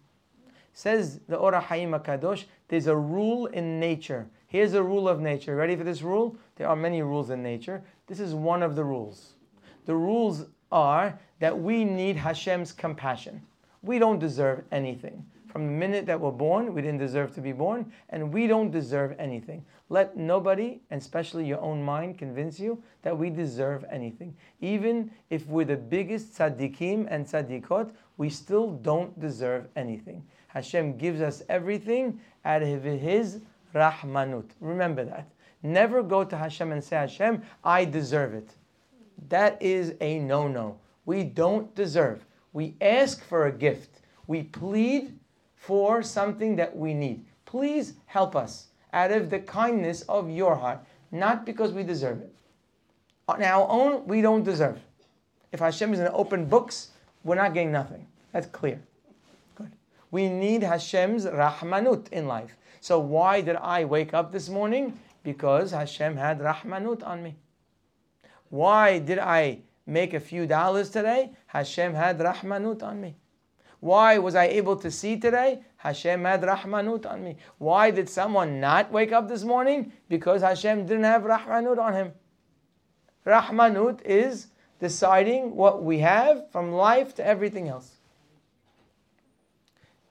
Says 0.72 1.20
the 1.28 1.36
Or 1.36 1.52
HaChaim 1.52 2.02
Kadosh, 2.02 2.46
there's 2.66 2.88
a 2.88 2.96
rule 2.96 3.46
in 3.46 3.78
nature. 3.78 4.26
Here's 4.48 4.74
a 4.74 4.82
rule 4.82 5.08
of 5.08 5.20
nature. 5.20 5.54
Ready 5.54 5.76
for 5.76 5.84
this 5.84 6.02
rule? 6.02 6.36
There 6.56 6.66
are 6.66 6.74
many 6.74 7.02
rules 7.02 7.30
in 7.30 7.40
nature. 7.40 7.84
This 8.08 8.18
is 8.18 8.34
one 8.34 8.64
of 8.64 8.74
the 8.74 8.82
rules. 8.82 9.34
The 9.86 9.94
rules 9.94 10.46
are 10.70 11.18
that 11.38 11.58
we 11.58 11.84
need 11.84 12.16
Hashem's 12.16 12.72
compassion. 12.72 13.42
We 13.82 13.98
don't 13.98 14.18
deserve 14.18 14.64
anything. 14.70 15.24
From 15.50 15.66
the 15.66 15.72
minute 15.72 16.06
that 16.06 16.20
we're 16.20 16.30
born, 16.30 16.74
we 16.74 16.80
didn't 16.80 16.98
deserve 17.00 17.34
to 17.34 17.40
be 17.40 17.50
born, 17.50 17.90
and 18.10 18.32
we 18.32 18.46
don't 18.46 18.70
deserve 18.70 19.16
anything. 19.18 19.64
Let 19.88 20.16
nobody, 20.16 20.80
and 20.90 21.00
especially 21.00 21.44
your 21.44 21.60
own 21.60 21.82
mind, 21.82 22.18
convince 22.18 22.60
you 22.60 22.80
that 23.02 23.18
we 23.18 23.30
deserve 23.30 23.84
anything. 23.90 24.36
Even 24.60 25.10
if 25.28 25.46
we're 25.48 25.64
the 25.64 25.76
biggest 25.76 26.38
tzaddikim 26.38 27.08
and 27.10 27.26
tzaddikot, 27.26 27.90
we 28.16 28.30
still 28.30 28.70
don't 28.70 29.18
deserve 29.18 29.66
anything. 29.74 30.22
Hashem 30.46 30.96
gives 30.96 31.20
us 31.20 31.42
everything 31.48 32.20
out 32.44 32.62
of 32.62 32.84
His 32.84 33.40
rahmanut. 33.74 34.50
Remember 34.60 35.04
that. 35.04 35.28
Never 35.64 36.02
go 36.02 36.22
to 36.22 36.36
Hashem 36.36 36.70
and 36.70 36.82
say, 36.82 36.96
Hashem, 36.96 37.42
I 37.64 37.84
deserve 37.84 38.34
it. 38.34 38.54
That 39.28 39.60
is 39.60 39.94
a 40.00 40.18
no 40.18 40.48
no. 40.48 40.78
We 41.04 41.24
don't 41.24 41.74
deserve. 41.74 42.24
We 42.52 42.74
ask 42.80 43.24
for 43.24 43.46
a 43.46 43.52
gift. 43.52 44.00
We 44.26 44.44
plead 44.44 45.18
for 45.54 46.02
something 46.02 46.56
that 46.56 46.76
we 46.76 46.94
need. 46.94 47.24
Please 47.44 47.94
help 48.06 48.34
us 48.34 48.68
out 48.92 49.12
of 49.12 49.30
the 49.30 49.40
kindness 49.40 50.02
of 50.02 50.30
your 50.30 50.56
heart, 50.56 50.80
not 51.10 51.44
because 51.44 51.72
we 51.72 51.82
deserve 51.82 52.20
it. 52.20 52.32
On 53.28 53.42
our 53.42 53.68
own, 53.68 54.06
we 54.06 54.22
don't 54.22 54.42
deserve. 54.42 54.78
If 55.52 55.60
Hashem 55.60 55.92
is 55.94 56.00
to 56.00 56.12
open 56.12 56.46
books, 56.46 56.90
we're 57.24 57.36
not 57.36 57.54
getting 57.54 57.72
nothing. 57.72 58.06
That's 58.32 58.46
clear. 58.46 58.80
Good. 59.54 59.72
We 60.10 60.28
need 60.28 60.62
Hashem's 60.62 61.26
rahmanut 61.26 62.08
in 62.10 62.26
life. 62.26 62.56
So 62.80 62.98
why 62.98 63.40
did 63.40 63.56
I 63.56 63.84
wake 63.84 64.14
up 64.14 64.32
this 64.32 64.48
morning? 64.48 64.98
Because 65.22 65.72
Hashem 65.72 66.16
had 66.16 66.40
rahmanut 66.40 67.06
on 67.06 67.22
me. 67.22 67.36
Why 68.50 68.98
did 68.98 69.18
I 69.18 69.60
make 69.86 70.12
a 70.12 70.20
few 70.20 70.46
dollars 70.46 70.90
today? 70.90 71.30
Hashem 71.46 71.94
had 71.94 72.18
rahmanut 72.18 72.82
on 72.82 73.00
me. 73.00 73.16
Why 73.80 74.18
was 74.18 74.34
I 74.34 74.44
able 74.44 74.76
to 74.76 74.90
see 74.90 75.16
today? 75.18 75.62
Hashem 75.78 76.24
had 76.24 76.42
rahmanut 76.42 77.06
on 77.06 77.24
me. 77.24 77.36
Why 77.56 77.90
did 77.90 78.08
someone 78.08 78.60
not 78.60 78.92
wake 78.92 79.12
up 79.12 79.28
this 79.28 79.42
morning? 79.42 79.92
Because 80.08 80.42
Hashem 80.42 80.84
didn't 80.84 81.04
have 81.04 81.22
rahmanut 81.22 81.78
on 81.78 81.94
him. 81.94 82.12
Rahmanut 83.24 84.02
is 84.04 84.48
deciding 84.80 85.54
what 85.54 85.82
we 85.82 86.00
have 86.00 86.50
from 86.50 86.72
life 86.72 87.14
to 87.14 87.26
everything 87.26 87.68
else. 87.68 87.96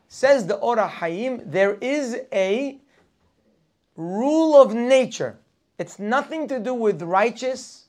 Says 0.07 0.47
the 0.47 0.55
Or 0.55 0.77
HaChaim, 0.77 1.51
there 1.51 1.75
is 1.75 2.17
a 2.33 2.79
rule 3.95 4.59
of 4.59 4.73
nature. 4.73 5.37
It's 5.77 5.99
nothing 5.99 6.47
to 6.47 6.59
do 6.59 6.73
with 6.73 7.01
righteous. 7.01 7.88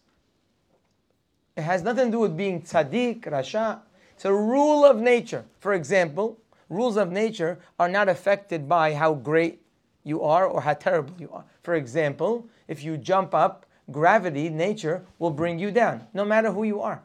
It 1.56 1.62
has 1.62 1.82
nothing 1.82 2.06
to 2.06 2.10
do 2.12 2.20
with 2.20 2.36
being 2.36 2.62
tzaddik, 2.62 3.22
rasha. 3.22 3.80
It's 4.14 4.24
a 4.24 4.32
rule 4.32 4.84
of 4.84 4.98
nature. 4.98 5.44
For 5.58 5.74
example, 5.74 6.38
rules 6.68 6.96
of 6.96 7.10
nature 7.10 7.58
are 7.78 7.88
not 7.88 8.08
affected 8.08 8.68
by 8.68 8.94
how 8.94 9.14
great 9.14 9.62
you 10.04 10.22
are 10.22 10.46
or 10.46 10.62
how 10.62 10.74
terrible 10.74 11.14
you 11.18 11.30
are. 11.32 11.44
For 11.62 11.74
example, 11.74 12.48
if 12.68 12.82
you 12.82 12.96
jump 12.96 13.34
up, 13.34 13.66
gravity, 13.90 14.48
nature 14.48 15.04
will 15.18 15.30
bring 15.30 15.58
you 15.58 15.70
down, 15.70 16.06
no 16.14 16.24
matter 16.24 16.52
who 16.52 16.64
you 16.64 16.80
are. 16.80 17.02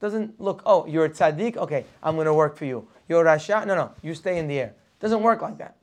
Doesn't 0.00 0.40
look, 0.40 0.62
oh, 0.64 0.86
you're 0.86 1.06
a 1.06 1.10
tzaddik, 1.10 1.56
okay, 1.56 1.84
I'm 2.02 2.14
going 2.14 2.26
to 2.26 2.34
work 2.34 2.56
for 2.56 2.64
you. 2.64 2.86
You're 3.08 3.24
rasha, 3.24 3.66
no, 3.66 3.74
no, 3.74 3.92
you 4.02 4.14
stay 4.14 4.38
in 4.38 4.46
the 4.46 4.60
air. 4.60 4.74
Doesn't 5.00 5.22
work 5.22 5.42
like 5.42 5.58
that. 5.58 5.76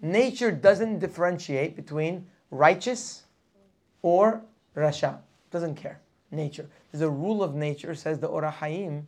Nature 0.00 0.50
doesn't 0.50 0.98
differentiate 0.98 1.76
between 1.76 2.26
righteous 2.50 3.22
or 4.02 4.42
rasha. 4.76 5.18
Doesn't 5.50 5.76
care. 5.76 6.00
Nature. 6.32 6.68
There's 6.90 7.02
a 7.02 7.10
rule 7.10 7.42
of 7.42 7.54
nature, 7.54 7.94
says 7.94 8.18
the 8.18 8.26
Or 8.26 8.42
HaHaim, 8.42 9.04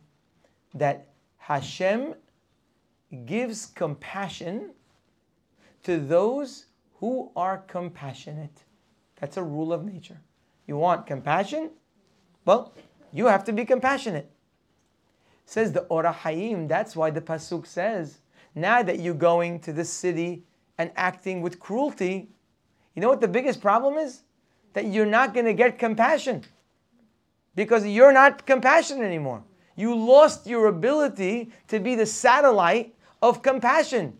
that 0.75 1.07
Hashem 1.37 2.13
gives 3.25 3.65
compassion 3.65 4.69
to 5.83 5.99
those 5.99 6.67
who 6.99 7.31
are 7.35 7.57
compassionate. 7.57 8.63
That's 9.19 9.37
a 9.37 9.43
rule 9.43 9.73
of 9.73 9.83
nature. 9.83 10.21
You 10.67 10.77
want 10.77 11.07
compassion? 11.07 11.71
Well, 12.45 12.73
you 13.11 13.25
have 13.25 13.43
to 13.45 13.53
be 13.53 13.65
compassionate. 13.65 14.29
Says 15.45 15.71
the 15.71 15.81
Or 15.81 16.03
HaHaim, 16.03 16.67
that's 16.67 16.95
why 16.95 17.09
the 17.09 17.21
Pasuk 17.21 17.65
says, 17.65 18.19
now 18.53 18.83
that 18.83 18.99
you're 18.99 19.15
going 19.15 19.59
to 19.61 19.73
this 19.73 19.89
city 19.89 20.43
and 20.77 20.91
acting 20.95 21.41
with 21.41 21.59
cruelty, 21.59 22.29
you 22.93 23.01
know 23.01 23.09
what 23.09 23.21
the 23.21 23.27
biggest 23.27 23.61
problem 23.61 23.95
is? 23.95 24.21
That 24.73 24.85
you're 24.85 25.07
not 25.07 25.33
going 25.33 25.45
to 25.47 25.53
get 25.53 25.79
compassion 25.79 26.43
because 27.55 27.85
you're 27.85 28.11
not 28.11 28.45
compassionate 28.45 29.05
anymore. 29.05 29.43
You 29.75 29.95
lost 29.95 30.47
your 30.47 30.67
ability 30.67 31.51
to 31.67 31.79
be 31.79 31.95
the 31.95 32.05
satellite 32.05 32.95
of 33.21 33.41
compassion. 33.41 34.17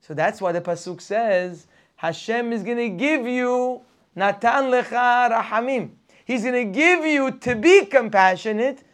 So 0.00 0.14
that's 0.14 0.40
why 0.40 0.52
the 0.52 0.60
Pasuk 0.60 1.00
says, 1.00 1.66
Hashem 1.96 2.52
is 2.52 2.62
going 2.62 2.78
to 2.78 2.88
give 2.90 3.26
you 3.26 3.82
Natan 4.14 4.70
lecha 4.70 5.30
rahamim. 5.30 5.90
He's 6.24 6.42
going 6.42 6.66
to 6.66 6.72
give 6.72 7.04
you 7.04 7.32
to 7.32 7.56
be 7.56 7.86
compassionate. 7.86 8.84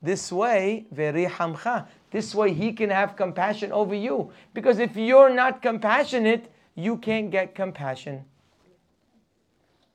This 0.00 0.32
way, 0.32 0.86
verihamcha. 0.94 1.86
This 2.10 2.34
way, 2.34 2.52
He 2.52 2.72
can 2.72 2.90
have 2.90 3.16
compassion 3.16 3.72
over 3.72 3.94
you. 3.94 4.30
Because 4.54 4.78
if 4.78 4.96
you're 4.96 5.32
not 5.32 5.62
compassionate, 5.62 6.52
you 6.74 6.96
can't 6.98 7.30
get 7.30 7.54
compassion. 7.54 8.24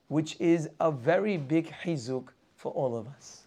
Which 0.08 0.40
is 0.40 0.70
a 0.80 0.92
very 0.92 1.38
big 1.38 1.74
hizuk 1.84 2.30
for 2.58 2.72
all 2.74 2.98
of 2.98 3.08
us. 3.08 3.44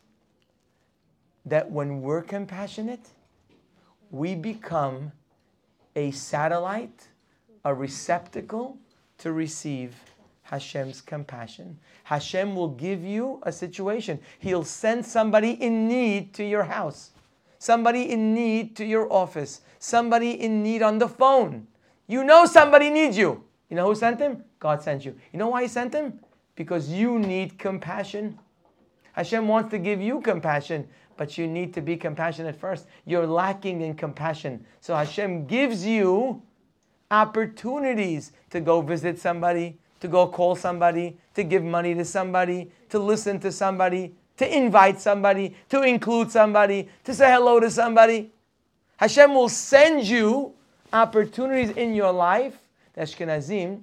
That 1.44 1.70
when 1.70 2.00
we're 2.00 2.22
compassionate, 2.22 3.06
we 4.10 4.34
become 4.34 5.12
a 5.94 6.10
satellite, 6.12 7.08
a 7.64 7.74
receptacle 7.74 8.78
to 9.18 9.32
receive 9.32 9.94
Hashem's 10.42 11.00
compassion. 11.00 11.78
Hashem 12.04 12.56
will 12.56 12.70
give 12.70 13.04
you 13.04 13.40
a 13.42 13.52
situation. 13.52 14.18
He'll 14.38 14.64
send 14.64 15.04
somebody 15.04 15.50
in 15.50 15.86
need 15.86 16.34
to 16.34 16.44
your 16.44 16.64
house, 16.64 17.10
somebody 17.58 18.10
in 18.10 18.34
need 18.34 18.74
to 18.76 18.84
your 18.84 19.12
office, 19.12 19.60
somebody 19.78 20.32
in 20.32 20.62
need 20.62 20.82
on 20.82 20.98
the 20.98 21.08
phone. 21.08 21.66
You 22.06 22.24
know 22.24 22.46
somebody 22.46 22.90
needs 22.90 23.16
you. 23.16 23.44
You 23.68 23.76
know 23.76 23.86
who 23.86 23.94
sent 23.94 24.18
him? 24.18 24.44
God 24.58 24.82
sent 24.82 25.04
you. 25.04 25.16
You 25.32 25.38
know 25.38 25.48
why 25.48 25.62
He 25.62 25.68
sent 25.68 25.94
him? 25.94 26.18
Because 26.56 26.90
you 26.90 27.18
need 27.18 27.58
compassion. 27.58 28.38
Hashem 29.12 29.48
wants 29.48 29.70
to 29.70 29.78
give 29.78 30.00
you 30.00 30.20
compassion, 30.20 30.88
but 31.16 31.36
you 31.36 31.46
need 31.46 31.74
to 31.74 31.80
be 31.80 31.96
compassionate 31.96 32.56
first. 32.56 32.86
You're 33.04 33.26
lacking 33.26 33.82
in 33.82 33.94
compassion. 33.94 34.64
So 34.80 34.94
Hashem 34.94 35.46
gives 35.46 35.84
you 35.84 36.42
opportunities 37.10 38.32
to 38.50 38.60
go 38.60 38.80
visit 38.80 39.18
somebody, 39.18 39.78
to 40.00 40.08
go 40.08 40.26
call 40.26 40.56
somebody, 40.56 41.18
to 41.34 41.44
give 41.44 41.62
money 41.62 41.94
to 41.94 42.04
somebody, 42.04 42.70
to 42.88 42.98
listen 42.98 43.40
to 43.40 43.52
somebody, 43.52 44.14
to 44.36 44.56
invite 44.56 45.00
somebody, 45.00 45.54
to 45.68 45.82
include 45.82 46.30
somebody, 46.30 46.88
to 47.04 47.12
say 47.12 47.30
hello 47.30 47.60
to 47.60 47.70
somebody. 47.70 48.32
Hashem 48.96 49.34
will 49.34 49.48
send 49.48 50.06
you 50.06 50.54
opportunities 50.92 51.70
in 51.76 51.94
your 51.94 52.12
life. 52.12 52.58
The 52.94 53.02
Ashkenazim, 53.02 53.82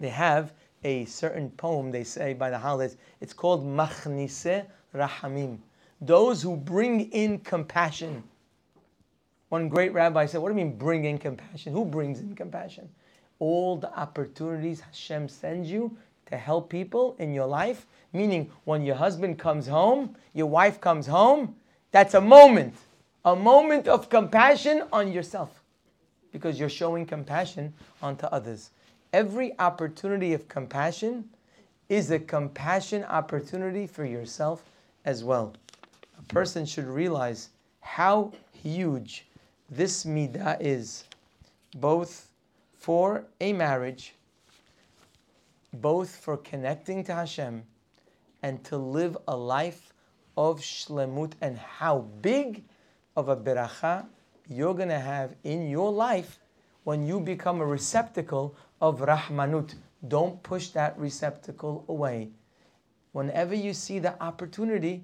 they 0.00 0.08
have 0.08 0.52
a 0.86 1.04
certain 1.04 1.50
poem 1.50 1.90
they 1.90 2.04
say 2.04 2.32
by 2.32 2.48
the 2.48 2.58
holidays. 2.58 2.96
It's 3.20 3.32
called 3.32 3.66
Machnise 3.66 4.64
Rahamim. 4.94 5.58
Those 6.00 6.42
who 6.42 6.56
bring 6.56 7.10
in 7.10 7.40
compassion. 7.40 8.22
One 9.48 9.68
great 9.68 9.92
rabbi 9.92 10.26
said, 10.26 10.40
What 10.40 10.52
do 10.52 10.58
you 10.58 10.64
mean 10.64 10.76
bring 10.78 11.04
in 11.04 11.18
compassion? 11.18 11.72
Who 11.72 11.84
brings 11.84 12.20
in 12.20 12.34
compassion? 12.34 12.88
all 13.38 13.76
the 13.76 13.92
opportunities 13.98 14.80
Hashem 14.80 15.28
sends 15.28 15.70
you 15.70 15.96
to 16.26 16.36
help 16.36 16.70
people 16.70 17.16
in 17.18 17.32
your 17.32 17.46
life. 17.46 17.86
Meaning, 18.12 18.50
when 18.64 18.82
your 18.82 18.96
husband 18.96 19.38
comes 19.38 19.66
home, 19.66 20.16
your 20.32 20.46
wife 20.46 20.80
comes 20.80 21.06
home, 21.06 21.54
that's 21.92 22.14
a 22.14 22.20
moment, 22.20 22.74
a 23.24 23.36
moment 23.36 23.88
of 23.88 24.08
compassion 24.08 24.82
on 24.92 25.12
yourself 25.12 25.62
because 26.32 26.58
you're 26.58 26.68
showing 26.68 27.06
compassion 27.06 27.72
onto 28.02 28.26
others. 28.26 28.70
Every 29.16 29.58
opportunity 29.58 30.34
of 30.34 30.46
compassion 30.46 31.30
is 31.88 32.10
a 32.10 32.18
compassion 32.18 33.02
opportunity 33.04 33.86
for 33.86 34.04
yourself 34.04 34.62
as 35.06 35.24
well. 35.24 35.54
A 36.18 36.22
person 36.24 36.66
should 36.66 36.84
realize 36.84 37.48
how 37.80 38.30
huge 38.52 39.26
this 39.70 40.04
midah 40.04 40.58
is, 40.60 41.04
both 41.76 42.28
for 42.74 43.24
a 43.40 43.54
marriage, 43.54 44.12
both 45.72 46.14
for 46.14 46.36
connecting 46.36 47.02
to 47.04 47.14
Hashem 47.14 47.62
and 48.42 48.62
to 48.64 48.76
live 48.76 49.16
a 49.28 49.34
life 49.34 49.94
of 50.36 50.60
shlemut, 50.60 51.32
and 51.40 51.56
how 51.56 52.00
big 52.20 52.64
of 53.16 53.30
a 53.30 53.36
beracha 53.36 54.04
you're 54.46 54.74
going 54.74 54.90
to 54.90 55.00
have 55.00 55.34
in 55.42 55.70
your 55.70 55.90
life 55.90 56.38
when 56.86 57.04
you 57.04 57.18
become 57.18 57.60
a 57.60 57.66
receptacle 57.66 58.54
of 58.80 59.00
rahmanut. 59.00 59.74
Don't 60.06 60.40
push 60.44 60.68
that 60.68 60.96
receptacle 60.96 61.84
away. 61.88 62.30
Whenever 63.10 63.56
you 63.56 63.74
see 63.74 63.98
the 63.98 64.14
opportunity 64.22 65.02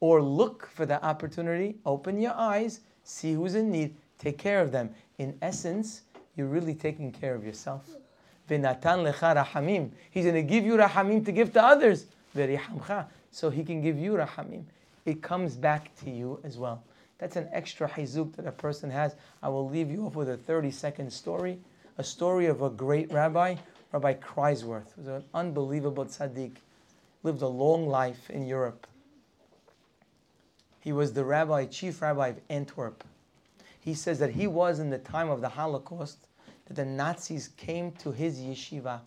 or 0.00 0.20
look 0.20 0.66
for 0.66 0.84
the 0.84 1.02
opportunity, 1.02 1.76
open 1.86 2.20
your 2.20 2.34
eyes, 2.34 2.80
see 3.04 3.32
who's 3.32 3.54
in 3.54 3.70
need, 3.70 3.96
take 4.18 4.36
care 4.36 4.60
of 4.60 4.70
them. 4.70 4.90
In 5.16 5.34
essence, 5.40 6.02
you're 6.36 6.46
really 6.46 6.74
taking 6.74 7.10
care 7.10 7.34
of 7.34 7.42
yourself. 7.42 7.88
He's 8.46 8.60
going 8.60 10.34
to 10.34 10.42
give 10.42 10.66
you 10.66 10.76
rahamim 10.76 11.24
to 11.24 11.32
give 11.32 11.54
to 11.54 11.64
others. 11.64 12.04
So 13.30 13.48
he 13.48 13.64
can 13.64 13.80
give 13.80 13.98
you 13.98 14.12
rahamim. 14.12 14.64
It 15.06 15.22
comes 15.22 15.56
back 15.56 15.96
to 16.04 16.10
you 16.10 16.38
as 16.44 16.58
well. 16.58 16.82
That's 17.18 17.36
an 17.36 17.48
extra 17.52 17.88
hizuk 17.88 18.36
that 18.36 18.46
a 18.46 18.52
person 18.52 18.90
has. 18.90 19.16
I 19.42 19.48
will 19.48 19.68
leave 19.68 19.90
you 19.90 20.06
off 20.06 20.14
with 20.14 20.28
a 20.28 20.36
30 20.36 20.70
second 20.70 21.12
story. 21.12 21.58
A 21.98 22.04
story 22.04 22.46
of 22.46 22.62
a 22.62 22.70
great 22.70 23.12
rabbi, 23.12 23.56
Rabbi 23.92 24.14
Kreiswirth, 24.14 24.96
was 24.96 25.08
an 25.08 25.24
unbelievable 25.34 26.04
tzaddik. 26.04 26.56
Lived 27.24 27.42
a 27.42 27.48
long 27.48 27.88
life 27.88 28.30
in 28.30 28.46
Europe. 28.46 28.86
He 30.80 30.92
was 30.92 31.12
the 31.12 31.24
rabbi, 31.24 31.66
chief 31.66 32.00
rabbi 32.00 32.28
of 32.28 32.40
Antwerp. 32.48 33.02
He 33.80 33.94
says 33.94 34.20
that 34.20 34.30
he 34.30 34.46
was 34.46 34.78
in 34.78 34.90
the 34.90 34.98
time 34.98 35.28
of 35.28 35.40
the 35.40 35.48
Holocaust 35.48 36.28
that 36.66 36.74
the 36.74 36.84
Nazis 36.84 37.48
came 37.56 37.92
to 37.92 38.12
his 38.12 38.38
yeshiva 38.38 39.00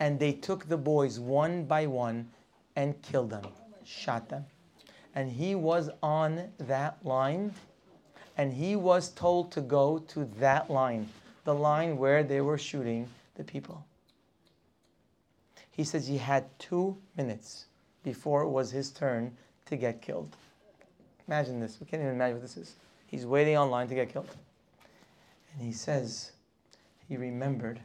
and 0.00 0.18
they 0.18 0.32
took 0.32 0.68
the 0.68 0.76
boys 0.76 1.20
one 1.20 1.64
by 1.64 1.86
one 1.86 2.28
and 2.74 3.00
killed 3.02 3.30
them, 3.30 3.44
shot 3.84 4.28
them. 4.28 4.44
And 5.14 5.30
he 5.30 5.54
was 5.54 5.90
on 6.02 6.50
that 6.58 7.04
line 7.04 7.54
and 8.36 8.52
he 8.52 8.76
was 8.76 9.10
told 9.10 9.52
to 9.52 9.60
go 9.60 9.98
to 10.08 10.24
that 10.38 10.70
line, 10.70 11.08
the 11.44 11.54
line 11.54 11.98
where 11.98 12.22
they 12.22 12.40
were 12.40 12.58
shooting 12.58 13.08
the 13.34 13.44
people. 13.44 13.84
He 15.70 15.84
says 15.84 16.06
he 16.06 16.18
had 16.18 16.46
two 16.58 16.96
minutes 17.16 17.66
before 18.02 18.42
it 18.42 18.48
was 18.48 18.70
his 18.70 18.90
turn 18.90 19.36
to 19.66 19.76
get 19.76 20.02
killed. 20.02 20.34
Imagine 21.28 21.60
this. 21.60 21.78
We 21.80 21.86
can't 21.86 22.02
even 22.02 22.14
imagine 22.14 22.36
what 22.36 22.42
this 22.42 22.56
is. 22.56 22.74
He's 23.06 23.26
waiting 23.26 23.56
online 23.56 23.88
to 23.88 23.94
get 23.94 24.12
killed. 24.12 24.34
And 25.54 25.66
he 25.66 25.72
says 25.72 26.32
he 27.08 27.16
remembered 27.16 27.80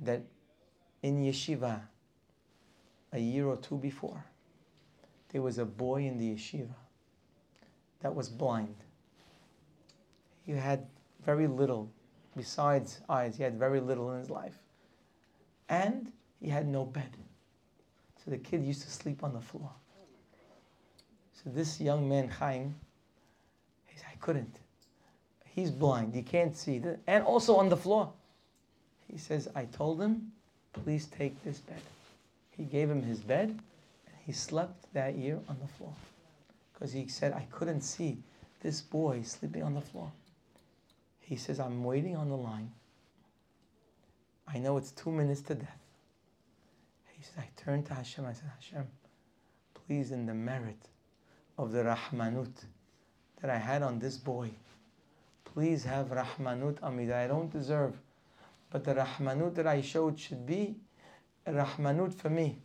that 0.00 0.22
in 1.02 1.22
yeshiva, 1.22 1.80
a 3.12 3.18
year 3.18 3.46
or 3.46 3.56
two 3.56 3.76
before, 3.76 4.24
there 5.34 5.42
was 5.42 5.58
a 5.58 5.64
boy 5.64 6.02
in 6.02 6.16
the 6.16 6.32
yeshiva 6.32 6.76
that 8.02 8.14
was 8.14 8.28
blind. 8.28 8.76
He 10.46 10.52
had 10.52 10.86
very 11.26 11.48
little, 11.48 11.90
besides 12.36 13.00
eyes, 13.08 13.36
he 13.36 13.42
had 13.42 13.58
very 13.58 13.80
little 13.80 14.12
in 14.12 14.20
his 14.20 14.30
life. 14.30 14.56
And 15.68 16.12
he 16.40 16.48
had 16.48 16.68
no 16.68 16.84
bed. 16.84 17.16
So 18.24 18.30
the 18.30 18.38
kid 18.38 18.62
used 18.62 18.82
to 18.82 18.90
sleep 18.90 19.24
on 19.24 19.32
the 19.32 19.40
floor. 19.40 19.68
So 21.32 21.50
this 21.50 21.80
young 21.80 22.08
man, 22.08 22.28
Chaim, 22.28 22.72
he 23.86 23.98
said, 23.98 24.06
I 24.12 24.16
couldn't. 24.20 24.60
He's 25.46 25.72
blind. 25.72 26.14
He 26.14 26.22
can't 26.22 26.56
see. 26.56 26.80
And 27.08 27.24
also 27.24 27.56
on 27.56 27.68
the 27.68 27.76
floor. 27.76 28.12
He 29.10 29.18
says, 29.18 29.48
I 29.56 29.64
told 29.64 30.00
him, 30.00 30.30
please 30.72 31.06
take 31.06 31.42
this 31.42 31.58
bed. 31.58 31.82
He 32.56 32.62
gave 32.62 32.88
him 32.88 33.02
his 33.02 33.18
bed, 33.18 33.58
He 34.26 34.32
slept 34.32 34.92
that 34.94 35.16
year 35.16 35.38
on 35.48 35.58
the 35.60 35.68
floor 35.68 35.92
because 36.72 36.92
he 36.92 37.06
said, 37.08 37.32
I 37.32 37.46
couldn't 37.50 37.82
see 37.82 38.18
this 38.60 38.80
boy 38.80 39.22
sleeping 39.22 39.62
on 39.62 39.74
the 39.74 39.80
floor. 39.80 40.10
He 41.20 41.36
says, 41.36 41.60
I'm 41.60 41.84
waiting 41.84 42.16
on 42.16 42.28
the 42.28 42.36
line. 42.36 42.72
I 44.48 44.58
know 44.58 44.76
it's 44.76 44.92
two 44.92 45.10
minutes 45.10 45.42
to 45.42 45.54
death. 45.54 45.78
He 47.12 47.22
says, 47.22 47.34
I 47.38 47.48
turned 47.56 47.86
to 47.86 47.94
Hashem. 47.94 48.24
I 48.24 48.32
said, 48.32 48.50
Hashem, 48.54 48.86
please, 49.86 50.10
in 50.10 50.26
the 50.26 50.34
merit 50.34 50.88
of 51.58 51.72
the 51.72 51.82
Rahmanut 51.82 52.64
that 53.40 53.50
I 53.50 53.58
had 53.58 53.82
on 53.82 53.98
this 53.98 54.16
boy, 54.16 54.50
please 55.44 55.84
have 55.84 56.08
Rahmanut 56.08 56.82
on 56.82 56.96
me 56.96 57.06
that 57.06 57.24
I 57.24 57.26
don't 57.26 57.50
deserve. 57.50 57.94
But 58.70 58.84
the 58.84 58.94
Rahmanut 58.94 59.54
that 59.54 59.66
I 59.66 59.82
showed 59.82 60.18
should 60.18 60.46
be 60.46 60.76
Rahmanut 61.46 62.14
for 62.14 62.30
me. 62.30 62.58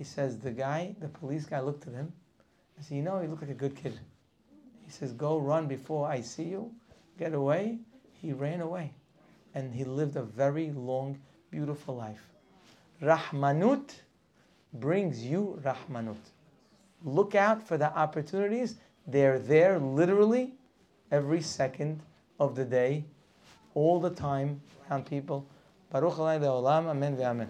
He 0.00 0.04
says, 0.04 0.38
the 0.38 0.50
guy, 0.50 0.96
the 0.98 1.08
police 1.08 1.44
guy 1.44 1.60
looked 1.60 1.86
at 1.86 1.92
him 1.92 2.10
and 2.74 2.86
said, 2.86 2.96
You 2.96 3.02
know, 3.02 3.20
you 3.20 3.28
look 3.28 3.42
like 3.42 3.50
a 3.50 3.54
good 3.54 3.76
kid. 3.76 4.00
He 4.86 4.90
says, 4.90 5.12
Go 5.12 5.36
run 5.36 5.66
before 5.66 6.08
I 6.08 6.22
see 6.22 6.44
you. 6.44 6.72
Get 7.18 7.34
away. 7.34 7.80
He 8.22 8.32
ran 8.32 8.62
away. 8.62 8.94
And 9.54 9.74
he 9.74 9.84
lived 9.84 10.16
a 10.16 10.22
very 10.22 10.70
long, 10.70 11.20
beautiful 11.50 11.96
life. 11.96 12.22
Rahmanut 13.02 13.90
brings 14.72 15.22
you 15.22 15.60
Rahmanut. 15.62 16.30
Look 17.04 17.34
out 17.34 17.62
for 17.62 17.76
the 17.76 17.94
opportunities. 17.94 18.76
They're 19.06 19.38
there 19.38 19.78
literally 19.78 20.54
every 21.12 21.42
second 21.42 22.00
of 22.38 22.54
the 22.54 22.64
day, 22.64 23.04
all 23.74 24.00
the 24.00 24.08
time 24.08 24.62
around 24.88 25.04
people. 25.04 25.46
Baruch 25.90 26.18
Amen 26.18 27.18
ve'amen. 27.18 27.48